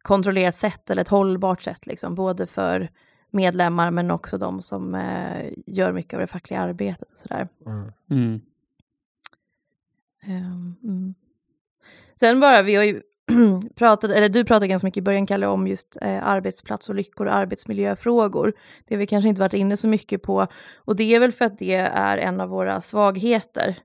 kontrollerat 0.01 0.55
sätt 0.55 0.89
eller 0.89 1.01
ett 1.01 1.07
hållbart 1.07 1.61
sätt, 1.61 1.85
liksom, 1.85 2.15
både 2.15 2.47
för 2.47 2.89
medlemmar 3.29 3.91
men 3.91 4.11
också 4.11 4.37
de 4.37 4.61
som 4.61 4.95
eh, 4.95 5.53
gör 5.65 5.91
mycket 5.91 6.13
av 6.13 6.19
det 6.19 6.27
fackliga 6.27 6.59
arbetet 6.59 7.11
och 7.11 7.17
sådär. 7.17 7.47
Mm. 7.65 7.91
Mm. 8.09 8.41
Ehm, 10.21 10.75
mm. 10.83 11.15
Sen 12.15 12.39
bara, 12.39 12.61
vi 12.61 12.75
har 12.75 12.83
ju 12.83 13.01
pratade, 13.75 14.15
eller 14.15 14.29
du 14.29 14.43
pratade 14.43 14.67
ganska 14.67 14.87
mycket 14.87 14.97
i 14.97 15.01
början 15.01 15.27
Kalle 15.27 15.47
om 15.47 15.67
just 15.67 15.97
eh, 16.01 16.27
arbetsplatsolyckor 16.27 17.27
och 17.27 17.33
arbetsmiljöfrågor. 17.33 18.53
Det 18.87 18.95
har 18.95 18.99
vi 18.99 19.07
kanske 19.07 19.29
inte 19.29 19.41
varit 19.41 19.53
inne 19.53 19.77
så 19.77 19.87
mycket 19.87 20.23
på 20.23 20.47
och 20.75 20.95
det 20.95 21.15
är 21.15 21.19
väl 21.19 21.31
för 21.31 21.45
att 21.45 21.59
det 21.59 21.75
är 21.75 22.17
en 22.17 22.41
av 22.41 22.49
våra 22.49 22.81
svagheter. 22.81 23.75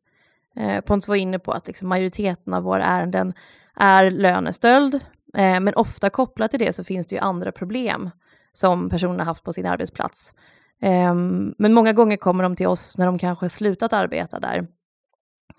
Eh, 0.57 0.81
Pontus 0.81 1.09
var 1.09 1.17
inne 1.17 1.39
på 1.39 1.53
att 1.53 1.67
liksom, 1.67 1.89
majoriteten 1.89 2.55
av 2.55 2.63
våra 2.63 2.85
ärenden 2.85 3.33
är 3.77 4.11
lönestöld, 4.11 4.95
eh, 5.35 5.61
men 5.61 5.75
ofta 5.75 6.11
kopplat 6.11 6.51
till 6.51 6.61
det 6.61 6.73
så 6.73 6.85
finns 6.85 7.07
det 7.07 7.15
ju 7.15 7.21
andra 7.21 7.53
problem 7.53 8.11
som 8.53 8.89
personerna 8.91 9.25
haft 9.25 9.45
på 9.45 9.53
sin 9.53 9.67
arbetsplats. 9.67 10.35
Eh, 10.83 11.15
men 11.59 11.75
många 11.75 11.93
gånger 11.93 12.17
kommer 12.17 12.43
de 12.43 12.57
till 12.57 12.67
oss 12.67 12.99
när 12.99 13.07
de 13.07 13.19
kanske 13.19 13.49
slutat 13.49 13.93
arbeta 13.93 14.41
där 14.41 14.67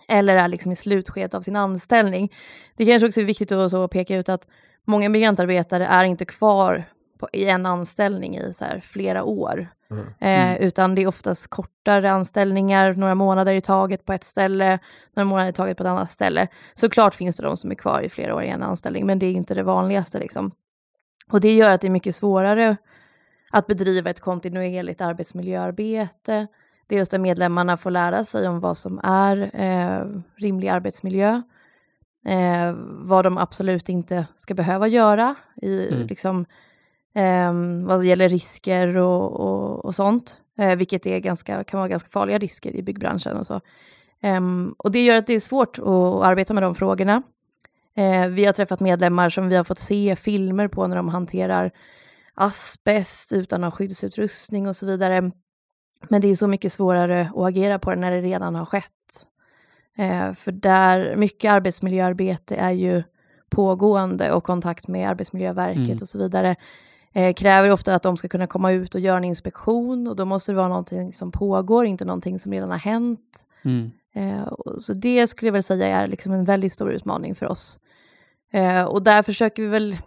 eller 0.08 0.36
är 0.38 0.48
liksom 0.48 0.72
i 0.72 0.76
slutskedet 0.76 1.34
av 1.34 1.42
sin 1.42 1.56
anställning. 1.56 2.34
Det 2.76 2.86
kanske 2.86 3.08
också 3.08 3.22
är 3.22 3.26
viktigt 3.26 3.52
att 3.52 3.72
så 3.72 3.88
peka 3.88 4.16
ut 4.16 4.30
att 4.30 4.48
många 4.86 5.10
migrantarbetare 5.10 5.86
är 5.86 6.04
inte 6.04 6.26
kvar 6.26 6.84
på, 7.20 7.30
i 7.34 7.46
en 7.50 7.66
anställning 7.66 8.38
i 8.38 8.54
så 8.54 8.66
här 8.66 8.80
flera 8.80 9.24
år, 9.24 9.68
Mm. 9.92 10.04
eh, 10.20 10.52
Mm. 10.52 10.64
utan 10.64 10.96
det 10.96 11.02
är 11.02 11.08
oftast 11.08 11.48
kortare 11.48 12.12
anställningar, 12.12 12.94
några 12.94 13.16
månader 13.16 13.54
i 13.54 13.62
taget 13.62 14.06
på 14.06 14.14
ett 14.14 14.24
ställe, 14.24 14.80
några 15.14 15.26
månader 15.30 15.50
i 15.50 15.54
taget 15.54 15.78
på 15.78 15.84
ett 15.84 15.88
annat 15.90 16.12
ställe. 16.12 16.48
Såklart 16.74 17.16
finns 17.16 17.38
det 17.38 17.44
de 17.44 17.58
som 17.58 17.72
är 17.72 17.76
kvar 17.76 18.02
i 18.02 18.10
flera 18.10 18.36
år 18.36 18.44
i 18.44 18.48
en 18.48 18.64
anställning, 18.64 19.06
men 19.06 19.20
det 19.20 19.26
är 19.26 19.32
inte 19.32 19.54
det 19.54 19.64
vanligaste. 19.64 20.20
Liksom. 20.20 20.52
Och 21.32 21.42
det 21.42 21.56
gör 21.56 21.70
att 21.70 21.82
det 21.82 21.88
är 21.88 21.92
mycket 21.92 22.16
svårare 22.16 22.78
att 23.52 23.68
bedriva 23.68 24.10
ett 24.10 24.20
kontinuerligt 24.20 25.02
arbetsmiljöarbete. 25.02 26.48
Dels 26.92 27.10
där 27.10 27.20
medlemmarna 27.20 27.78
får 27.78 27.92
lära 27.92 28.26
sig 28.26 28.48
om 28.48 28.60
vad 28.60 28.78
som 28.78 29.00
är 29.04 29.52
eh, 29.54 30.06
rimlig 30.36 30.68
arbetsmiljö, 30.68 31.42
eh, 32.26 32.74
vad 32.88 33.26
de 33.26 33.38
absolut 33.38 33.90
inte 33.90 34.28
ska 34.36 34.54
behöva 34.54 34.88
göra 34.88 35.36
i, 35.62 35.88
Mm. 35.88 36.08
liksom, 36.08 36.46
eh, 37.16 37.54
vad 37.88 38.06
gäller 38.06 38.30
risker 38.30 38.98
och, 38.98 39.32
och, 39.40 39.86
och 39.86 39.96
sånt, 39.96 40.38
eh, 40.58 40.76
vilket 40.76 41.06
är 41.06 41.20
ganska, 41.20 41.64
kan 41.64 41.78
vara 41.80 41.88
ganska 41.90 42.10
farliga 42.10 42.38
risker 42.38 42.76
i 42.76 42.84
byggbranschen 42.84 43.38
och 43.38 43.46
så. 43.46 43.62
Ehm, 44.22 44.76
och 44.78 44.92
det 44.92 45.06
gör 45.06 45.18
att 45.18 45.28
det 45.28 45.34
är 45.34 45.40
svårt 45.40 45.80
att 45.80 46.24
arbeta 46.24 46.54
med 46.54 46.64
de 46.64 46.76
frågorna. 46.76 47.22
Eh, 47.96 48.28
vi 48.28 48.46
har 48.46 48.54
träffat 48.54 48.80
medlemmar 48.80 49.30
som 49.30 49.50
vi 49.50 49.56
har 49.56 49.64
fått 49.64 49.80
se 49.80 50.16
filmer 50.16 50.68
på 50.68 50.88
när 50.88 50.96
de 50.96 51.10
hanterar 51.10 51.72
asbest 52.34 53.34
utan 53.34 53.64
att 53.64 53.74
ha 53.74 53.78
skyddsutrustning 53.78 54.68
och 54.68 54.76
så 54.76 54.86
vidare. 54.86 55.32
Men 56.10 56.22
det 56.22 56.28
är 56.28 56.36
så 56.36 56.48
mycket 56.48 56.74
svårare 56.74 57.22
att 57.22 57.48
agera 57.48 57.80
på 57.80 57.90
det 57.90 57.96
när 57.96 58.12
det 58.12 58.22
redan 58.22 58.56
har 58.56 58.66
skett. 58.66 59.28
Eh, 59.98 60.34
för 60.34 60.52
där 60.52 61.16
mycket 61.16 61.52
arbetsmiljöarbete 61.52 62.56
är 62.56 62.72
ju 62.72 63.04
pågående 63.50 64.32
och 64.32 64.44
kontakt 64.44 64.88
med 64.88 65.10
Arbetsmiljöverket 65.10 65.78
Mm. 65.88 65.98
och 66.02 66.08
så 66.08 66.18
vidare 66.18 66.56
eh, 67.14 67.34
kräver 67.34 67.72
ofta 67.72 67.96
att 67.96 68.04
de 68.04 68.18
ska 68.18 68.28
kunna 68.28 68.48
komma 68.48 68.72
ut 68.72 68.96
och 68.96 69.02
göra 69.02 69.18
en 69.18 69.24
inspektion 69.24 70.08
och 70.08 70.16
då 70.16 70.26
måste 70.26 70.52
det 70.52 70.56
vara 70.56 70.68
någonting 70.68 71.14
som 71.14 71.32
pågår, 71.32 71.86
inte 71.86 72.06
någonting 72.06 72.40
som 72.40 72.52
redan 72.52 72.72
har 72.72 72.78
hänt. 72.78 73.46
Mm. 73.66 73.92
Eh, 74.14 74.54
så 74.78 74.94
det 74.94 75.28
skulle 75.28 75.48
jag 75.48 75.54
väl 75.54 75.64
säga 75.64 75.88
är 75.88 76.08
liksom 76.08 76.32
en 76.32 76.46
väldigt 76.46 76.74
stor 76.74 76.92
utmaning 76.92 77.36
för 77.36 77.46
oss. 77.46 77.80
Eh, 78.52 78.84
och 78.84 79.04
där 79.04 79.24
försöker 79.24 79.64
vi 79.64 79.70
väl 79.70 79.98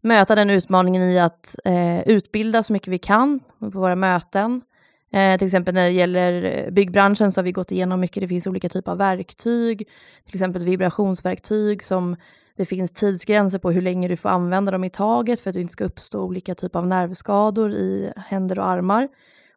möta 0.00 0.34
den 0.34 0.50
utmaningen 0.50 1.02
i 1.02 1.18
att 1.18 1.56
eh, 1.64 2.00
utbilda 2.00 2.62
så 2.62 2.72
mycket 2.72 2.88
vi 2.88 2.98
kan 2.98 3.40
på 3.58 3.68
våra 3.70 3.96
möten. 3.96 4.62
Eh, 5.10 5.38
till 5.38 5.46
exempel 5.46 5.74
när 5.74 5.84
det 5.84 5.90
gäller 5.90 6.42
eh, 6.42 6.70
byggbranschen 6.70 7.32
så 7.32 7.38
har 7.38 7.44
vi 7.44 7.52
gått 7.52 7.72
igenom 7.72 8.00
mycket, 8.00 8.20
det 8.20 8.28
finns 8.28 8.46
olika 8.46 8.68
typer 8.68 8.92
av 8.92 8.98
verktyg, 8.98 9.78
till 10.24 10.34
exempel 10.34 10.64
vibrationsverktyg 10.64 11.84
som 11.84 12.16
det 12.56 12.66
finns 12.66 12.92
tidsgränser 12.92 13.58
på 13.58 13.70
hur 13.70 13.80
länge 13.82 14.08
du 14.08 14.16
får 14.16 14.28
använda 14.28 14.72
dem 14.72 14.84
i 14.84 14.90
taget 14.90 15.40
för 15.40 15.50
att 15.50 15.54
det 15.54 15.60
inte 15.60 15.72
ska 15.72 15.84
uppstå 15.84 16.22
olika 16.22 16.54
typer 16.54 16.78
av 16.78 16.86
nervskador 16.86 17.72
i 17.72 18.12
händer 18.16 18.58
och 18.58 18.68
armar. 18.68 19.08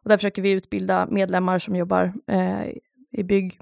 Och 0.02 0.08
där 0.08 0.16
försöker 0.16 0.42
vi 0.42 0.50
utbilda 0.50 1.06
medlemmar 1.10 1.58
som 1.58 1.76
jobbar 1.76 2.12
eh, 2.26 2.62
i 3.10 3.22
bygg 3.22 3.58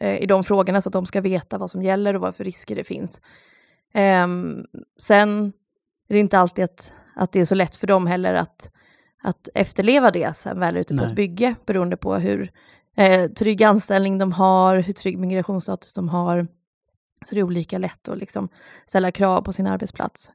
eh, 0.00 0.16
i 0.16 0.26
de 0.26 0.44
frågorna 0.44 0.80
så 0.80 0.88
att 0.88 0.92
de 0.92 1.06
ska 1.06 1.20
veta 1.20 1.58
vad 1.58 1.70
som 1.70 1.82
gäller 1.82 2.14
och 2.14 2.20
vad 2.20 2.36
för 2.36 2.44
risker 2.44 2.76
det 2.76 2.84
finns. 2.84 3.22
Ehm, 3.92 4.66
sen 4.98 5.52
är 6.08 6.14
det 6.14 6.20
inte 6.20 6.38
alltid 6.38 6.64
att, 6.64 6.94
att 7.16 7.32
det 7.32 7.40
är 7.40 7.44
så 7.44 7.54
lätt 7.54 7.76
för 7.76 7.86
dem 7.86 8.06
heller 8.06 8.34
att, 8.34 8.70
att 9.22 9.48
efterleva 9.54 10.10
det 10.10 10.36
sen 10.36 10.60
väl 10.60 10.76
ute 10.76 10.94
på 10.94 11.02
Nej. 11.02 11.06
ett 11.06 11.16
bygge 11.16 11.54
beroende 11.66 11.96
på 11.96 12.14
hur 12.14 12.52
eh, 12.96 13.30
trygg 13.30 13.62
anställning 13.62 14.18
de 14.18 14.32
har, 14.32 14.76
hur 14.76 14.92
trygg 14.92 15.18
migrationsstatus 15.18 15.94
de 15.94 16.08
har. 16.08 16.48
Så 17.24 17.34
det 17.34 17.40
är 17.40 17.44
olika 17.44 17.78
lätt 17.78 18.08
att 18.08 18.18
liksom 18.18 18.48
ställa 18.86 19.12
krav 19.12 19.42
på 19.42 19.52
sin 19.52 19.66
arbetsplats. 19.66 20.30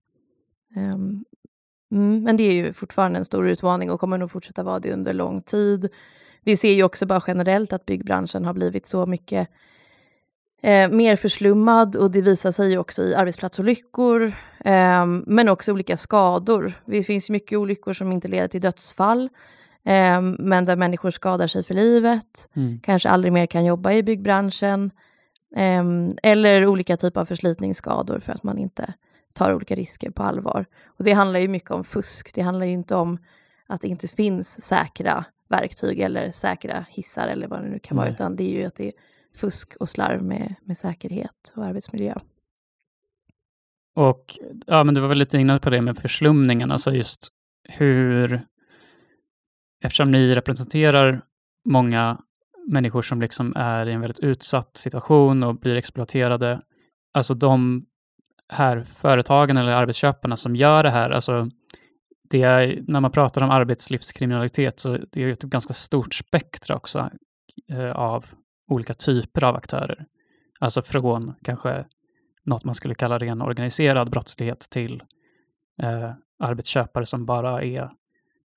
Mm, 0.76 2.24
men 2.24 2.38
det 2.38 2.44
är 2.44 2.52
ju 2.52 2.74
fortfarande 2.74 3.20
en 3.20 3.26
stor 3.26 3.48
utmaning 3.48 3.92
och 3.92 4.00
kommer 4.00 4.18
nog 4.18 4.32
fortsätta 4.32 4.64
vara 4.64 4.80
det 4.80 4.94
under 4.94 5.14
lång 5.14 5.42
tid. 5.42 5.90
Vi 6.44 6.58
ser 6.58 6.74
ju 6.74 6.84
också 6.84 7.06
bara 7.06 7.24
generellt 7.28 7.74
att 7.74 7.86
byggbranschen 7.86 8.46
har 8.46 8.54
blivit 8.54 8.88
så 8.88 9.06
mycket 9.06 9.50
eh, 10.62 10.90
mer 10.90 11.16
förslummad 11.16 11.96
och 11.96 12.12
det 12.12 12.22
visar 12.22 12.52
sig 12.52 12.72
ju 12.72 12.78
också 12.78 13.04
i 13.04 13.16
arbetsplatsolyckor, 13.16 14.34
eh, 14.66 15.06
men 15.06 15.50
också 15.50 15.72
olika 15.74 15.98
skador. 15.98 16.74
Det 16.86 17.04
finns 17.04 17.30
mycket 17.30 17.58
olyckor 17.58 17.94
som 17.94 18.12
inte 18.12 18.28
leder 18.28 18.48
till 18.48 18.62
dödsfall, 18.62 19.30
eh, 19.86 20.22
men 20.22 20.66
där 20.66 20.76
människor 20.76 21.12
skadar 21.12 21.48
sig 21.48 21.64
för 21.64 21.74
livet, 21.74 22.50
Mm. 22.56 22.80
kanske 22.84 23.10
aldrig 23.10 23.34
mer 23.34 23.46
kan 23.46 23.66
jobba 23.66 23.92
i 23.92 24.04
byggbranschen, 24.04 24.92
eh, 25.56 25.84
eller 26.24 26.66
olika 26.66 26.98
typer 26.98 27.22
av 27.22 27.26
förslitningsskador 27.26 28.20
för 28.20 28.34
att 28.34 28.44
man 28.44 28.58
inte 28.58 28.94
tar 29.34 29.54
olika 29.54 29.76
risker 29.76 30.10
på 30.10 30.24
allvar. 30.24 30.66
Och 30.86 31.04
det 31.04 31.12
handlar 31.14 31.40
ju 31.40 31.48
mycket 31.48 31.72
om 31.72 31.84
fusk, 31.84 32.36
det 32.36 32.42
handlar 32.42 32.66
ju 32.66 32.72
inte 32.74 32.96
om 32.96 33.18
att 33.68 33.82
det 33.82 33.88
inte 33.88 34.08
finns 34.08 34.62
säkra 34.62 35.26
verktyg 35.50 36.00
eller 36.00 36.32
säkra 36.32 36.86
hissar 36.90 37.28
eller 37.28 37.48
vad 37.48 37.62
det 37.64 37.70
nu 37.70 37.80
kan 37.80 37.98
vara, 37.98 38.06
Nej. 38.06 38.14
utan 38.14 38.36
det 38.36 38.44
är 38.44 38.60
ju 38.60 38.66
att 38.66 38.76
det 38.76 38.88
är 38.88 38.94
fusk 39.36 39.76
och 39.80 39.90
slarv 39.90 40.24
med, 40.24 40.56
med 40.64 40.78
säkerhet 40.78 41.54
och 41.56 41.66
arbetsmiljö. 41.66 42.16
Och 43.96 44.38
ja, 44.68 44.84
men 44.84 44.96
du 44.96 45.02
var 45.02 45.08
väl 45.08 45.18
lite 45.18 45.38
inne 45.38 45.60
på 45.60 45.70
det 45.70 45.82
med 45.82 45.98
förslumningen, 45.98 46.72
alltså 46.72 46.92
just 46.92 47.28
hur, 47.70 48.46
eftersom 49.84 50.12
ni 50.12 50.36
representerar 50.36 51.22
många 51.70 52.18
människor 52.68 53.02
som 53.02 53.22
liksom 53.22 53.54
är 53.56 53.86
i 53.86 53.92
en 53.92 54.02
väldigt 54.02 54.20
utsatt 54.20 54.78
situation 54.78 55.44
och 55.44 55.60
blir 55.60 55.76
exploaterade, 55.76 56.62
alltså 57.14 57.34
de 57.34 57.86
här 58.50 58.84
företagen 58.84 59.58
eller 59.58 59.72
arbetsköparna 59.72 60.38
som 60.38 60.56
gör 60.56 60.84
det 60.84 60.90
här, 60.90 61.10
alltså 61.10 61.50
det 62.30 62.42
är, 62.42 62.84
när 62.88 63.00
man 63.00 63.12
pratar 63.12 63.42
om 63.42 63.50
arbetslivskriminalitet 63.50 64.80
så 64.80 64.98
det 65.12 65.22
är 65.22 65.26
ju 65.26 65.32
ett 65.32 65.44
ganska 65.44 65.74
stort 65.74 66.14
spektra 66.14 66.76
också 66.76 67.10
eh, 67.72 67.92
av 67.92 68.26
olika 68.72 68.94
typer 68.94 69.44
av 69.44 69.56
aktörer. 69.56 70.06
Alltså 70.60 70.82
från 70.82 71.36
kanske 71.44 71.86
något 72.46 72.64
man 72.64 72.76
skulle 72.76 72.96
kalla 72.96 73.18
ren 73.18 73.42
organiserad 73.42 74.12
brottslighet 74.12 74.60
till 74.60 75.04
eh, 75.82 76.12
arbetsköpare 76.40 77.06
som 77.06 77.26
bara 77.26 77.64
är, 77.64 77.92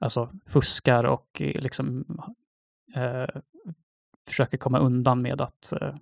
alltså 0.01 0.33
fuskar 0.47 1.05
och 1.05 1.43
eh, 1.43 1.61
liksom 1.61 2.05
eh, 2.95 3.27
försöker 4.27 4.59
komma 4.59 4.79
undan 4.79 5.23
med 5.23 5.41
att 5.41 5.73
eh, 5.81 5.95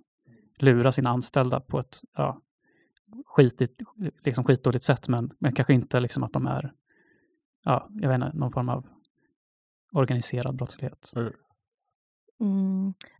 lura 0.57 0.91
sina 0.91 1.09
anställda 1.09 1.59
på 1.59 1.79
ett 1.79 2.01
ja, 2.17 2.41
skitigt, 3.25 3.81
liksom 4.23 4.43
skitdåligt 4.43 4.83
sätt, 4.83 5.07
men, 5.07 5.31
men 5.39 5.53
kanske 5.53 5.73
inte 5.73 5.99
liksom 5.99 6.23
att 6.23 6.33
de 6.33 6.47
är, 6.47 6.73
ja, 7.63 7.87
jag 7.89 8.09
vet 8.09 8.15
inte, 8.15 8.37
någon 8.37 8.51
form 8.51 8.69
av 8.69 8.87
organiserad 9.91 10.55
brottslighet. 10.55 11.13
Mm. 11.15 11.33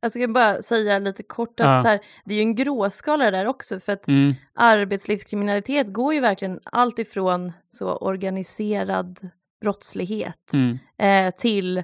Jag 0.01 0.11
ska 0.11 0.27
bara 0.27 0.61
säga 0.61 0.99
lite 0.99 1.23
kort 1.23 1.59
att 1.59 1.65
Ja. 1.65 1.81
så 1.81 1.87
här, 1.87 1.99
det 2.25 2.33
är 2.33 2.35
ju 2.35 2.41
en 2.41 2.55
gråskala 2.55 3.31
där 3.31 3.45
också, 3.45 3.79
för 3.79 3.93
att 3.93 4.07
Mm, 4.07 4.33
arbetslivskriminalitet 4.53 5.93
går 5.93 6.13
ju 6.13 6.19
verkligen 6.19 6.59
allt 6.63 6.99
ifrån 6.99 7.51
så 7.69 7.95
organiserad 7.95 9.29
brottslighet 9.61 10.53
mm, 10.53 10.77
eh, 10.97 11.35
till 11.35 11.83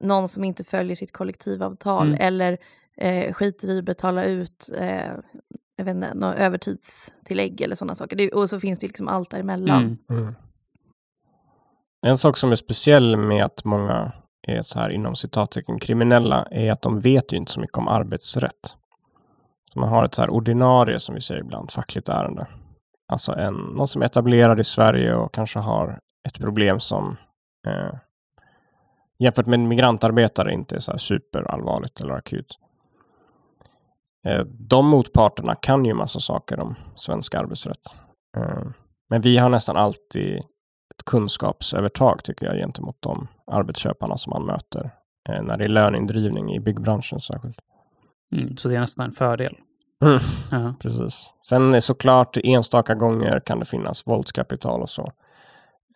någon 0.00 0.28
som 0.28 0.44
inte 0.44 0.64
följer 0.64 0.96
sitt 0.96 1.12
kollektivavtal 1.12 2.06
Mm. 2.06 2.18
eller 2.20 2.58
eh, 2.96 3.32
skiter 3.32 3.68
i 3.70 3.78
att 3.78 3.84
betala 3.84 4.24
ut 4.24 4.70
eh, 4.78 5.12
jag 5.76 5.84
vet 5.84 5.94
inte, 5.94 6.14
något 6.14 6.36
övertidstillägg 6.36 7.60
eller 7.60 7.76
sådana 7.76 7.94
saker. 7.94 8.16
Det, 8.16 8.30
och 8.32 8.50
så 8.50 8.60
finns 8.60 8.78
det 8.78 8.86
liksom 8.86 9.08
allt 9.08 9.30
däremellan. 9.30 9.82
mm, 9.82 10.22
Mm. 10.22 10.34
En 12.06 12.16
sak 12.18 12.36
som 12.36 12.50
är 12.50 12.54
speciell 12.54 13.16
med 13.16 13.44
att 13.44 13.64
många 13.64 14.12
är 14.46 14.62
så 14.62 14.78
här 14.78 14.90
inom 14.90 15.16
citattecken 15.16 15.78
kriminella 15.78 16.46
är 16.50 16.72
att 16.72 16.82
de 16.82 17.00
vet 17.00 17.32
ju 17.32 17.36
inte 17.36 17.52
så 17.52 17.60
mycket 17.60 17.78
om 17.78 17.88
arbetsrätt. 17.88 18.76
Så 19.72 19.80
man 19.80 19.88
har 19.88 20.04
ett 20.04 20.14
så 20.14 20.22
här 20.22 20.30
ordinarie, 20.30 21.00
som 21.00 21.14
vi 21.14 21.20
säger 21.20 21.40
ibland, 21.40 21.70
fackligt 21.70 22.08
ärende. 22.08 22.46
Alltså 23.08 23.32
en, 23.32 23.54
någon 23.54 23.88
som 23.88 24.02
är 24.02 24.06
etablerad 24.06 24.60
i 24.60 24.64
Sverige 24.64 25.14
och 25.14 25.34
kanske 25.34 25.58
har 25.58 25.98
ett 26.28 26.38
problem 26.38 26.80
som 26.80 27.16
eh, 27.66 27.94
jämfört 29.18 29.46
med 29.46 29.60
en 29.60 29.68
migrantarbetare 29.68 30.52
inte 30.52 30.74
är 30.74 30.78
så 30.78 30.90
här 30.90 30.98
superallvarligt 30.98 32.00
eller 32.00 32.14
akut. 32.14 32.58
Eh, 34.26 34.44
de 34.44 34.88
motparterna 34.88 35.54
kan 35.54 35.84
ju 35.84 35.94
massa 35.94 36.20
saker 36.20 36.60
om 36.60 36.74
svensk 36.96 37.34
arbetsrätt. 37.34 37.94
Eh, 38.36 38.66
men 39.10 39.20
vi 39.20 39.36
har 39.36 39.48
nästan 39.48 39.76
alltid 39.76 40.42
ett 40.90 41.04
kunskapsövertag 41.04 42.24
tycker 42.24 42.46
jag 42.46 42.56
gentemot 42.56 42.96
de 43.00 43.28
arbetsköparna 43.46 44.18
som 44.18 44.30
man 44.30 44.46
möter 44.46 44.90
eh, 45.28 45.42
när 45.42 45.58
det 45.58 45.64
är 45.64 45.68
löneindrivning 45.68 46.54
i 46.54 46.60
byggbranschen 46.60 47.20
särskilt. 47.20 47.58
mm. 48.32 48.56
Så 48.56 48.68
det 48.68 48.76
är 48.76 48.80
nästan 48.80 49.04
en 49.06 49.12
fördel. 49.12 49.56
Mm. 50.02 50.18
Ja. 50.50 50.74
Precis. 50.80 51.30
Sen 51.48 51.74
är 51.74 51.80
såklart 51.80 52.36
enstaka 52.44 52.94
gånger 52.94 53.40
kan 53.40 53.58
det 53.58 53.64
finnas 53.64 54.06
våldskapital 54.06 54.82
och 54.82 54.90
så. 54.90 55.12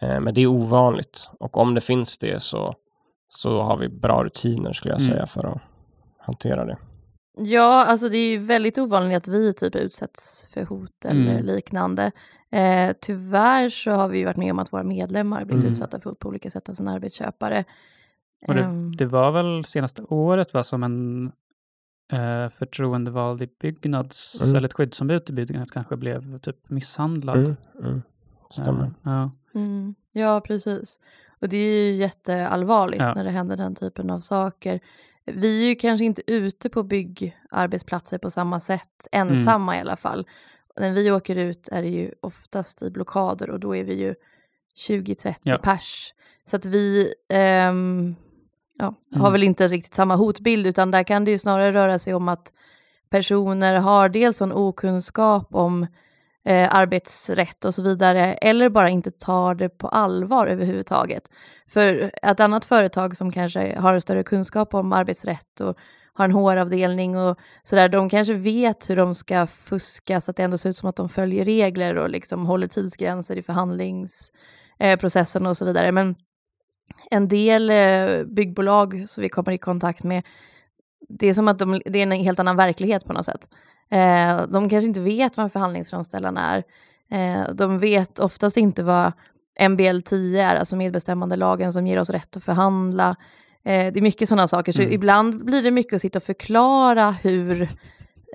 Eh, 0.03 0.21
men 0.21 0.35
det 0.35 0.41
är 0.41 0.47
ovanligt 0.47 1.31
och 1.41 1.57
om 1.57 1.75
det 1.75 1.81
finns 1.81 2.19
det 2.19 2.43
så, 2.43 2.75
så 3.29 3.63
har 3.63 3.77
vi 3.77 3.89
bra 3.89 4.25
rutiner 4.25 4.73
skulle 4.73 4.95
jag 4.95 5.01
Mm. 5.01 5.13
säga 5.15 5.27
för 5.27 5.47
att 5.47 5.61
hantera 6.19 6.65
det. 6.65 6.77
Ja, 7.41 7.85
alltså 7.85 8.09
det 8.09 8.19
är 8.19 8.31
ju 8.31 8.39
väldigt 8.39 8.79
ovanligt 8.79 9.17
att 9.17 9.29
vi 9.29 9.53
typ 9.53 9.75
utsätts 9.77 10.49
för 10.55 10.65
hot 10.65 11.05
eller 11.05 11.31
Mm. 11.33 11.45
liknande. 11.47 12.13
Eh, 12.51 12.93
tyvärr 13.01 13.69
så 13.71 13.91
har 13.91 14.09
vi 14.09 14.19
ju 14.19 14.25
varit 14.25 14.37
med 14.37 14.51
om 14.53 14.59
att 14.59 14.73
våra 14.73 14.83
medlemmar 14.83 15.45
blivit 15.45 15.65
Mm. 15.65 15.73
utsatta 15.73 16.01
för 16.01 16.11
hot 16.11 16.19
på 16.19 16.29
olika 16.29 16.51
sätt 16.51 16.69
av 16.69 16.75
sina 16.75 16.93
arbetsköpare. 16.93 17.65
Och 18.47 18.55
det, 18.55 18.61
Ehm, 18.63 18.95
det 18.95 19.07
var 19.07 19.33
väl 19.33 19.65
senaste 19.65 20.03
året 20.03 20.55
va, 20.55 20.63
som 20.65 20.83
en 20.83 21.33
eh, 22.13 22.49
förtroendevald 22.49 23.43
i 23.43 23.49
Byggnads, 23.61 24.43
Mm. 24.43 24.57
eller 24.57 24.69
ett 24.69 24.75
skyddsombud 24.75 25.31
i 25.31 25.33
Byggnads 25.33 25.71
kanske 25.71 25.97
blev 25.97 26.39
typ 26.39 26.71
misshandlad. 26.71 27.37
Mm. 27.39 27.57
Mm. 27.85 28.03
Stämmer. 28.51 28.85
Eh, 28.85 28.91
ja. 29.03 29.31
Mm, 29.55 29.95
ja, 30.13 30.41
precis. 30.41 31.01
Och 31.41 31.49
det 31.49 31.57
är 31.57 31.85
ju 31.87 31.95
jätteallvarligt 31.95 33.03
Ja. 33.03 33.15
när 33.15 33.25
det 33.25 33.31
händer 33.31 33.57
den 33.57 33.75
typen 33.75 34.11
av 34.11 34.21
saker. 34.21 34.81
Vi 35.25 35.65
är 35.65 35.69
ju 35.69 35.75
kanske 35.75 36.05
inte 36.05 36.23
ute 36.33 36.69
på 36.69 36.83
byggarbetsplatser 36.83 38.19
på 38.19 38.31
samma 38.31 38.61
sätt, 38.61 39.07
Mm. 39.13 39.29
ensamma 39.29 39.77
i 39.77 39.81
alla 39.81 39.97
fall. 39.97 40.27
När 40.81 40.93
vi 40.93 41.11
åker 41.11 41.37
ut 41.37 41.69
är 41.73 41.83
det 41.83 41.89
ju 41.89 42.13
oftast 42.23 42.83
i 42.83 42.91
blockader 42.91 43.51
och 43.51 43.61
då 43.61 43.77
är 43.77 43.85
vi 43.85 43.95
ju 43.95 44.15
20-30 44.89 45.35
Ja. 45.43 45.59
pers. 45.59 46.15
Så 46.45 46.57
att 46.57 46.67
vi 46.67 47.15
ehm, 47.29 48.15
ja, 48.79 48.95
har 49.13 49.21
Mm. 49.21 49.33
väl 49.33 49.43
inte 49.43 49.67
riktigt 49.69 49.95
samma 49.95 50.17
hotbild 50.17 50.67
utan 50.67 50.91
där 50.91 51.03
kan 51.03 51.25
det 51.25 51.31
ju 51.31 51.39
snarare 51.39 51.73
röra 51.73 51.99
sig 51.99 52.15
om 52.15 52.29
att 52.29 52.53
personer 53.11 53.75
har 53.77 54.09
dels 54.09 54.43
en 54.43 54.53
okunskap 54.53 55.55
om 55.55 55.87
eh, 56.45 56.75
arbetsrätt 56.75 57.65
och 57.65 57.75
så 57.75 57.83
vidare, 57.83 58.35
eller 58.35 58.69
bara 58.69 58.91
inte 58.91 59.11
tar 59.11 59.55
det 59.55 59.69
på 59.69 59.89
allvar 59.89 60.47
överhuvudtaget. 60.47 61.31
För 61.67 62.11
ett 62.23 62.41
annat 62.41 62.65
företag 62.65 63.17
som 63.17 63.33
kanske 63.33 63.79
har 63.79 64.01
större 64.01 64.23
kunskap 64.23 64.75
om 64.75 64.93
arbetsrätt 64.93 65.61
och 65.61 65.77
har 66.19 66.25
en 66.25 66.33
HR-avdelning 66.33 67.17
och 67.17 67.39
sådär, 67.63 67.89
de 67.89 68.09
kanske 68.09 68.35
vet 68.35 68.91
hur 68.91 68.97
de 68.97 69.15
ska 69.15 69.47
fuska 69.47 70.21
så 70.21 70.31
att 70.31 70.37
det 70.37 70.43
ändå 70.43 70.59
ser 70.59 70.69
ut 70.69 70.77
som 70.77 70.89
att 70.89 70.97
de 70.97 71.09
följer 71.09 71.45
regler 71.45 71.97
och 71.97 72.11
liksom 72.11 72.47
håller 72.47 72.67
tidsgränser 72.67 73.37
i 73.37 73.43
förhandlingsprocessen 73.43 75.47
och 75.47 75.57
så 75.57 75.65
vidare. 75.65 75.93
Men 75.93 76.15
en 77.11 77.29
del 77.29 77.71
eh, 77.71 78.25
byggbolag 78.25 79.05
som 79.09 79.23
vi 79.23 79.29
kommer 79.29 79.53
i 79.53 79.59
kontakt 79.59 80.05
med, 80.05 80.23
det 81.09 81.27
är 81.27 81.35
som 81.35 81.49
att 81.49 81.59
de, 81.59 81.83
det 81.85 81.99
är 81.99 82.03
en 82.03 82.13
helt 82.13 82.41
annan 82.41 82.57
verklighet 82.57 83.05
på 83.05 83.13
något 83.13 83.25
sätt. 83.25 83.49
Eh, 83.91 84.47
de 84.47 84.69
kanske 84.69 84.89
inte 84.89 85.01
vet 85.01 85.37
vad 85.37 85.45
en 85.45 85.51
förhandlingsframställan 85.51 86.37
är. 86.37 86.65
Eh, 87.11 87.55
de 87.55 87.79
vet 87.79 88.19
oftast 88.19 88.57
inte 88.57 88.83
vad 88.83 89.13
MBL 89.71 90.01
10 90.01 90.43
är, 90.43 90.57
alltså 90.57 90.77
medbestämmandelagen 90.77 91.73
som 91.73 91.87
ger 91.87 91.99
oss 91.99 92.11
rätt 92.11 92.37
att 92.37 92.45
förhandla. 92.45 93.17
Eh, 93.65 93.93
det 93.93 93.99
är 93.99 94.03
mycket 94.03 94.29
sådana 94.29 94.49
saker, 94.49 94.73
så 94.73 94.83
Mm. 94.83 94.95
ibland 94.95 95.45
blir 95.45 95.63
det 95.63 95.71
mycket 95.71 95.93
att 95.95 96.01
sitta 96.01 96.19
och 96.19 96.23
förklara 96.23 97.11
hur 97.11 97.63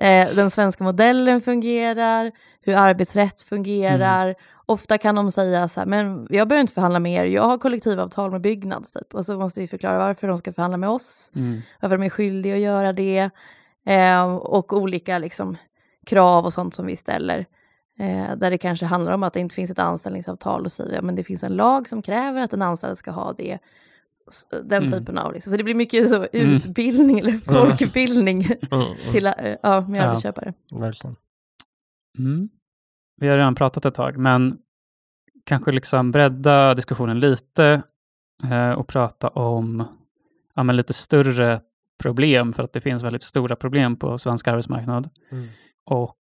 eh, 0.00 0.28
den 0.34 0.50
svenska 0.50 0.84
modellen 0.84 1.40
fungerar, 1.40 2.32
hur 2.60 2.74
arbetsrätt 2.76 3.40
fungerar. 3.40 4.34
Ofta 4.66 4.98
kan 4.98 5.14
de 5.14 5.30
säga 5.32 5.68
så 5.68 5.80
här, 5.80 5.86
men 5.86 6.26
jag 6.30 6.48
behöver 6.48 6.60
inte 6.60 6.72
förhandla 6.74 6.98
med 7.00 7.12
er, 7.12 7.24
jag 7.30 7.42
har 7.42 7.58
kollektivavtal 7.58 8.30
med 8.30 8.40
Byggnads 8.40 8.92
typ. 8.92 9.14
Och 9.14 9.24
så 9.24 9.38
måste 9.38 9.60
vi 9.60 9.68
förklara 9.68 9.98
varför 9.98 10.28
de 10.28 10.38
ska 10.38 10.52
förhandla 10.52 10.76
med 10.76 10.88
oss 10.88 11.32
Mm. 11.34 11.60
varför 11.80 11.96
de 11.98 12.04
är 12.04 12.10
skyldiga 12.10 12.54
att 12.54 12.60
göra 12.60 12.92
det 12.92 13.30
eh, 13.86 14.24
och 14.36 14.72
olika 14.72 15.18
liksom, 15.18 15.56
krav 16.06 16.44
och 16.44 16.52
sånt 16.52 16.74
som 16.74 16.86
vi 16.86 16.96
ställer. 16.96 17.46
Eh, 17.98 18.36
där 18.36 18.50
det 18.50 18.58
kanske 18.58 18.86
handlar 18.86 19.12
om 19.12 19.22
att 19.22 19.32
det 19.32 19.40
inte 19.40 19.54
finns 19.54 19.70
ett 19.70 19.78
anställningsavtal 19.78 20.64
och 20.64 20.72
säger 20.72 21.02
men 21.02 21.14
det 21.14 21.24
finns 21.24 21.42
en 21.44 21.56
lag 21.56 21.88
som 21.88 22.02
kräver 22.02 22.40
att 22.42 22.52
en 22.52 22.62
anställd 22.62 22.98
ska 22.98 23.10
ha 23.10 23.32
det. 23.32 23.58
Den 24.50 24.84
Mm. 24.84 24.92
typen 24.92 25.18
av, 25.18 25.32
liksom. 25.32 25.50
så 25.50 25.56
det 25.56 25.64
blir 25.64 25.74
mycket 25.74 26.08
så 26.08 26.16
Mm. 26.16 26.50
utbildning 26.56 27.18
eller 27.18 27.32
folkbildning 27.38 28.42
Mm. 28.70 28.80
Mm. 28.82 28.94
till 29.12 29.26
eh, 29.26 29.32
ja, 29.62 29.80
med 29.88 30.00
Ja. 30.00 30.04
arbetsköpare. 30.04 30.54
Verkligen. 30.72 31.16
Mm. 32.18 32.48
Vi 33.20 33.28
har 33.28 33.36
redan 33.36 33.54
pratat 33.54 33.84
ett 33.84 33.94
tag, 33.94 34.16
men 34.18 34.58
kanske 35.44 35.72
liksom 35.72 36.10
bredda 36.10 36.74
diskussionen 36.74 37.20
lite 37.20 37.82
eh, 38.50 38.70
och 38.70 38.86
prata 38.88 39.28
om 39.28 39.84
ja, 40.54 40.62
men 40.62 40.76
lite 40.76 40.92
större 40.92 41.60
problem, 42.02 42.52
för 42.52 42.62
att 42.62 42.72
det 42.72 42.80
finns 42.80 43.02
väldigt 43.02 43.22
stora 43.22 43.56
problem 43.56 43.96
på 43.96 44.18
svensk 44.18 44.48
arbetsmarknad. 44.48 45.10
Mm. 45.30 45.48
Och 45.86 46.16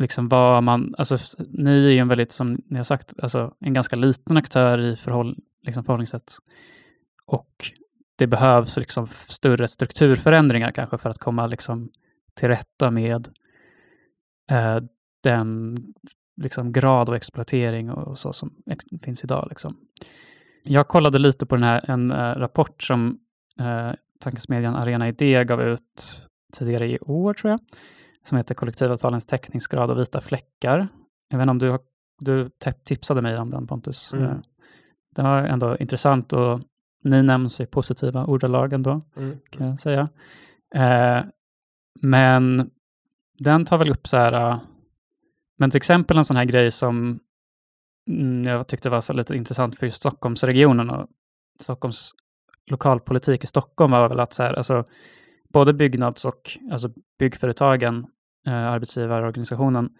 liksom 0.00 0.28
vad 0.28 0.62
man, 0.62 0.94
alltså 0.98 1.16
ni 1.48 1.86
är 1.86 1.90
ju 1.90 1.98
en 1.98 2.08
väldigt, 2.08 2.32
som 2.32 2.62
ni 2.66 2.76
har 2.76 2.84
sagt, 2.84 3.14
alltså 3.22 3.54
en 3.60 3.72
ganska 3.74 3.96
liten 3.96 4.36
aktör 4.36 4.78
i 4.80 4.96
förhåll, 4.96 5.36
liksom 5.62 5.84
förhållningssätt. 5.84 6.34
Och 7.26 7.72
det 8.16 8.26
behövs 8.26 8.76
liksom 8.76 9.06
större 9.06 9.68
strukturförändringar 9.68 10.70
kanske 10.70 10.98
för 10.98 11.10
att 11.10 11.18
komma 11.18 11.46
liksom 11.46 11.90
till 12.34 12.48
rätta 12.48 12.90
med 12.90 13.28
eh, 14.50 14.80
den 15.22 15.76
liksom 16.36 16.72
grad 16.72 17.08
av 17.08 17.14
exploatering 17.14 17.90
och 17.90 18.18
så 18.18 18.32
som 18.32 18.54
finns 19.02 19.24
idag. 19.24 19.46
Liksom. 19.48 19.76
Jag 20.62 20.88
kollade 20.88 21.18
lite 21.18 21.46
på 21.46 21.56
den 21.56 21.64
här, 21.64 21.90
en 21.90 22.12
uh, 22.12 22.18
rapport 22.18 22.82
som 22.82 23.18
uh, 23.60 23.92
tankesmedjan 24.20 24.76
Arena 24.76 25.08
Idé 25.08 25.44
gav 25.44 25.62
ut 25.62 26.22
tidigare 26.52 26.88
i 26.88 26.98
år, 26.98 27.34
tror 27.34 27.50
jag, 27.50 27.60
som 28.22 28.38
heter 28.38 28.54
Kollektivavtalens 28.54 29.26
täckningsgrad 29.26 29.90
och 29.90 29.98
vita 29.98 30.20
fläckar. 30.20 30.88
Jag 31.28 31.38
vet 31.38 31.42
inte 31.42 31.50
om 31.50 31.58
du, 31.58 31.70
har, 31.70 31.80
du 32.18 32.50
tipsade 32.84 33.22
mig 33.22 33.38
om 33.38 33.50
den 33.50 33.66
Pontus. 33.66 34.12
Mm. 34.12 34.42
Den 35.14 35.24
var 35.24 35.42
ändå 35.42 35.76
intressant 35.76 36.32
och 36.32 36.60
ni 37.04 37.22
nämns 37.22 37.60
i 37.60 37.66
positiva 37.66 38.24
ordalag 38.24 38.72
ändå, 38.72 39.00
mm. 39.16 39.38
kan 39.50 39.66
jag 39.66 39.80
säga. 39.80 40.08
men 42.02 42.70
den 43.38 43.64
tar 43.64 43.78
väl 43.78 43.90
upp 43.90 44.06
så 44.06 44.16
här, 44.16 44.58
men 45.58 45.70
till 45.70 45.76
exempel 45.76 46.18
en 46.18 46.24
sån 46.24 46.36
här 46.36 46.44
grej 46.44 46.70
som 46.70 47.20
mm, 48.08 48.42
jag 48.42 48.66
tyckte 48.66 48.90
var 48.90 49.00
så 49.00 49.12
lite 49.12 49.36
intressant 49.36 49.78
för 49.78 49.86
just 49.86 49.96
Stockholmsregionen 49.96 50.90
och 50.90 51.08
Stockholms 51.60 52.12
lokalpolitik 52.66 53.44
i 53.44 53.46
Stockholm 53.46 53.90
var 53.90 54.08
väl 54.08 54.20
att 54.20 54.32
så 54.32 54.42
här, 54.42 54.54
alltså, 54.54 54.84
både 55.52 55.74
byggnads 55.74 56.24
och 56.24 56.58
alltså 56.72 56.90
byggföretagen, 57.18 58.06
eh, 58.46 58.66
arbetsgivarorganisationen, 58.66 59.90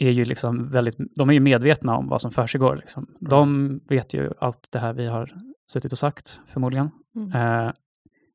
är 0.00 0.10
ju 0.10 0.24
liksom 0.24 0.68
väldigt, 0.68 0.96
de 1.16 1.28
är 1.28 1.34
ju 1.34 1.40
medvetna 1.40 1.96
om 1.96 2.08
vad 2.08 2.20
som 2.20 2.30
försiggår. 2.30 2.76
Liksom. 2.76 3.04
Mm. 3.04 3.16
De 3.30 3.80
vet 3.88 4.14
ju 4.14 4.30
allt 4.38 4.68
det 4.72 4.78
här 4.78 4.92
vi 4.92 5.06
har 5.06 5.32
suttit 5.68 5.92
och 5.92 5.98
sagt, 5.98 6.40
förmodligen. 6.46 6.90
Mm. 7.16 7.32
Eh, 7.66 7.72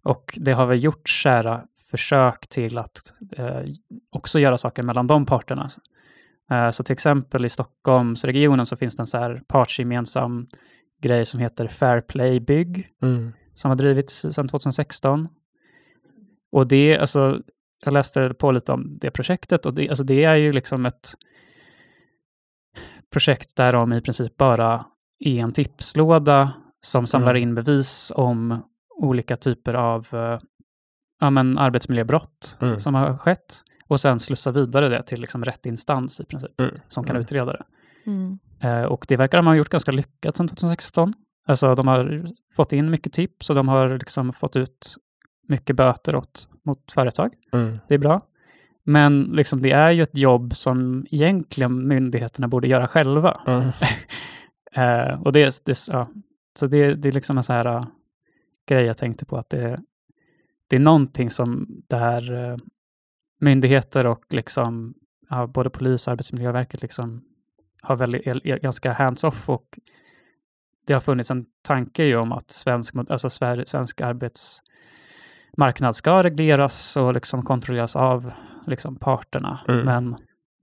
och 0.03 0.37
det 0.41 0.51
har 0.51 0.65
väl 0.65 0.83
gjort 0.83 1.09
kära 1.09 1.65
försök 1.91 2.47
till 2.47 2.77
att 2.77 3.13
eh, 3.31 3.61
också 4.09 4.39
göra 4.39 4.57
saker 4.57 4.83
mellan 4.83 5.07
de 5.07 5.25
parterna. 5.25 5.69
Eh, 6.51 6.71
så 6.71 6.83
till 6.83 6.93
exempel 6.93 7.45
i 7.45 7.49
Stockholmsregionen 7.49 8.65
så 8.65 8.75
finns 8.75 8.95
det 8.95 9.03
en 9.03 9.07
så 9.07 9.17
här 9.17 9.41
partsgemensam 9.47 10.47
grej 11.01 11.25
som 11.25 11.39
heter 11.39 11.67
Fair 11.67 12.01
Play 12.01 12.39
Bygg, 12.39 12.89
mm. 13.01 13.31
som 13.55 13.69
har 13.69 13.75
drivits 13.75 14.25
sedan 14.31 14.47
2016. 14.47 15.27
Och 16.51 16.67
det, 16.67 16.97
alltså, 16.97 17.41
jag 17.85 17.93
läste 17.93 18.33
på 18.33 18.51
lite 18.51 18.71
om 18.71 18.97
det 19.01 19.11
projektet 19.11 19.65
och 19.65 19.73
det, 19.73 19.89
alltså 19.89 20.03
det 20.03 20.23
är 20.23 20.35
ju 20.35 20.53
liksom 20.53 20.85
ett 20.85 21.13
projekt 23.15 23.55
där 23.55 23.73
de 23.73 23.93
i 23.93 24.01
princip 24.01 24.37
bara 24.37 24.85
är 25.19 25.39
en 25.39 25.53
tipslåda 25.53 26.53
som 26.81 27.07
samlar 27.07 27.31
mm. 27.31 27.43
in 27.43 27.55
bevis 27.55 28.11
om 28.15 28.63
olika 28.97 29.35
typer 29.35 29.73
av 29.73 30.07
uh, 30.13 30.39
ja, 31.19 31.29
men 31.29 31.57
arbetsmiljöbrott 31.57 32.57
mm. 32.61 32.79
som 32.79 32.95
har 32.95 33.17
skett 33.17 33.61
och 33.87 34.01
sen 34.01 34.19
slussa 34.19 34.51
vidare 34.51 34.89
det 34.89 35.03
till 35.03 35.21
liksom 35.21 35.45
rätt 35.45 35.65
instans 35.65 36.19
i 36.19 36.25
princip, 36.25 36.59
mm. 36.59 36.75
som 36.87 37.03
kan 37.03 37.15
mm. 37.15 37.21
utreda 37.21 37.51
det. 37.53 37.63
Mm. 38.05 38.39
Eh, 38.61 38.83
och 38.83 39.05
det 39.07 39.17
verkar 39.17 39.37
de 39.37 39.47
ha 39.47 39.55
gjort 39.55 39.69
ganska 39.69 39.91
lyckat 39.91 40.37
sedan 40.37 40.47
2016. 40.47 41.13
Alltså 41.47 41.75
de 41.75 41.87
har 41.87 42.27
fått 42.55 42.73
in 42.73 42.89
mycket 42.89 43.13
tips 43.13 43.49
och 43.49 43.55
de 43.55 43.67
har 43.67 43.97
liksom 43.97 44.33
fått 44.33 44.55
ut 44.55 44.95
mycket 45.47 45.75
böter 45.75 46.15
åt, 46.15 46.49
mot 46.65 46.91
företag. 46.91 47.33
Mm. 47.53 47.79
Det 47.87 47.93
är 47.93 47.99
bra. 47.99 48.21
Men 48.87 49.23
liksom 49.23 49.61
det 49.61 49.71
är 49.71 49.91
ju 49.91 50.03
ett 50.03 50.17
jobb 50.17 50.55
som 50.55 51.05
egentligen 51.11 51.87
myndigheterna 51.87 52.47
borde 52.47 52.67
göra 52.67 52.87
själva. 52.87 53.41
Mm. 53.47 53.69
eh, 54.73 55.21
och 55.21 55.31
det, 55.31 55.65
det, 55.65 55.87
ja. 55.87 56.09
Så 56.59 56.67
det, 56.67 56.95
det 56.95 57.07
är 57.07 57.11
liksom 57.11 57.37
en 57.37 57.43
så 57.43 57.53
här 57.53 57.67
uh, 57.67 57.87
grej 58.67 58.85
jag 58.85 58.97
tänkte 58.97 59.25
på 59.25 59.37
att 59.37 59.49
det, 59.49 59.81
det 60.67 60.75
är 60.75 60.79
någonting 60.79 61.29
som 61.29 61.67
där 61.87 62.31
uh, 62.31 62.57
myndigheter 63.39 64.05
och 64.05 64.25
liksom, 64.29 64.93
ja, 65.29 65.47
både 65.47 65.69
polis 65.69 66.07
och 66.07 66.11
Arbetsmiljöverket 66.11 66.81
liksom 66.81 67.23
har 67.81 67.95
väldigt, 67.95 68.27
är, 68.27 68.47
är 68.47 68.59
ganska 68.59 68.91
hands-off 68.91 69.49
och 69.49 69.79
det 70.87 70.93
har 70.93 71.01
funnits 71.01 71.31
en 71.31 71.45
tanke 71.61 72.03
ju 72.03 72.15
om 72.15 72.31
att 72.31 72.51
svensk, 72.51 72.95
alltså 73.09 73.29
svensk 73.29 74.01
arbetsmarknad 74.01 75.95
ska 75.95 76.23
regleras 76.23 76.97
och 76.97 77.13
liksom 77.13 77.43
kontrolleras 77.43 77.95
av 77.95 78.31
liksom 78.67 78.95
parterna. 78.95 79.59
Mm. 79.67 79.85
Men 79.85 80.15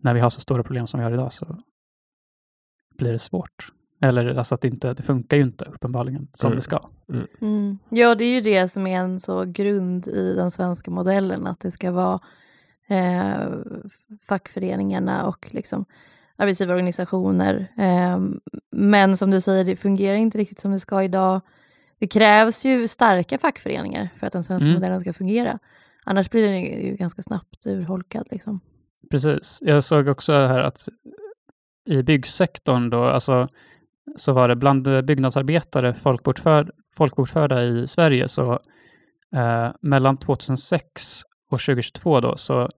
när 0.03 0.15
vi 0.15 0.21
har 0.21 0.31
så 0.31 0.41
stora 0.41 0.63
problem 0.63 0.87
som 0.87 1.01
vi 1.01 1.05
har 1.05 1.13
idag 1.13 1.33
så 1.33 1.59
blir 2.99 3.13
det 3.13 3.19
svårt. 3.19 3.73
Eller 4.01 4.35
alltså 4.35 4.55
att 4.55 4.61
det 4.61 4.69
inte, 4.69 4.95
det 4.95 5.03
funkar 5.03 5.37
ju 5.37 5.43
inte 5.43 5.65
uppenbarligen 5.65 6.29
som 6.33 6.49
mm. 6.49 6.57
det 6.57 6.63
ska. 6.63 6.89
Mm. 7.09 7.27
mm. 7.41 7.79
Ja, 7.89 8.15
det 8.15 8.25
är 8.25 8.35
ju 8.35 8.41
det 8.41 8.69
som 8.69 8.87
är 8.87 8.99
en 8.99 9.21
så 9.21 9.45
grund 9.45 10.09
i 10.09 10.35
den 10.35 10.51
svenska 10.51 10.91
modellen, 10.91 11.47
att 11.47 11.61
det 11.61 11.71
ska 11.71 11.91
vara 11.91 12.21
eh, 12.89 13.49
fackföreningarna 14.29 15.27
och 15.27 15.49
liksom 15.51 15.85
arbetsgivarorganisationer. 16.37 17.67
Eh, 17.79 18.21
men 18.71 19.17
som 19.17 19.31
du 19.31 19.41
säger, 19.41 19.65
det 19.65 19.77
fungerar 19.77 20.17
inte 20.17 20.39
riktigt 20.39 20.61
som 20.61 20.73
det 20.73 20.81
ska 20.81 21.03
idag. 21.03 21.41
Det 21.99 22.07
krävs 22.07 22.65
ju 22.65 22.89
starka 22.89 23.39
fackföreningar 23.39 24.09
för 24.17 24.27
att 24.27 24.33
den 24.33 24.45
svenska 24.45 24.69
mm. 24.69 24.75
modellen 24.75 25.01
ska 25.01 25.13
fungera. 25.13 25.59
Annars 26.05 26.31
blir 26.31 26.43
den 26.43 26.61
ju 26.61 26.97
ganska 26.97 27.23
snabbt 27.23 27.67
urholkad. 27.67 28.27
Liksom. 28.31 28.61
Precis. 29.11 29.59
Jag 29.61 29.85
såg 29.85 30.09
också 30.09 30.33
här 30.33 30.61
att 30.61 30.89
i 31.85 32.03
byggsektorn 32.03 32.91
då, 32.91 33.05
alltså, 33.05 33.49
så 34.17 34.33
var 34.33 34.49
det 34.49 34.57
bland 34.57 35.05
byggnadsarbetare 35.05 35.95
folkbokförd, 35.95 36.71
folkbokförda 36.97 37.65
i 37.65 37.87
Sverige, 37.87 38.29
så 38.29 38.53
eh, 39.35 39.71
mellan 39.81 40.17
2006 40.17 41.23
och 41.51 41.61
2022 41.61 42.21
då 42.21 42.37
så 42.37 42.71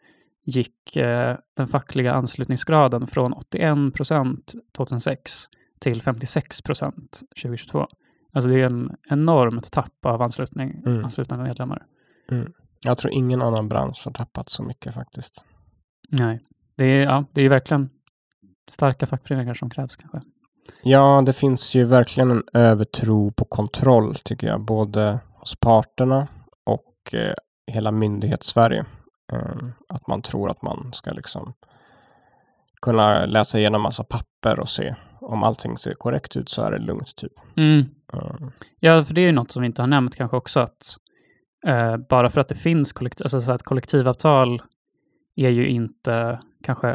gick 0.44 0.96
eh, 0.96 1.36
den 1.56 1.68
fackliga 1.68 2.12
anslutningsgraden 2.12 3.06
från 3.06 3.32
81 3.32 3.94
procent 3.94 4.54
2006 4.76 5.44
till 5.78 6.02
56 6.02 6.62
procent 6.62 7.22
2022. 7.42 7.86
Alltså 8.32 8.50
det 8.50 8.60
är 8.60 8.66
en 8.66 8.96
enormt 9.10 9.72
tapp 9.72 10.06
av 10.06 10.22
anslutning, 10.22 10.82
mm. 10.86 11.04
anslutna 11.04 11.36
medlemmar. 11.36 11.86
Mm. 12.30 12.52
Jag 12.84 12.98
tror 12.98 13.12
ingen 13.12 13.42
annan 13.42 13.68
bransch 13.68 14.02
har 14.04 14.12
tappat 14.12 14.48
så 14.48 14.62
mycket 14.62 14.94
faktiskt. 14.94 15.44
Nej, 16.08 16.40
det 16.76 16.84
är, 16.84 17.02
ja, 17.02 17.24
det 17.32 17.42
är 17.42 17.48
verkligen 17.48 17.90
starka 18.70 19.06
fackföreningar 19.06 19.54
som 19.54 19.70
krävs 19.70 19.96
kanske. 19.96 20.20
Ja, 20.82 21.22
det 21.26 21.32
finns 21.32 21.74
ju 21.74 21.84
verkligen 21.84 22.30
en 22.30 22.42
övertro 22.52 23.32
på 23.32 23.44
kontroll 23.44 24.14
tycker 24.14 24.46
jag, 24.46 24.64
både 24.64 25.18
hos 25.32 25.56
parterna 25.56 26.28
och 26.64 27.14
eh, 27.14 27.34
hela 27.66 27.90
myndighetssverige. 27.90 28.86
Ehm, 29.32 29.72
att 29.88 30.06
man 30.06 30.22
tror 30.22 30.50
att 30.50 30.62
man 30.62 30.92
ska 30.92 31.10
liksom 31.10 31.54
kunna 32.82 33.26
läsa 33.26 33.58
igenom 33.58 33.82
massa 33.82 34.04
papper 34.04 34.60
och 34.60 34.68
se 34.68 34.94
om 35.20 35.42
allting 35.42 35.78
ser 35.78 35.94
korrekt 35.94 36.36
ut 36.36 36.48
så 36.48 36.62
är 36.62 36.70
det 36.70 36.78
lugnt 36.78 37.16
typ. 37.16 37.32
Mm. 37.56 37.84
Mm. 38.12 38.52
Ja, 38.80 39.04
för 39.04 39.14
det 39.14 39.20
är 39.20 39.26
ju 39.26 39.32
något 39.32 39.50
som 39.50 39.62
vi 39.62 39.66
inte 39.66 39.82
har 39.82 39.86
nämnt 39.86 40.16
kanske 40.16 40.36
också 40.36 40.60
att 40.60 40.96
eh, 41.66 41.96
bara 41.96 42.30
för 42.30 42.40
att 42.40 42.48
det 42.48 42.54
finns 42.54 42.92
kollektiv, 42.92 43.24
alltså 43.24 43.40
så 43.40 43.52
att 43.52 43.62
kollektivavtal 43.62 44.62
är 45.36 45.50
ju 45.50 45.68
inte 45.68 46.40
kanske 46.62 46.88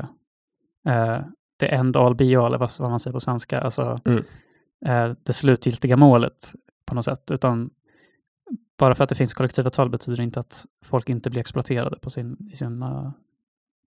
eh, 0.88 1.17
det 1.57 1.67
end 1.67 1.97
all 1.97 2.15
be 2.15 2.39
all, 2.39 2.45
eller 2.45 2.57
vad, 2.57 2.72
vad 2.80 2.89
man 2.89 2.99
säger 2.99 3.13
på 3.13 3.20
svenska, 3.20 3.61
alltså 3.61 3.99
mm. 4.05 4.24
eh, 4.86 5.15
det 5.24 5.34
slutgiltiga 5.34 5.97
målet 5.97 6.53
på 6.86 6.95
något 6.95 7.05
sätt, 7.05 7.32
utan 7.32 7.70
bara 8.78 8.95
för 8.95 9.03
att 9.03 9.09
det 9.09 9.15
finns 9.15 9.34
kollektivavtal 9.34 9.89
betyder 9.89 10.17
det 10.17 10.24
inte 10.24 10.39
att 10.39 10.65
folk 10.86 11.09
inte 11.09 11.30
blir 11.30 11.41
exploaterade 11.41 11.99
på, 11.99 12.09
sin, 12.09 12.51
sina, 12.55 13.13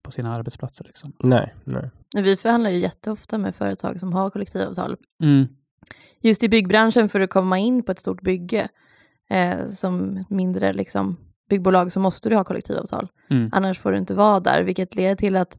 på 0.02 0.10
sina 0.10 0.34
arbetsplatser. 0.34 0.84
Liksom. 0.84 1.12
Nej, 1.18 1.54
nej. 1.64 1.90
Vi 2.14 2.36
förhandlar 2.36 2.70
ju 2.70 2.78
jätteofta 2.78 3.38
med 3.38 3.54
företag 3.54 4.00
som 4.00 4.12
har 4.12 4.30
kollektivavtal. 4.30 4.96
Mm. 5.22 5.46
Just 6.20 6.42
i 6.42 6.48
byggbranschen 6.48 7.08
för 7.08 7.20
att 7.20 7.30
komma 7.30 7.58
in 7.58 7.82
på 7.82 7.92
ett 7.92 7.98
stort 7.98 8.22
bygge 8.22 8.68
eh, 9.32 9.68
som 9.68 10.24
mindre 10.28 10.72
liksom, 10.72 11.16
byggbolag 11.48 11.92
så 11.92 12.00
måste 12.00 12.28
du 12.28 12.36
ha 12.36 12.44
kollektivavtal. 12.44 13.08
Mm. 13.30 13.50
Annars 13.52 13.78
får 13.78 13.92
du 13.92 13.98
inte 13.98 14.14
vara 14.14 14.40
där, 14.40 14.62
vilket 14.62 14.94
leder 14.94 15.14
till 15.14 15.36
att 15.36 15.58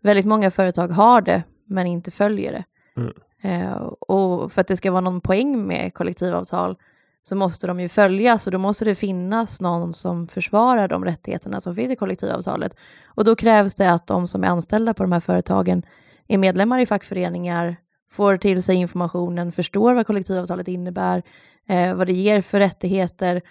väldigt 0.00 0.26
många 0.26 0.50
företag 0.50 0.88
har 0.88 1.20
det 1.20 1.42
men 1.64 1.86
inte 1.86 2.10
följer 2.10 2.52
det. 2.52 2.64
Mm. 3.00 3.12
Eh, 3.42 3.76
och 4.00 4.52
för 4.52 4.60
att 4.60 4.66
det 4.66 4.76
ska 4.76 4.90
vara 4.90 5.00
någon 5.00 5.20
poäng 5.20 5.66
med 5.66 5.94
kollektivavtal 5.94 6.76
så 7.22 7.36
måste 7.36 7.66
de 7.66 7.80
ju 7.80 7.88
följas 7.88 8.46
och 8.46 8.52
då 8.52 8.58
måste 8.58 8.84
det 8.84 8.94
finnas 8.94 9.60
någon 9.60 9.92
som 9.92 10.26
försvarar 10.26 10.88
de 10.88 11.04
rättigheterna 11.04 11.60
som 11.60 11.74
finns 11.74 11.90
i 11.90 11.96
kollektivavtalet. 11.96 12.76
Och 13.04 13.24
då 13.24 13.36
krävs 13.36 13.74
det 13.74 13.92
att 13.92 14.06
de 14.06 14.28
som 14.28 14.44
är 14.44 14.48
anställda 14.48 14.94
på 14.94 15.02
de 15.02 15.12
här 15.12 15.20
företagen 15.20 15.82
är 16.28 16.38
medlemmar 16.38 16.78
i 16.78 16.86
fackföreningar, 16.86 17.76
får 18.10 18.36
till 18.36 18.62
sig 18.62 18.76
informationen, 18.76 19.52
förstår 19.52 19.94
vad 19.94 20.06
kollektivavtalet 20.06 20.68
innebär, 20.68 21.22
eh, 21.66 21.94
vad 21.94 22.06
det 22.06 22.12
ger 22.12 22.42
för 22.42 22.58
rättigheter 22.58 23.42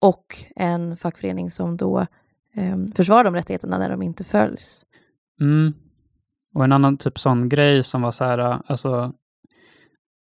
och 0.00 0.44
en 0.56 0.96
fackförening 0.96 1.50
som 1.50 1.76
då 1.76 2.06
eh, 2.54 2.76
försvarar 2.94 3.24
de 3.24 3.34
rättigheterna 3.34 3.78
när 3.78 3.90
de 3.90 4.02
inte 4.02 4.24
följs. 4.24 4.84
Mm. 5.40 5.74
Och 6.54 6.64
en 6.64 6.72
annan 6.72 6.96
typ 6.96 7.18
sån 7.18 7.48
grej 7.48 7.82
som 7.82 8.02
var 8.02 8.10
så 8.10 8.24
här, 8.24 8.38
eh, 8.38 8.60
alltså 8.66 9.12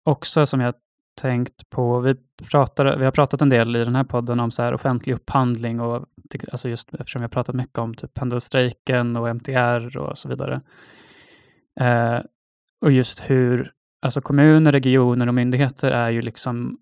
också 0.04 0.46
som 0.46 0.60
jag 0.60 0.74
tänkt 1.20 1.70
på, 1.70 2.00
vi, 2.00 2.14
pratar, 2.50 2.96
vi 2.96 3.04
har 3.04 3.12
pratat 3.12 3.42
en 3.42 3.48
del 3.48 3.76
i 3.76 3.84
den 3.84 3.96
här 3.96 4.04
podden 4.04 4.40
om 4.40 4.50
så 4.50 4.62
här 4.62 4.74
offentlig 4.74 5.14
upphandling 5.14 5.80
och 5.80 6.06
alltså 6.52 6.68
just 6.68 6.94
eftersom 6.94 7.20
vi 7.20 7.24
har 7.24 7.28
pratat 7.28 7.54
mycket 7.54 7.78
om 7.78 7.94
typ 7.94 8.14
pendelstrejken 8.14 9.16
och 9.16 9.28
MTR 9.28 9.96
och 9.96 10.18
så 10.18 10.28
vidare. 10.28 10.60
Eh, 11.80 12.20
och 12.80 12.92
just 12.92 13.20
hur 13.20 13.72
alltså 14.02 14.20
kommuner, 14.20 14.72
regioner 14.72 15.26
och 15.26 15.34
myndigheter 15.34 15.90
är 15.90 16.10
ju 16.10 16.22
liksom 16.22 16.78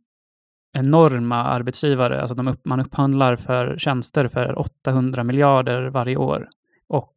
enorma 0.73 1.37
arbetsgivare. 1.37 2.21
Alltså 2.21 2.35
de 2.35 2.49
upp, 2.49 2.65
man 2.65 2.81
upphandlar 2.81 3.37
för 3.37 3.79
tjänster 3.79 4.29
för 4.29 4.59
800 4.59 5.25
miljarder 5.25 5.87
varje 5.87 6.17
år. 6.17 6.49
Och 6.89 7.15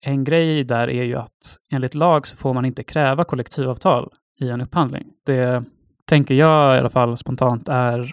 en 0.00 0.24
grej 0.24 0.64
där 0.64 0.90
är 0.90 1.04
ju 1.04 1.14
att 1.14 1.58
enligt 1.72 1.94
lag 1.94 2.26
så 2.26 2.36
får 2.36 2.54
man 2.54 2.64
inte 2.64 2.82
kräva 2.82 3.24
kollektivavtal 3.24 4.12
i 4.40 4.48
en 4.48 4.60
upphandling. 4.60 5.12
Det 5.26 5.64
tänker 6.04 6.34
jag 6.34 6.76
i 6.76 6.78
alla 6.78 6.90
fall 6.90 7.16
spontant 7.16 7.68
är 7.68 8.12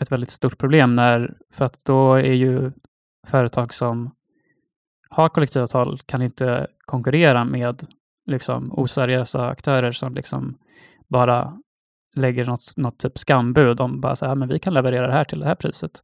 ett 0.00 0.12
väldigt 0.12 0.30
stort 0.30 0.58
problem 0.58 0.96
när, 0.96 1.34
för 1.52 1.64
att 1.64 1.84
då 1.84 2.14
är 2.14 2.32
ju 2.32 2.72
företag 3.26 3.74
som 3.74 4.10
har 5.10 5.28
kollektivavtal 5.28 5.98
kan 6.06 6.22
inte 6.22 6.66
konkurrera 6.84 7.44
med 7.44 7.82
liksom 8.26 8.72
oseriösa 8.72 9.48
aktörer 9.48 9.92
som 9.92 10.14
liksom 10.14 10.58
bara 11.08 11.58
lägger 12.16 12.44
något, 12.44 12.76
något 12.76 12.98
typ 12.98 13.18
skambud 13.18 13.80
om 13.80 14.00
bara 14.00 14.16
så 14.16 14.26
här, 14.26 14.34
men 14.34 14.48
vi 14.48 14.58
kan 14.58 14.74
leverera 14.74 15.06
det 15.06 15.12
här 15.12 15.24
till 15.24 15.40
det 15.40 15.46
här 15.46 15.54
priset. 15.54 16.02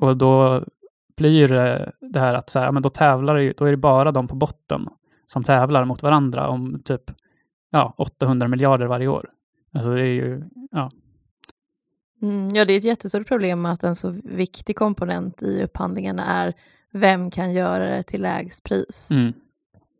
Och 0.00 0.16
då 0.16 0.64
blir 1.16 1.48
det 1.48 1.92
det 2.00 2.20
här 2.20 2.34
att 2.34 2.50
så 2.50 2.58
här, 2.58 2.72
men 2.72 2.82
då 2.82 2.88
tävlar 2.88 3.36
det, 3.36 3.52
då 3.58 3.64
är 3.64 3.70
det 3.70 3.76
bara 3.76 4.12
de 4.12 4.28
på 4.28 4.34
botten 4.34 4.88
som 5.26 5.42
tävlar 5.42 5.84
mot 5.84 6.02
varandra 6.02 6.48
om 6.48 6.82
typ 6.84 7.02
ja, 7.70 7.94
800 7.98 8.48
miljarder 8.48 8.86
varje 8.86 9.08
år. 9.08 9.30
Alltså 9.72 9.94
det 9.94 10.02
är 10.02 10.14
ju, 10.14 10.44
ja. 10.70 10.90
Mm, 12.22 12.48
ja, 12.48 12.64
det 12.64 12.72
är 12.72 12.78
ett 12.78 12.84
jättestort 12.84 13.28
problem 13.28 13.66
att 13.66 13.84
en 13.84 13.96
så 13.96 14.20
viktig 14.24 14.76
komponent 14.76 15.42
i 15.42 15.62
upphandlingarna 15.62 16.24
är 16.24 16.54
vem 16.92 17.30
kan 17.30 17.52
göra 17.52 17.90
det 17.90 18.02
till 18.02 18.22
lägst 18.22 18.64
pris. 18.64 19.10
Mm. 19.10 19.32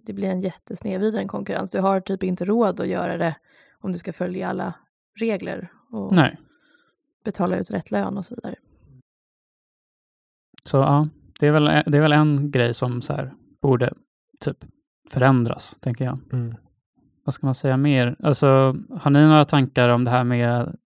Det 0.06 0.12
blir 0.12 0.28
en 0.28 0.40
jättesnedvriden 0.40 1.28
konkurrens. 1.28 1.70
Du 1.70 1.80
har 1.80 2.00
typ 2.00 2.22
inte 2.22 2.44
råd 2.44 2.80
att 2.80 2.88
göra 2.88 3.16
det 3.16 3.36
om 3.80 3.92
du 3.92 3.98
ska 3.98 4.12
följa 4.12 4.48
alla 4.48 4.74
regler 5.18 5.72
och 5.90 6.14
Nej. 6.14 6.38
betala 7.24 7.56
ut 7.56 7.70
rätt 7.70 7.90
lön 7.90 8.18
och 8.18 8.26
så 8.26 8.34
vidare. 8.34 8.54
Så 10.64 10.76
ja, 10.76 11.08
det 11.40 11.46
är 11.46 11.52
väl, 11.52 11.64
det 11.64 11.98
är 11.98 12.02
väl 12.02 12.12
en 12.12 12.50
grej 12.50 12.74
som 12.74 13.02
så 13.02 13.12
här 13.12 13.34
borde 13.62 13.92
typ 14.40 14.64
förändras, 15.10 15.78
tänker 15.80 16.04
jag. 16.04 16.18
Mm. 16.32 16.54
Vad 17.24 17.34
ska 17.34 17.46
man 17.46 17.54
säga 17.54 17.76
mer? 17.76 18.16
Alltså, 18.22 18.46
har 18.90 19.10
ni 19.10 19.26
några 19.26 19.44
tankar 19.44 19.88
om 19.88 20.04
det 20.04 20.10
här 20.10 20.24
med 20.24 20.76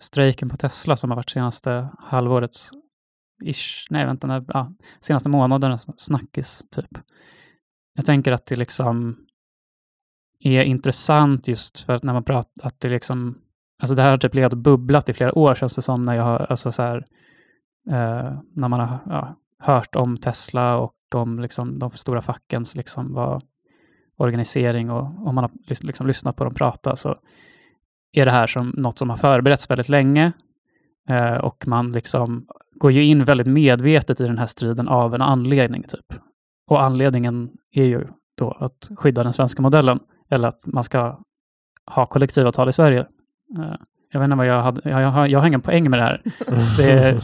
strejken 0.00 0.48
på 0.48 0.56
Tesla 0.56 0.96
som 0.96 1.10
har 1.10 1.16
varit 1.16 1.30
senaste 1.30 1.88
halvårets 1.98 2.70
ish, 3.44 3.86
nej 3.90 4.06
vänta, 4.06 4.26
nej, 4.26 4.44
ja, 4.48 4.72
senaste 5.00 5.28
månadernas 5.28 6.00
snackis 6.00 6.64
typ. 6.70 6.98
Jag 7.94 8.06
tänker 8.06 8.32
att 8.32 8.46
det 8.46 8.56
liksom 8.56 9.26
är 10.38 10.62
intressant 10.62 11.48
just 11.48 11.80
för 11.80 11.92
att 11.92 12.02
när 12.02 12.12
man 12.12 12.24
pratar, 12.24 12.66
att 12.66 12.80
det 12.80 12.88
liksom, 12.88 13.38
alltså 13.82 13.94
det 13.94 14.02
här 14.02 14.10
har 14.10 14.16
typ 14.16 14.34
legat 14.34 14.52
och 14.52 14.58
bubblat 14.58 15.08
i 15.08 15.12
flera 15.12 15.38
år 15.38 15.54
känns 15.54 15.74
det 15.74 15.82
som 15.82 16.04
när 16.04 16.14
jag 16.14 16.22
har, 16.22 16.46
alltså 16.50 16.72
så 16.72 16.82
här, 16.82 16.96
eh, 17.90 18.32
när 18.54 18.68
man 18.68 18.80
har 18.80 18.98
ja, 19.06 19.36
hört 19.58 19.96
om 19.96 20.16
Tesla 20.16 20.78
och 20.78 20.94
om 21.14 21.38
liksom 21.38 21.78
de 21.78 21.90
stora 21.90 22.22
fackens 22.22 22.74
liksom 22.74 23.14
vad 23.14 23.42
organisering 24.16 24.90
och 24.90 25.28
om 25.28 25.34
man 25.34 25.44
har 25.44 25.50
liksom 25.64 26.06
lyssnat 26.06 26.36
på 26.36 26.44
dem 26.44 26.54
prata 26.54 26.96
så 26.96 27.16
är 28.12 28.24
det 28.24 28.32
här 28.32 28.46
som 28.46 28.68
något 28.76 28.98
som 28.98 29.10
har 29.10 29.16
förberetts 29.16 29.70
väldigt 29.70 29.88
länge 29.88 30.32
eh, 31.08 31.36
och 31.36 31.66
man 31.66 31.92
liksom 31.92 32.46
går 32.74 32.92
ju 32.92 33.04
in 33.04 33.24
väldigt 33.24 33.46
medvetet 33.46 34.20
i 34.20 34.24
den 34.24 34.38
här 34.38 34.46
striden 34.46 34.88
av 34.88 35.14
en 35.14 35.22
anledning 35.22 35.82
typ. 35.82 36.20
Och 36.66 36.82
anledningen 36.82 37.50
är 37.72 37.84
ju 37.84 38.06
då 38.38 38.50
att 38.50 38.90
skydda 38.96 39.24
den 39.24 39.32
svenska 39.32 39.62
modellen 39.62 40.00
eller 40.30 40.48
att 40.48 40.66
man 40.66 40.84
ska 40.84 41.18
ha 41.86 42.06
kollektivavtal 42.06 42.68
i 42.68 42.72
Sverige. 42.72 43.06
Eh, 43.58 43.74
jag 44.12 44.20
vet 44.20 44.24
inte 44.24 44.36
vad 44.36 44.46
jag 44.46 44.62
hade, 44.62 44.90
jag, 44.90 45.02
jag, 45.02 45.28
jag 45.28 45.38
har 45.40 45.46
ingen 45.46 45.60
poäng 45.60 45.90
med 45.90 45.98
det 45.98 46.04
här. 46.04 46.22
Det, 46.76 47.20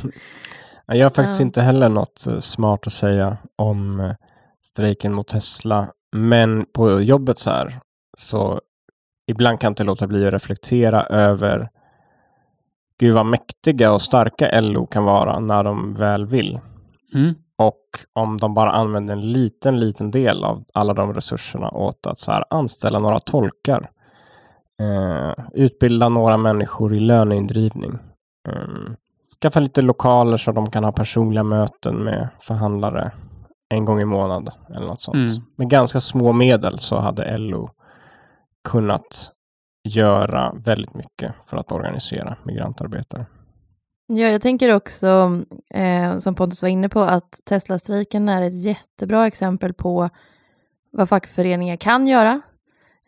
Jag 0.86 1.04
har 1.04 1.10
faktiskt 1.10 1.40
inte 1.40 1.62
heller 1.62 1.88
något 1.88 2.26
eh, 2.26 2.38
smart 2.40 2.86
att 2.86 2.92
säga 2.92 3.36
om 3.56 4.00
eh, 4.00 4.12
strejken 4.64 5.12
mot 5.14 5.28
Tesla. 5.28 5.88
Men 6.12 6.66
på 6.72 7.00
jobbet 7.00 7.38
så 7.38 7.50
här, 7.50 7.80
så 8.18 8.60
ibland 9.30 9.60
kan 9.60 9.68
jag 9.68 9.70
inte 9.70 9.84
låta 9.84 10.06
bli 10.06 10.26
att 10.26 10.32
reflektera 10.32 11.02
över 11.02 11.68
gud 13.00 13.14
vad 13.14 13.26
mäktiga 13.26 13.92
och 13.92 14.02
starka 14.02 14.60
LO 14.60 14.86
kan 14.86 15.04
vara 15.04 15.38
när 15.40 15.64
de 15.64 15.94
väl 15.94 16.26
vill. 16.26 16.60
mm, 17.14 17.34
Och 17.58 17.80
om 18.12 18.36
de 18.38 18.54
bara 18.54 18.70
använder 18.72 19.14
en 19.14 19.32
liten, 19.32 19.80
liten 19.80 20.10
del 20.10 20.44
av 20.44 20.64
alla 20.74 20.94
de 20.94 21.14
resurserna 21.14 21.70
åt 21.70 22.06
att 22.06 22.18
så 22.18 22.32
här, 22.32 22.44
anställa 22.50 22.98
några 22.98 23.20
tolkar. 23.20 23.90
Eh, 24.80 25.44
utbilda 25.52 26.08
några 26.08 26.36
människor 26.36 26.96
i 26.96 27.00
löneindrivning. 27.00 27.98
Eh, 28.48 28.92
skaffa 29.42 29.60
lite 29.60 29.82
lokaler 29.82 30.36
så 30.36 30.52
de 30.52 30.70
kan 30.70 30.84
ha 30.84 30.92
personliga 30.92 31.42
möten 31.42 31.96
med 32.04 32.28
förhandlare 32.40 33.12
en 33.74 33.84
gång 33.84 34.00
i 34.00 34.04
månaden 34.04 34.54
eller 34.76 34.86
något 34.86 35.00
sånt. 35.00 35.32
Mm. 35.32 35.42
Med 35.56 35.70
ganska 35.70 36.00
små 36.00 36.32
medel 36.32 36.78
så 36.78 36.98
hade 36.98 37.38
LO 37.38 37.70
kunnat 38.68 39.32
göra 39.88 40.52
väldigt 40.56 40.94
mycket 40.94 41.34
för 41.44 41.56
att 41.56 41.72
organisera 41.72 42.36
migrantarbetare. 42.42 43.26
Ja, 44.06 44.26
jag 44.28 44.42
tänker 44.42 44.74
också, 44.74 45.40
eh, 45.74 46.18
som 46.18 46.34
Pontus 46.34 46.62
var 46.62 46.68
inne 46.68 46.88
på, 46.88 47.00
att 47.00 47.40
Tesla-strejken 47.44 48.28
är 48.28 48.42
ett 48.42 48.62
jättebra 48.62 49.26
exempel 49.26 49.74
på 49.74 50.08
vad 50.90 51.08
fackföreningar 51.08 51.76
kan 51.76 52.06
göra, 52.06 52.40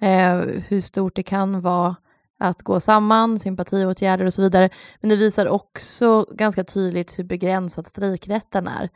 eh, 0.00 0.36
hur 0.68 0.80
stort 0.80 1.16
det 1.16 1.22
kan 1.22 1.60
vara 1.60 1.96
att 2.38 2.62
gå 2.62 2.80
samman, 2.80 3.38
sympatiåtgärder 3.38 4.24
och 4.24 4.34
så 4.34 4.42
vidare. 4.42 4.68
Men 5.00 5.10
det 5.10 5.16
visar 5.16 5.48
också 5.48 6.26
ganska 6.32 6.64
tydligt 6.64 7.18
hur 7.18 7.24
begränsad 7.24 7.86
strejkrätten 7.86 8.68
är. 8.68 8.88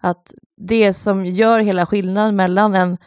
Att 0.00 0.34
det 0.56 0.92
som 0.92 1.26
gör 1.26 1.58
hela 1.60 1.86
skillnaden 1.86 2.36
mellan 2.36 2.74
en, 2.74 2.98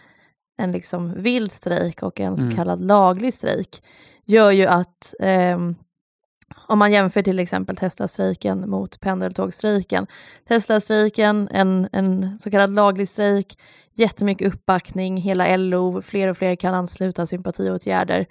en 0.58 0.72
liksom 0.72 1.22
vild 1.22 1.52
strejk 1.52 2.04
och 2.04 2.20
en 2.20 2.38
så 2.38 2.44
Mm. 2.44 2.56
kallad 2.56 2.82
laglig 2.82 3.34
strejk 3.34 3.84
gör 4.26 4.52
ju 4.52 4.66
att 4.66 5.14
ehm, 5.20 5.76
om 6.68 6.80
man 6.80 6.92
jämför 6.92 7.22
till 7.22 7.40
exempel 7.40 7.76
Tesla-strejken 7.76 8.70
mot 8.70 9.00
pendeltågstrejken. 9.00 10.08
Tesla-strejken, 10.48 11.50
en, 11.52 11.90
en 11.92 12.40
så 12.40 12.52
kallad 12.52 12.74
laglig 12.74 13.10
strejk, 13.10 13.58
jättemycket 13.94 14.54
uppbackning, 14.54 15.18
hela 15.18 15.58
LO, 15.58 16.02
fler 16.02 16.28
och 16.28 16.38
fler 16.38 16.56
kan 16.56 16.74
ansluta 16.74 17.26
sympatiåtgärder. 17.26 18.26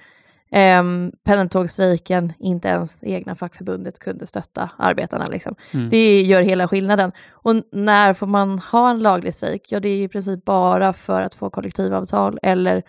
Um, 0.81 1.13
pendeltågstrejken, 1.25 2.33
inte 2.39 2.69
ens 2.69 2.99
egna 3.03 3.35
fackförbundet 3.35 3.99
kunde 3.99 4.27
stötta 4.27 4.71
arbetarna. 4.77 5.27
Liksom. 5.27 5.55
mm, 5.75 5.89
Det 5.91 6.23
gör 6.23 6.43
hela 6.43 6.69
skillnaden. 6.69 7.13
Och 7.31 7.55
när 7.73 8.15
får 8.15 8.27
man 8.27 8.59
ha 8.59 8.91
en 8.91 9.01
laglig 9.01 9.35
strejk? 9.35 9.73
Ja, 9.73 9.81
det 9.81 9.89
är 9.89 10.03
i 10.03 10.09
princip 10.09 10.45
bara 10.45 10.93
för 10.93 11.23
att 11.23 11.35
få 11.35 11.51
kollektivavtal 11.51 12.39
eller 12.43 12.83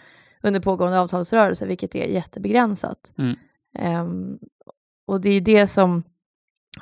under 0.44 0.60
pågående 0.60 1.00
avtalsrörelse, 1.00 1.66
vilket 1.66 1.96
är 1.96 2.06
jättebegränsat. 2.06 3.14
Mm. 3.18 3.36
Ehm, 3.80 4.40
och 5.10 5.22
det 5.22 5.30
är 5.30 5.42
det 5.42 5.68
som 5.68 6.04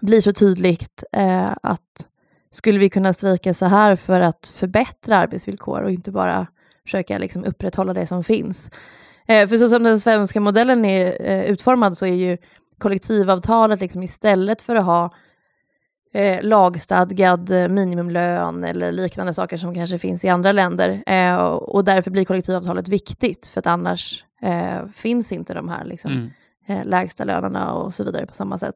blir 0.01 0.21
så 0.21 0.31
tydligt 0.31 1.03
eh, 1.11 1.51
att 1.63 2.07
skulle 2.51 2.79
vi 2.79 2.89
kunna 2.89 3.13
strejka 3.13 3.53
så 3.53 3.65
här 3.65 3.95
för 3.95 4.21
att 4.21 4.53
förbättra 4.55 5.17
arbetsvillkor 5.17 5.81
och 5.81 5.91
inte 5.91 6.11
bara 6.11 6.47
försöka 6.83 7.17
liksom 7.17 7.43
upprätthålla 7.43 7.93
det 7.93 8.07
som 8.07 8.23
finns. 8.23 8.71
Eh, 9.27 9.47
för 9.47 9.57
så 9.57 9.69
som 9.69 9.83
den 9.83 9.99
svenska 9.99 10.39
modellen 10.39 10.85
är 10.85 11.21
eh, 11.21 11.43
utformad 11.43 11.97
så 11.97 12.05
är 12.05 12.13
ju 12.13 12.37
kollektivavtalet 12.77 13.79
liksom 13.79 14.03
istället 14.03 14.61
för 14.61 14.75
att 14.75 14.85
ha 14.85 15.13
eh, 16.13 16.43
lagstadgad 16.43 17.51
eh, 17.51 17.67
minimumlön 17.67 18.63
eller 18.63 18.91
liknande 18.91 19.33
saker 19.33 19.57
som 19.57 19.73
kanske 19.73 19.99
finns 19.99 20.25
i 20.25 20.29
andra 20.29 20.51
länder. 20.51 21.03
Eh, 21.05 21.35
och 21.35 21.75
och 21.75 21.83
därför 21.83 22.11
blir 22.11 22.25
kollektivavtalet 22.25 22.87
viktigt 22.87 23.47
för 23.47 23.59
att 23.59 23.67
annars 23.67 24.25
eh, 24.41 24.85
finns 24.93 25.31
inte 25.31 25.53
de 25.53 25.69
här 25.69 25.85
liksom, 25.85 26.11
mm, 26.11 26.29
eh, 26.67 26.85
lägsta 26.85 27.23
lönerna 27.23 27.73
och 27.73 27.93
så 27.93 28.03
vidare 28.03 28.25
på 28.25 28.33
samma 28.33 28.57
sätt. 28.57 28.75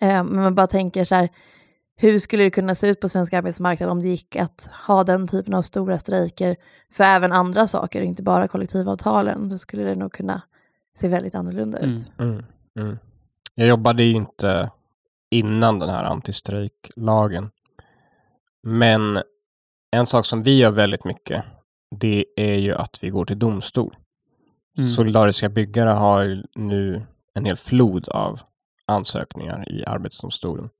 Eh, 0.00 0.24
men 0.24 0.36
man 0.42 0.54
bara 0.54 0.66
tänker 0.66 1.04
så 1.04 1.14
här, 1.14 1.28
hur 1.96 2.18
skulle 2.18 2.42
det 2.44 2.50
kunna 2.50 2.74
se 2.74 2.88
ut 2.88 3.00
på 3.00 3.08
svensk 3.08 3.32
arbetsmarknad 3.32 3.90
om 3.90 4.02
det 4.02 4.08
gick 4.08 4.36
att 4.36 4.70
ha 4.86 5.04
den 5.04 5.28
typen 5.28 5.54
av 5.54 5.62
stora 5.62 5.98
strejker 5.98 6.56
för 6.92 7.04
även 7.04 7.32
andra 7.32 7.66
saker, 7.66 8.02
inte 8.02 8.22
bara 8.22 8.48
kollektivavtalen. 8.48 9.48
Då 9.48 9.58
skulle 9.58 9.82
det 9.82 9.94
nog 9.94 10.12
kunna 10.12 10.42
se 10.98 11.08
väldigt 11.08 11.34
annorlunda 11.34 11.78
ut. 11.78 12.10
Mm, 12.18 12.32
mm. 12.32 12.44
mm. 12.78 12.98
Jag 13.54 13.68
jobbade 13.68 14.02
ju 14.02 14.14
inte 14.14 14.70
innan 15.30 15.78
den 15.78 15.88
här 15.88 16.04
antistrejklagen. 16.04 17.50
Men 18.62 19.22
en 19.90 20.06
sak 20.06 20.26
som 20.26 20.42
vi 20.42 20.58
gör 20.58 20.70
väldigt 20.70 21.04
mycket, 21.04 21.44
det 21.90 22.24
är 22.36 22.54
ju 22.54 22.74
att 22.74 23.02
vi 23.02 23.08
går 23.08 23.24
till 23.24 23.38
domstol. 23.38 23.96
Mm. 24.78 24.88
Solidariska 24.88 25.48
byggare 25.48 25.90
har 25.90 26.42
nu 26.54 27.06
en 27.34 27.44
hel 27.44 27.56
flod 27.56 28.08
av 28.08 28.40
ansökningar 28.86 29.72
i 29.72 29.84
Arbetsdomstolen. 29.84 30.70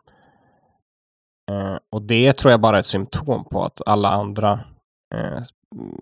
Eh, 1.50 1.76
och 1.90 2.02
det 2.02 2.32
tror 2.32 2.50
jag 2.50 2.60
bara 2.60 2.76
är 2.76 2.80
ett 2.80 2.86
symptom 2.86 3.44
på 3.44 3.64
att 3.64 3.82
alla 3.86 4.08
andra 4.08 4.64
eh, 5.14 5.42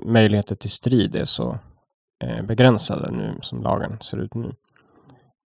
möjligheter 0.06 0.54
till 0.56 0.70
strid 0.70 1.16
är 1.16 1.24
så 1.24 1.58
eh, 2.24 2.42
begränsade 2.42 3.10
nu 3.10 3.38
som 3.42 3.62
lagen 3.62 3.98
ser 4.00 4.18
ut 4.18 4.34
nu. 4.34 4.54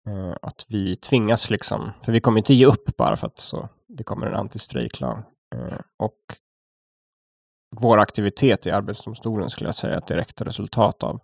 Eh, 0.09 0.37
att 0.43 0.67
vi 0.69 0.97
tvingas 0.97 1.51
liksom, 1.51 1.93
för 2.05 2.13
vi 2.13 2.21
kommer 2.21 2.39
inte 2.39 2.55
ge 2.55 2.67
upp 2.67 2.97
bara 2.97 3.17
för 3.17 3.27
att 3.27 3.39
så, 3.39 3.69
det 3.89 4.05
kommer 4.05 4.27
en 4.27 4.35
antistrejklag. 4.35 5.23
Eh, 5.55 5.79
och 5.97 6.19
vår 7.77 7.99
aktivitet 7.99 8.67
i 8.67 8.71
Arbetsdomstolen 8.71 9.51
skulle 9.51 9.69
jag 9.69 9.75
säga 9.75 9.95
är 9.95 9.99
ett 9.99 10.07
direkt 10.07 10.41
resultat 10.41 11.03
av, 11.03 11.21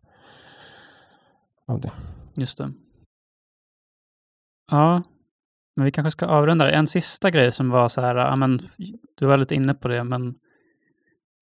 av 1.68 1.80
det. 1.80 1.92
Just 2.34 2.58
det. 2.58 2.72
Ja, 4.70 5.02
men 5.76 5.84
vi 5.84 5.90
kanske 5.90 6.10
ska 6.10 6.26
avrunda 6.26 6.64
det. 6.64 6.70
En 6.70 6.86
sista 6.86 7.30
grej 7.30 7.52
som 7.52 7.70
var 7.70 7.88
så 7.88 8.00
här, 8.00 8.16
ja, 8.16 8.36
men, 8.36 8.60
du 9.14 9.26
var 9.26 9.36
lite 9.36 9.54
inne 9.54 9.74
på 9.74 9.88
det, 9.88 10.04
men 10.04 10.34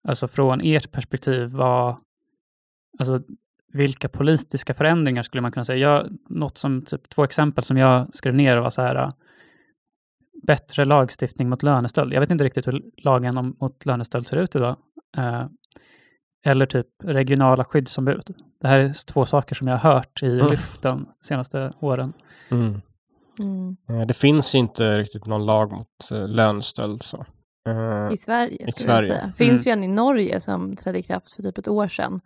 alltså 0.09 0.29
från 0.29 0.61
ert 0.61 0.91
perspektiv, 0.93 1.49
var, 1.49 1.99
alltså, 2.99 3.23
vilka 3.73 4.09
politiska 4.09 4.75
förändringar 4.75 5.23
skulle 5.23 5.41
man 5.41 5.53
kunna 5.53 5.65
säga? 5.65 5.79
Jag, 5.79 6.19
något 6.29 6.59
som, 6.59 6.83
typ, 6.83 7.09
två 7.09 7.25
exempel 7.25 7.65
som 7.65 7.77
jag 7.77 8.15
skrev 8.15 8.35
ner 8.35 8.57
var 8.57 8.71
så 8.71 8.83
här, 8.83 9.13
bättre 10.47 10.85
lagstiftning 10.85 11.49
mot 11.49 11.63
lönestöld. 11.63 12.13
Jag 12.13 12.21
vet 12.21 12.31
inte 12.31 12.45
riktigt 12.45 12.67
hur 12.67 12.83
lagen 12.97 13.39
om, 13.39 13.57
mot 13.61 13.87
lönestöld 13.87 14.27
ser 14.27 14.37
ut 14.37 14.57
idag. 14.57 14.77
Eh, 15.17 15.47
eller 16.45 16.67
typ 16.67 16.87
regionala 17.03 17.65
skyddsombud. 17.65 18.35
Det 18.61 18.69
här 18.69 18.79
är 18.79 19.07
två 19.13 19.27
saker 19.27 19.55
som 19.55 19.69
jag 19.69 19.77
har 19.79 19.93
hört 19.95 20.23
i 20.23 20.27
Mm. 20.41 20.51
lyften 20.51 21.07
de 21.21 21.25
senaste 21.27 21.73
åren. 21.81 22.13
Mm. 22.51 22.81
Eh, 23.89 24.07
Det 24.07 24.15
finns 24.15 24.55
ju 24.55 24.59
inte 24.59 24.99
riktigt 24.99 25.27
någon 25.27 25.47
lag 25.47 25.73
mot 25.73 26.11
eh, 26.11 26.27
lönestöld. 26.27 27.03
Så. 27.03 27.27
Eh, 27.69 28.13
I 28.13 28.17
Sverige, 28.17 28.67
I 28.69 28.73
Sverige. 28.73 29.09
jag 29.09 29.21
säga. 29.21 29.33
finns 29.37 29.67
ju 29.67 29.71
en 29.71 29.85
i 29.85 29.89
Norge 29.89 30.41
som 30.41 30.77
trädde 30.77 30.99
i 30.99 31.03
kraft 31.03 31.33
för 31.33 31.43
typ 31.43 31.59
ett 31.59 31.69
år 31.69 31.89
sedan. 31.89 32.21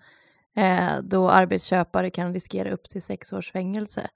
Eh, 0.57 0.89
då 1.03 1.31
arbetsköpare 1.31 2.11
kan 2.11 2.35
riskera 2.35 2.71
upp 2.73 2.89
till 2.89 3.03
sex 3.03 3.33
års 3.33 3.53
fängelse 3.53 4.09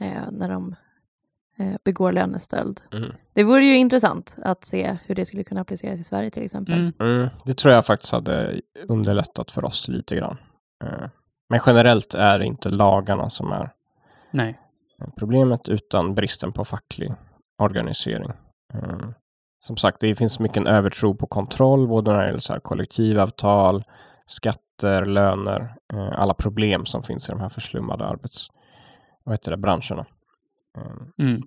eh, 0.00 0.30
när 0.32 0.48
de 0.48 0.74
begår 1.84 2.12
lönestöld. 2.12 2.80
mm. 2.92 3.12
Det 3.32 3.44
vore 3.44 3.64
ju 3.64 3.76
intressant 3.76 4.36
att 4.42 4.64
se 4.64 4.98
hur 5.06 5.14
det 5.14 5.24
skulle 5.24 5.44
kunna 5.44 5.60
appliceras 5.60 6.00
i 6.00 6.04
Sverige 6.04 6.30
till 6.30 6.42
exempel. 6.42 6.74
Mm. 6.74 6.92
Mm, 7.00 7.28
det 7.44 7.54
tror 7.54 7.74
jag 7.74 7.86
faktiskt 7.86 8.12
hade 8.12 8.60
underlättat 8.88 9.50
för 9.50 9.64
oss 9.64 9.88
lite 9.88 10.16
grann. 10.16 10.36
Eh, 10.84 11.08
Men 11.48 11.60
generellt 11.66 12.14
är 12.14 12.38
det 12.38 12.44
inte 12.44 12.68
lagarna 12.68 13.30
som 13.30 13.52
är 13.52 13.70
Nej. 14.30 14.58
problemet 15.16 15.68
utan 15.68 16.14
bristen 16.14 16.52
på 16.52 16.64
facklig 16.64 17.12
organisering. 17.62 18.30
Eh, 18.74 19.08
Som 19.62 19.76
sagt, 19.76 20.00
det 20.00 20.14
finns 20.14 20.38
mycket 20.38 20.56
en 20.56 20.66
övertro 20.66 21.14
på 21.14 21.26
kontroll, 21.26 21.88
både 21.88 22.10
när 22.12 22.18
det 22.18 22.26
gäller 22.26 22.38
så 22.38 22.52
här 22.52 22.60
kollektivavtal, 22.60 23.84
skatter, 24.26 25.04
löner, 25.04 25.74
eh, 25.92 26.20
alla 26.20 26.34
problem 26.34 26.86
som 26.86 27.02
finns 27.02 27.28
i 27.28 27.32
de 27.32 27.40
här 27.40 27.48
förslummade 27.48 28.04
arbets... 28.06 28.46
Vad 29.24 29.32
heter 29.32 29.50
det? 29.50 29.56
Branscherna. 29.56 30.06
Eh, 30.78 31.24
Mm. 31.24 31.42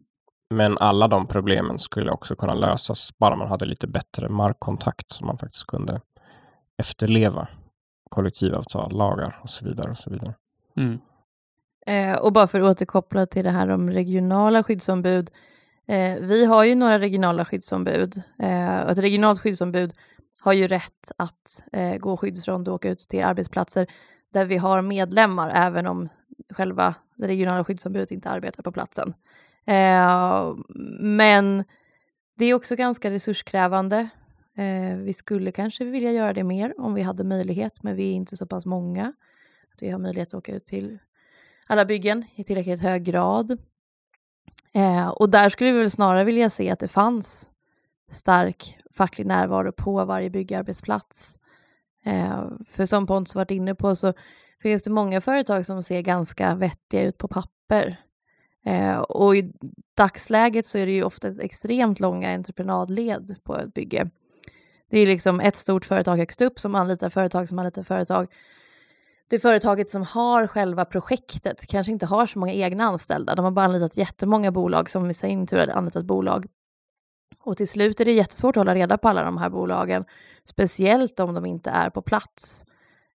Men 0.54 0.78
alla 0.78 1.08
de 1.08 1.28
problemen 1.28 1.80
skulle 1.80 2.12
också 2.12 2.36
kunna 2.36 2.54
lösas 2.54 3.18
bara 3.18 3.36
man 3.36 3.48
hade 3.48 3.66
lite 3.66 3.88
bättre 3.88 4.30
markkontakt 4.30 5.12
så 5.12 5.26
man 5.26 5.38
faktiskt 5.38 5.68
kunde 5.68 6.02
efterleva 6.78 7.48
kollektivavtal, 8.10 8.98
lagar 8.98 9.40
och 9.44 9.50
så 9.50 9.66
vidare. 9.66 9.90
Och 9.90 9.98
så 9.98 10.10
vidare. 10.10 10.34
Mm. 10.78 11.00
Eh, 11.86 12.18
och 12.18 12.34
bara 12.34 12.48
för 12.48 12.62
att 12.62 12.72
återkoppla 12.72 13.26
till 13.26 13.44
det 13.44 13.52
här 13.52 13.70
om 13.70 13.90
regionala 13.90 14.64
skyddsombud. 14.64 15.32
Eh, 15.88 16.16
vi 16.16 16.46
har 16.46 16.64
ju 16.64 16.76
några 16.76 17.00
regionala 17.00 17.46
skyddsombud. 17.46 18.22
Eh, 18.40 18.80
och 18.80 18.92
ett 18.92 18.98
regionalt 18.98 19.40
skyddsombud 19.40 19.94
har 20.40 20.54
ju 20.54 20.68
rätt 20.68 21.12
att 21.18 21.64
eh, 21.74 21.98
gå 21.98 22.18
skyddsrond 22.18 22.68
och 22.68 22.76
åka 22.76 22.90
ut 22.90 23.00
till 23.00 23.24
arbetsplatser 23.24 23.88
där 24.34 24.46
vi 24.46 24.58
har 24.58 24.82
medlemmar, 24.82 25.52
även 25.56 25.88
om 25.88 26.10
själva 26.50 26.96
det 27.18 27.28
regionala 27.28 27.64
skyddsombudet 27.64 28.12
inte 28.12 28.30
arbetar 28.30 28.64
på 28.64 28.72
platsen. 28.72 29.14
Eh, 29.66 30.56
men 31.00 31.64
det 32.38 32.46
är 32.46 32.54
också 32.54 32.76
ganska 32.76 33.12
resurskrävande. 33.12 34.10
Eh, 34.58 34.98
vi 34.98 35.14
skulle 35.14 35.52
kanske 35.52 35.86
vilja 35.86 36.12
göra 36.12 36.34
det 36.34 36.44
mer 36.44 36.74
om 36.78 36.94
vi 36.94 37.02
hade 37.02 37.24
möjlighet, 37.24 37.84
men 37.84 37.96
vi 37.96 38.10
är 38.10 38.14
inte 38.14 38.38
så 38.38 38.46
pass 38.48 38.66
många. 38.66 39.14
Att 39.74 39.82
vi 39.82 39.90
har 39.90 40.00
möjlighet 40.00 40.28
att 40.28 40.34
åka 40.34 40.56
ut 40.56 40.66
till 40.66 41.00
alla 41.68 41.86
byggen 41.86 42.26
i 42.36 42.44
tillräckligt 42.44 42.82
hög 42.82 43.04
grad. 43.04 43.58
Eh, 44.74 45.08
och 45.08 45.30
där 45.30 45.50
skulle 45.50 45.72
vi 45.72 45.80
väl 45.80 45.92
snarare 45.92 46.24
vilja 46.24 46.50
se 46.50 46.70
att 46.70 46.80
det 46.80 46.88
fanns 46.88 47.50
stark 48.12 48.78
facklig 48.94 49.28
närvaro 49.28 49.72
på 49.72 50.06
varje 50.06 50.30
byggarbetsplats. 50.30 51.40
Eh, 52.06 52.44
för 52.70 52.86
som 52.86 53.08
Pontus 53.08 53.36
varit 53.36 53.52
inne 53.52 53.76
på 53.76 53.96
så 53.96 54.14
finns 54.64 54.84
det 54.84 54.92
många 54.92 55.22
företag 55.22 55.66
som 55.66 55.84
ser 55.84 56.02
ganska 56.02 56.56
vettiga 56.56 57.02
ut 57.02 57.18
på 57.18 57.28
papper. 57.28 58.00
Eh, 58.66 58.98
och 58.98 59.36
i 59.36 59.54
dagsläget 59.98 60.68
så 60.68 60.78
är 60.78 60.86
det 60.86 60.92
ju 60.92 61.04
ofta 61.04 61.28
extremt 61.28 62.00
långa 62.00 62.34
entreprenadled 62.34 63.36
på 63.44 63.58
ett 63.58 63.74
bygge. 63.74 64.10
Det 64.90 65.00
är 65.00 65.06
liksom 65.06 65.40
ett 65.40 65.56
stort 65.56 65.86
företag 65.86 66.18
högst 66.18 66.42
upp 66.42 66.60
som 66.60 66.76
anlitar 66.76 67.10
företag 67.10 67.50
som 67.50 67.60
anlitar 67.60 67.84
företag 67.84 68.28
det 69.34 69.40
företaget 69.40 69.90
som 69.90 70.04
har 70.04 70.48
själva 70.48 70.86
projektet 70.86 71.68
kanske 71.68 71.92
inte 71.92 72.06
har 72.06 72.26
så 72.26 72.40
många 72.40 72.54
egna 72.54 72.84
anställda. 72.84 73.36
De 73.36 73.46
har 73.46 73.52
bara 73.52 73.66
anlitat 73.66 73.98
jättemånga 73.98 74.52
bolag 74.52 74.90
som 74.90 75.10
i 75.10 75.14
sin 75.14 75.48
tur 75.48 75.58
har 75.58 75.68
anlitat 75.68 76.06
bolag. 76.06 76.46
Och 77.40 77.58
till 77.58 77.68
slut 77.68 78.00
är 78.00 78.06
det 78.06 78.12
jättesvårt 78.12 78.58
att 78.58 78.60
hålla 78.60 78.76
reda 78.76 78.98
på 78.98 79.10
alla 79.10 79.24
de 79.24 79.38
här 79.38 79.50
bolagen, 79.50 80.06
speciellt 80.46 81.20
om 81.20 81.34
de 81.34 81.46
inte 81.46 81.70
är 81.70 81.90
på 81.90 82.02
plats. 82.02 82.66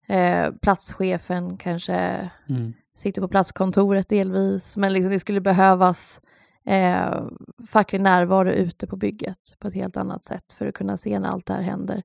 Eh, 0.08 0.52
platschefen 0.62 1.58
kanske 1.58 2.30
Mm. 2.50 2.74
sitter 2.96 3.22
på 3.22 3.28
platskontoret 3.28 4.10
delvis, 4.10 4.78
men 4.78 4.94
liksom 4.94 5.12
det 5.12 5.20
skulle 5.20 5.42
behövas 5.42 6.22
eh, 6.66 7.22
facklig 7.68 8.02
närvaro 8.02 8.50
ute 8.50 8.88
på 8.88 8.96
bygget 8.96 9.56
på 9.60 9.68
ett 9.68 9.74
helt 9.74 9.98
annat 9.98 10.26
sätt 10.26 10.54
för 10.58 10.68
att 10.68 10.74
kunna 10.74 10.98
se 10.98 11.20
när 11.20 11.30
allt 11.30 11.46
det 11.46 11.54
här 11.54 11.62
händer. 11.62 12.04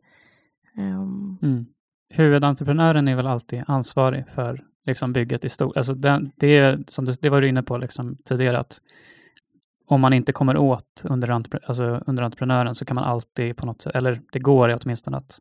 Ehm, 0.77 1.39
Mm. 1.43 1.67
Huvudentreprenören 2.15 3.09
är 3.09 3.17
väl 3.17 3.27
alltid 3.27 3.63
ansvarig 3.67 4.29
för 4.29 4.65
liksom, 4.87 5.13
bygget 5.13 5.45
i 5.45 5.49
stort. 5.49 5.77
Alltså, 5.77 5.95
det, 5.95 6.31
det, 6.37 6.59
är, 6.59 6.85
som 6.89 7.05
du, 7.05 7.13
det 7.13 7.31
var 7.31 7.41
du 7.41 7.49
inne 7.49 7.63
på 7.63 7.77
liksom, 7.79 8.17
tidigare, 8.25 8.59
att 8.59 8.79
om 9.87 10.01
man 10.01 10.13
inte 10.13 10.33
kommer 10.33 10.57
åt 10.57 11.03
underentre, 11.05 11.59
alltså, 11.67 12.03
underentreprenören 12.07 12.75
så 12.75 12.85
kan 12.85 12.95
man 12.95 13.05
alltid 13.05 13.57
på 13.57 13.67
något 13.67 13.83
sätt, 13.83 13.95
eller 13.97 14.21
det 14.33 14.39
går 14.39 14.79
åtminstone 14.83 15.17
att 15.17 15.39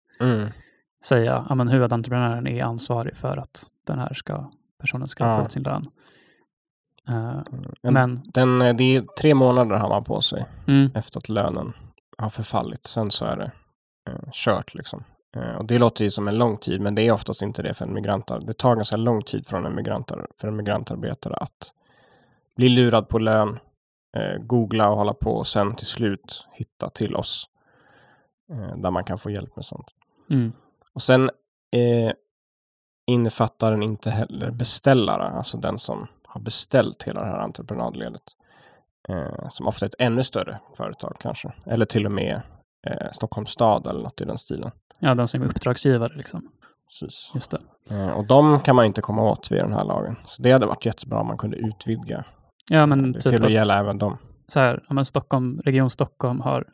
säga 1.04 1.36
att 1.36 1.58
ja, 1.58 1.64
huvudentreprenören 1.66 2.48
är 2.48 2.64
ansvarig 2.64 3.16
för 3.18 3.38
att 3.38 3.64
den 3.88 4.00
här 4.00 4.14
ska, 4.14 4.52
personen 4.80 5.08
ska 5.08 5.26
Ja. 5.26 5.44
få 5.44 5.50
sin 5.50 5.64
lön. 5.64 5.90
Eh, 7.08 7.42
Men, 7.82 7.94
men, 7.94 8.22
den, 8.26 8.62
eh, 8.62 8.76
det 8.76 8.96
är 8.96 9.02
tre 9.22 9.34
månader 9.36 9.76
har 9.76 9.90
man 9.90 10.04
på 10.04 10.22
sig 10.22 10.46
mm, 10.68 10.90
efter 10.96 11.18
att 11.18 11.30
lönen 11.30 11.74
har 12.18 12.30
förfallit. 12.30 12.86
Sen 12.86 13.12
så 13.12 13.26
är 13.26 13.36
det 13.36 13.52
eh, 14.12 14.30
kört 14.32 14.74
liksom. 14.74 15.04
Eh, 15.36 15.56
och 15.56 15.66
det 15.66 15.80
låter 15.80 16.04
ju 16.04 16.10
som 16.12 16.28
en 16.28 16.38
lång 16.38 16.58
tid, 16.58 16.82
men 16.82 16.96
det 16.96 17.08
är 17.08 17.12
oftast 17.12 17.42
inte 17.42 17.62
det 17.62 17.74
för 17.74 17.86
en 17.86 17.94
migrant. 17.94 18.28
Det 18.28 18.54
tar 18.54 18.76
ganska 18.76 18.98
lång 18.98 19.22
tid 19.24 19.48
från 19.48 19.66
en 19.66 19.76
migrantar, 19.76 20.28
för 20.38 20.48
en 20.48 20.56
migrantarbetare 20.56 21.36
att 21.36 21.74
bli 22.56 22.70
lurad 22.70 23.08
på 23.10 23.20
lön, 23.20 23.60
eh, 24.18 24.38
googla 24.42 24.90
och 24.90 24.98
hålla 24.98 25.14
på 25.14 25.32
och 25.32 25.48
sen 25.48 25.76
till 25.76 25.86
slut 25.88 26.48
hitta 26.52 26.90
till 26.90 27.16
oss 27.16 27.48
där 28.78 28.92
man 28.92 29.04
kan 29.04 29.18
få 29.20 29.30
hjälp 29.30 29.56
med 29.56 29.66
sånt. 29.66 29.88
mm, 30.30 30.52
Och 30.96 31.02
sen 31.02 31.22
eh, 31.76 32.12
innefattar 33.08 33.72
den 33.72 33.84
inte 33.84 34.10
heller 34.10 34.52
beställare, 34.52 35.30
alltså 35.30 35.58
den 35.58 35.78
som 35.78 36.08
har 36.24 36.42
beställt 36.42 37.04
hela 37.04 37.22
det 37.22 37.28
här 37.28 37.40
entreprenadledet. 37.40 38.22
Eh, 39.10 39.50
som 39.50 39.68
ofta 39.68 39.86
är 39.86 39.90
ett 39.90 39.96
ännu 40.00 40.24
större 40.24 40.60
företag 40.78 41.16
kanske, 41.20 41.54
eller 41.66 41.86
till 41.86 42.06
och 42.06 42.12
med 42.12 42.42
eh, 42.88 43.12
Stockholms 43.12 43.50
stad 43.50 43.88
eller 43.88 44.04
något 44.04 44.22
i 44.22 44.26
den 44.26 44.38
stilen. 44.38 44.72
ja, 45.00 45.16
den 45.16 45.28
som 45.28 45.42
är 45.42 45.46
uppdragsgivare. 45.46 46.14
Liksom. 46.16 46.52
Precis. 46.88 47.32
Just 47.36 47.52
det. 47.52 47.62
Eh, 47.90 48.10
och 48.10 48.28
de 48.28 48.60
kan 48.60 48.76
man 48.76 48.86
inte 48.86 49.02
komma 49.02 49.24
åt 49.24 49.52
via 49.52 49.64
den 49.64 49.74
här 49.74 49.86
lagen. 49.86 50.16
Så 50.24 50.42
det 50.42 50.52
hade 50.52 50.66
varit 50.66 50.86
jättebra 50.86 51.20
om 51.20 51.28
man 51.28 51.38
kunde 51.38 51.58
utvidga 51.58 52.26
Ja, 52.70 52.86
men 52.86 53.12
det 53.12 53.22
typ 53.22 53.32
till 53.32 53.44
att, 53.46 53.52
gälla 53.52 53.80
även 53.80 53.98
dem. 53.98 54.18
så 54.48 54.60
här, 54.60 54.84
ja, 54.88 54.94
men 54.94 55.06
Stockholm, 55.06 55.62
Region 55.66 55.90
Stockholm 55.90 56.42
har 56.42 56.68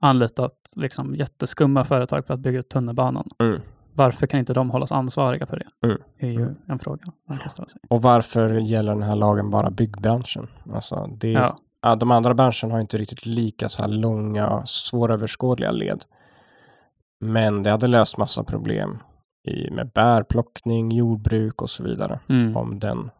anlitat 0.00 0.72
liksom, 0.76 1.14
jätteskumma 1.14 1.84
företag 1.84 2.26
för 2.26 2.34
att 2.34 2.40
bygga 2.40 2.58
ut 2.58 2.68
tunnelbanan. 2.68 3.28
Mm. 3.38 3.60
Varför 3.94 4.26
kan 4.26 4.40
inte 4.40 4.54
de 4.54 4.70
hållas 4.70 4.92
ansvariga 4.92 5.46
för 5.46 5.56
det? 5.58 5.86
Mm. 5.86 5.98
är 6.18 6.28
ju 6.30 6.42
Mm. 6.42 6.54
en 6.68 6.78
fråga 6.78 7.12
man 7.28 7.38
kan 7.38 7.50
ställa 7.50 7.68
sig. 7.68 7.80
Och 7.90 8.02
varför 8.02 8.50
gäller 8.50 8.92
den 8.94 9.02
här 9.02 9.16
lagen 9.16 9.50
bara 9.50 9.70
byggbranschen? 9.70 10.48
Alltså 10.74 11.06
det, 11.20 11.30
Ja. 11.30 11.56
ja. 11.82 11.96
de 11.96 12.10
andra 12.10 12.34
branscherna 12.34 12.74
har 12.74 12.80
inte 12.80 12.98
riktigt 12.98 13.26
lika 13.26 13.68
så 13.68 13.82
här 13.82 13.88
långa, 13.88 14.62
svåröverskådliga 14.66 15.70
led. 15.70 16.04
Men 17.20 17.62
det 17.62 17.70
hade 17.70 17.86
löst 17.86 18.18
massa 18.18 18.44
problem 18.44 18.98
i, 19.48 19.70
med 19.70 19.90
bärplockning, 19.94 20.92
jordbruk 20.92 21.62
och 21.62 21.70
så 21.70 21.82
vidare. 21.82 22.20
Mm. 22.28 22.56
Om 22.56 22.78
den 22.78 23.10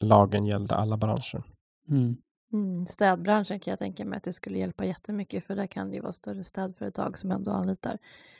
lagen 0.00 0.46
gällde 0.46 0.74
alla 0.74 0.96
branscher. 0.96 1.42
Mm. 1.90 2.16
Mm, 2.52 2.86
städbranschen 2.86 3.60
kan 3.60 3.70
jag 3.70 3.78
tänka 3.78 4.04
mig 4.04 4.16
att 4.16 4.22
det 4.22 4.32
skulle 4.32 4.58
hjälpa 4.58 4.84
jättemycket 4.84 5.46
för 5.46 5.56
där 5.56 5.66
kan 5.66 5.90
det 5.90 5.96
ju 5.96 6.02
vara 6.02 6.12
större 6.12 6.44
städföretag 6.44 7.18
som 7.18 7.30
ändå 7.30 7.50
anlitar 7.50 7.98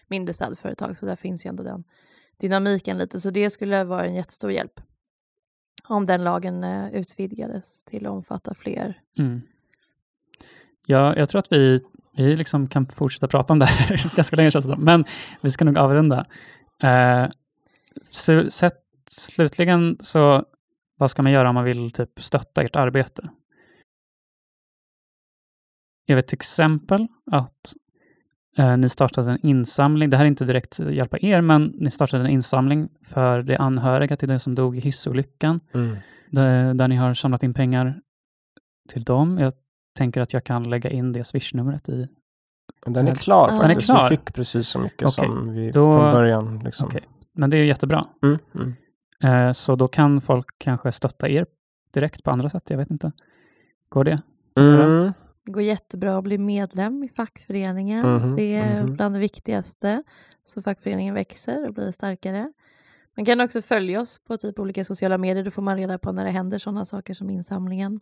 mindre 0.09 0.35
städföretag 0.35 0.99
så 0.99 1.07
där 1.07 1.17
finns 1.17 1.47
ju 1.47 1.49
ändå 1.49 1.63
den 1.63 1.85
dynamiken 2.37 2.99
lite 2.99 3.21
så 3.21 3.31
det 3.31 3.51
skulle 3.51 3.85
vara 3.85 4.07
en 4.07 4.15
jättestor 4.15 4.53
hjälp 4.53 4.81
om 5.85 6.07
den 6.07 6.25
lagen 6.25 6.65
eh, 6.65 6.95
utvidgades 6.95 7.85
till 7.85 8.07
att 8.07 8.13
omfatta 8.13 8.55
fler. 8.55 9.01
Mm. 9.19 9.43
Ja, 10.87 11.17
jag 11.17 11.29
tror 11.29 11.39
att 11.39 11.53
vi, 11.53 11.81
vi 12.17 12.37
liksom 12.37 12.67
kan 12.67 12.87
fortsätta 12.87 13.29
prata 13.29 13.53
om 13.53 13.59
det 13.59 13.67
här 13.67 14.15
ganska 14.17 14.37
länge 14.37 14.51
känns 14.51 14.65
det 14.65 14.73
som, 14.73 14.85
men 14.85 15.05
vi 15.41 15.51
ska 15.51 15.65
nog 15.65 15.79
avrunda. 15.79 16.27
Eh, 16.83 17.27
så, 18.11 18.51
sett, 18.51 18.85
slutligen 19.11 19.97
så, 20.01 20.45
vad 20.97 21.11
ska 21.11 21.23
man 21.23 21.33
göra 21.33 21.49
om 21.49 21.55
man 21.55 21.65
vill 21.65 21.91
typ 21.91 22.23
stötta 22.23 22.63
ert 22.63 22.77
arbete? 22.77 23.29
Jag 26.07 26.17
vet 26.17 26.27
till 26.29 26.37
exempel 26.37 27.07
att 27.31 27.73
eh, 28.59 28.77
ni 28.77 28.89
startade 28.89 29.31
en 29.31 29.47
insamling, 29.47 30.11
det 30.11 30.17
här 30.17 30.25
är 30.25 30.29
inte 30.29 30.45
direkt 30.45 30.79
hjälpa 30.79 31.19
er, 31.21 31.41
men 31.41 31.65
ni 31.79 31.91
startade 31.91 32.25
en 32.25 32.31
insamling 32.31 32.89
för 33.09 33.43
de 33.43 33.57
anhöriga 33.57 34.17
till 34.17 34.29
de 34.29 34.41
som 34.41 34.55
dog 34.55 34.77
i 34.77 34.81
hissolyckan 34.81 35.61
där, 36.31 36.75
där 36.75 36.89
ni 36.89 36.97
har 36.97 37.15
samlat 37.15 37.43
in 37.43 37.55
pengar 37.55 38.01
till 38.89 39.05
dem. 39.05 39.39
Jag 39.39 39.53
tänker 39.99 40.21
att 40.21 40.33
jag 40.33 40.45
kan 40.45 40.71
lägga 40.71 40.91
in 40.91 41.13
det 41.13 41.25
swishnumret 41.25 41.89
i. 41.89 42.09
Den 42.87 42.97
är 42.97 43.03
Den- 43.11 43.17
klar 43.17 43.49
Den 43.49 43.61
är 43.61 43.63
faktiskt. 43.69 43.87
klar? 43.87 44.11
Vi 44.11 44.17
fick 44.17 44.35
precis 44.35 44.69
så 44.69 44.79
mycket 44.79 45.03
Okej, 45.09 45.13
som 45.27 45.53
vi 45.55 45.71
då- 45.71 45.95
från 45.95 46.13
början. 46.13 46.59
Liksom. 46.65 46.87
Okej. 46.89 47.03
Men 47.35 47.51
det 47.51 47.57
är 47.59 47.65
jättebra. 47.65 48.07
Mm, 48.23 48.39
mm. 48.55 48.75
Eh, 49.25 49.53
så 49.53 49.77
då 49.77 49.89
kan 49.89 50.21
folk 50.21 50.47
kanske 50.59 50.93
stötta 50.93 51.29
er 51.29 51.47
direkt 51.95 52.25
på 52.25 52.31
andra 52.31 52.51
sätt. 52.51 52.71
Jag 52.71 52.77
vet 52.79 52.91
inte. 52.91 53.13
Går 53.89 54.05
det? 54.05 54.23
Mm. 54.57 55.13
Det 55.45 55.53
går 55.53 55.63
jättebra 55.63 56.19
att 56.19 56.25
bli 56.25 56.39
medlem 56.39 57.05
i 57.05 57.09
fackföreningen. 57.09 58.07
Mhm, 58.07 58.37
det 58.37 58.55
är 58.57 58.83
mhm. 58.83 58.95
bland 58.95 59.15
det 59.15 59.19
viktigaste. 59.19 60.03
Så 60.45 60.63
fackföreningen 60.63 61.15
växer 61.15 61.67
och 61.69 61.75
blir 61.75 61.93
starkare. 61.93 62.53
Man 63.17 63.25
kan 63.25 63.41
också 63.41 63.63
följa 63.63 64.01
oss 64.01 64.19
på 64.25 64.37
typ 64.37 64.59
olika 64.59 64.85
sociala 64.85 65.19
medier. 65.19 65.45
Då 65.45 65.51
får 65.51 65.63
man 65.63 65.77
reda 65.77 65.99
på 65.99 66.13
när 66.13 66.25
det 66.25 66.31
händer 66.31 66.59
sådana 66.59 66.85
saker 66.85 67.15
som 67.15 67.31
insamlingen. 67.31 68.01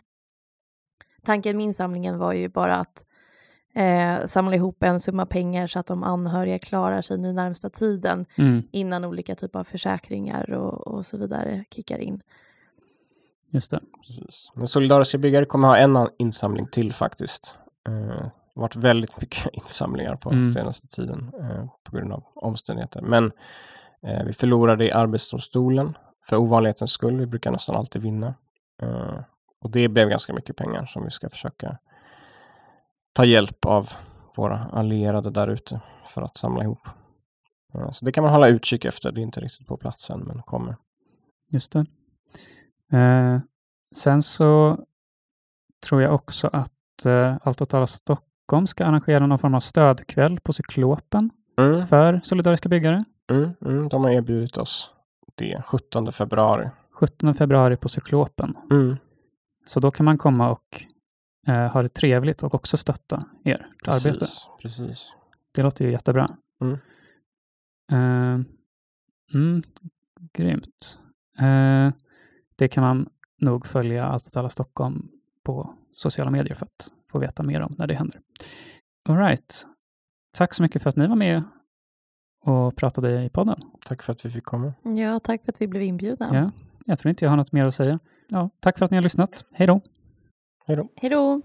Tanken 1.23 1.57
med 1.57 1.65
insamlingen 1.67 2.19
var 2.19 2.33
ju 2.33 2.49
bara 2.49 2.77
att 2.77 3.05
eh, 3.75 4.27
samla 4.27 4.57
ihop 4.57 4.83
en 4.83 5.01
summa 5.01 5.27
pengar 5.27 5.67
så 5.67 5.79
att 5.79 5.87
de 5.87 6.03
anhöriga 6.03 6.59
klarar 6.59 7.03
sig 7.03 7.19
nu 7.19 7.33
närmsta 7.33 7.71
tiden 7.71 8.27
Mm, 8.37 8.63
innan 8.73 9.05
olika 9.05 9.35
typer 9.35 9.59
av 9.59 9.65
försäkringar 9.65 10.51
och, 10.51 10.87
och 10.87 11.07
så 11.07 11.17
vidare 11.19 11.65
kickar 11.71 11.99
in. 11.99 12.23
Just 13.51 13.71
det. 13.71 13.81
Precis. 14.07 14.53
Men 14.55 14.67
Solidariska 14.67 15.19
byggare 15.19 15.45
kommer 15.45 15.69
ha 15.69 15.77
en 15.77 16.09
insamling 16.19 16.67
till 16.67 16.93
faktiskt. 16.93 17.55
Eh, 17.89 17.95
det 17.95 18.55
har 18.55 18.63
varit 18.63 18.77
väldigt 18.77 19.21
mycket 19.21 19.47
insamlingar 19.53 20.17
på 20.17 20.31
Mm. 20.31 20.53
senaste 20.53 20.87
tiden 20.89 21.31
eh, 21.41 21.65
på 21.85 21.97
grund 21.97 22.13
av 22.13 22.25
omständigheter. 22.35 23.01
Men 23.03 23.33
eh, 24.07 24.25
vi 24.25 24.33
förlorade 24.33 24.85
i 24.85 24.93
Arbetsdomstolen 24.93 25.97
för 26.29 26.37
ovanlighetens 26.37 26.91
skull. 26.93 27.17
Vi 27.17 27.27
brukar 27.27 27.51
nästan 27.51 27.77
alltid 27.77 28.03
vinna. 28.03 28.35
Eh, 28.83 29.21
och 29.61 29.71
det 29.71 29.89
blev 29.89 30.09
ganska 30.09 30.33
mycket 30.33 30.57
pengar 30.57 30.87
som 30.87 31.05
vi 31.05 31.11
ska 31.11 31.29
försöka 31.29 31.79
ta 33.13 33.25
hjälp 33.25 33.65
av 33.65 33.91
våra 34.37 34.59
allierade 34.73 35.31
där 35.31 35.49
ute 35.49 35.81
för 36.07 36.23
att 36.23 36.37
samla 36.37 36.63
ihop. 36.63 36.89
Eh, 37.75 37.91
så 37.91 38.05
det 38.05 38.13
kan 38.13 38.25
man 38.25 38.33
hålla 38.33 38.49
utkik 38.49 38.85
efter. 38.85 39.13
Det 39.13 39.21
är 39.21 39.23
inte 39.23 39.41
riktigt 39.41 39.67
på 39.67 39.77
plats 39.77 40.11
än, 40.11 40.21
men 40.21 40.43
kommer. 40.43 40.77
Just 41.53 41.73
det. 41.73 41.87
Eh, 42.93 43.39
sen 43.95 44.23
så 44.23 44.79
tror 45.87 46.03
jag 46.03 46.15
också 46.15 46.51
att 46.53 47.07
eh, 47.07 47.37
Allt 47.43 47.61
åt 47.61 47.75
alla 47.75 47.87
Stockholm 47.87 48.67
ska 48.67 48.85
arrangera 48.85 49.27
någon 49.27 49.39
form 49.39 49.55
av 49.55 49.61
stödkväll 49.61 50.41
på 50.41 50.53
Cyklopen 50.53 51.31
Mm. 51.59 51.87
för 51.87 52.21
solidariska 52.25 52.69
byggare. 52.69 53.05
Mm, 53.31 53.51
mm, 53.65 53.89
de 53.89 54.05
har 54.05 54.11
erbjudit 54.11 54.57
oss 54.57 54.91
det 55.35 55.63
17 55.67 56.13
februari. 56.13 56.71
17 56.93 57.35
februari 57.35 57.77
på 57.77 57.89
Cyklopen. 57.89 58.57
Mm, 58.71 58.97
Så 59.67 59.81
då 59.81 59.91
kan 59.91 60.05
man 60.05 60.19
komma 60.19 60.51
och 60.51 60.85
eh, 61.47 61.73
ha 61.73 61.83
det 61.83 61.89
trevligt 61.89 62.43
och 62.43 62.55
också 62.55 62.77
stötta 62.77 63.25
er 63.45 63.67
arbete. 63.87 64.19
precis, 64.19 64.49
precis. 64.63 65.13
Det 65.53 65.63
låter 65.63 65.85
ju 65.85 65.91
jättebra. 65.91 66.37
Mm. 66.61 66.79
Eh, 67.93 68.41
mm, 69.35 69.63
grymt. 70.33 70.99
Eh, 71.39 71.93
det 72.61 72.69
kan 72.69 72.83
man 72.83 73.09
nog 73.41 73.67
följa 73.67 74.05
Allt 74.05 74.27
åt 74.27 74.37
alla 74.37 74.51
Stockholm 74.51 75.09
på 75.45 75.75
sociala 75.93 76.31
medier 76.31 76.55
för 76.55 76.67
att 76.67 76.93
få 77.11 77.19
veta 77.19 77.43
mer 77.43 77.61
om 77.61 77.75
när 77.79 77.87
det 77.87 77.95
händer. 77.95 78.21
All 79.09 79.17
right. 79.17 79.67
Tack 80.37 80.55
så 80.55 80.63
mycket 80.63 80.83
för 80.83 80.91
att 80.91 80.97
ni 80.97 81.07
var 81.07 81.17
med 81.17 81.43
och 82.45 82.77
pratade 82.77 83.25
i 83.25 83.29
podden. 83.29 83.61
Tack 83.87 84.03
för 84.03 84.13
att 84.13 84.25
vi 84.25 84.31
fick 84.31 84.45
komma. 84.45 84.75
Ja, 84.83 85.21
tack 85.21 85.45
för 85.45 85.53
att 85.53 85.61
vi 85.61 85.67
blev 85.67 85.83
inbjudna. 85.83 86.31
Ja, 86.33 86.51
jag 86.87 86.99
tror 86.99 87.11
inte 87.11 87.25
jag 87.25 87.31
har 87.31 87.37
något 87.37 87.53
mer 87.53 87.67
att 87.67 87.75
säga. 87.75 87.99
Ja, 88.29 88.51
tack 88.61 88.79
för 88.79 88.85
att 88.85 88.91
ni 88.91 88.97
har 88.97 89.03
lyssnat. 89.03 89.45
Hej 89.53 89.67
då! 89.67 89.81
Hej 90.67 90.77
då. 90.77 90.89
Hej 90.97 91.11
då! 91.11 91.43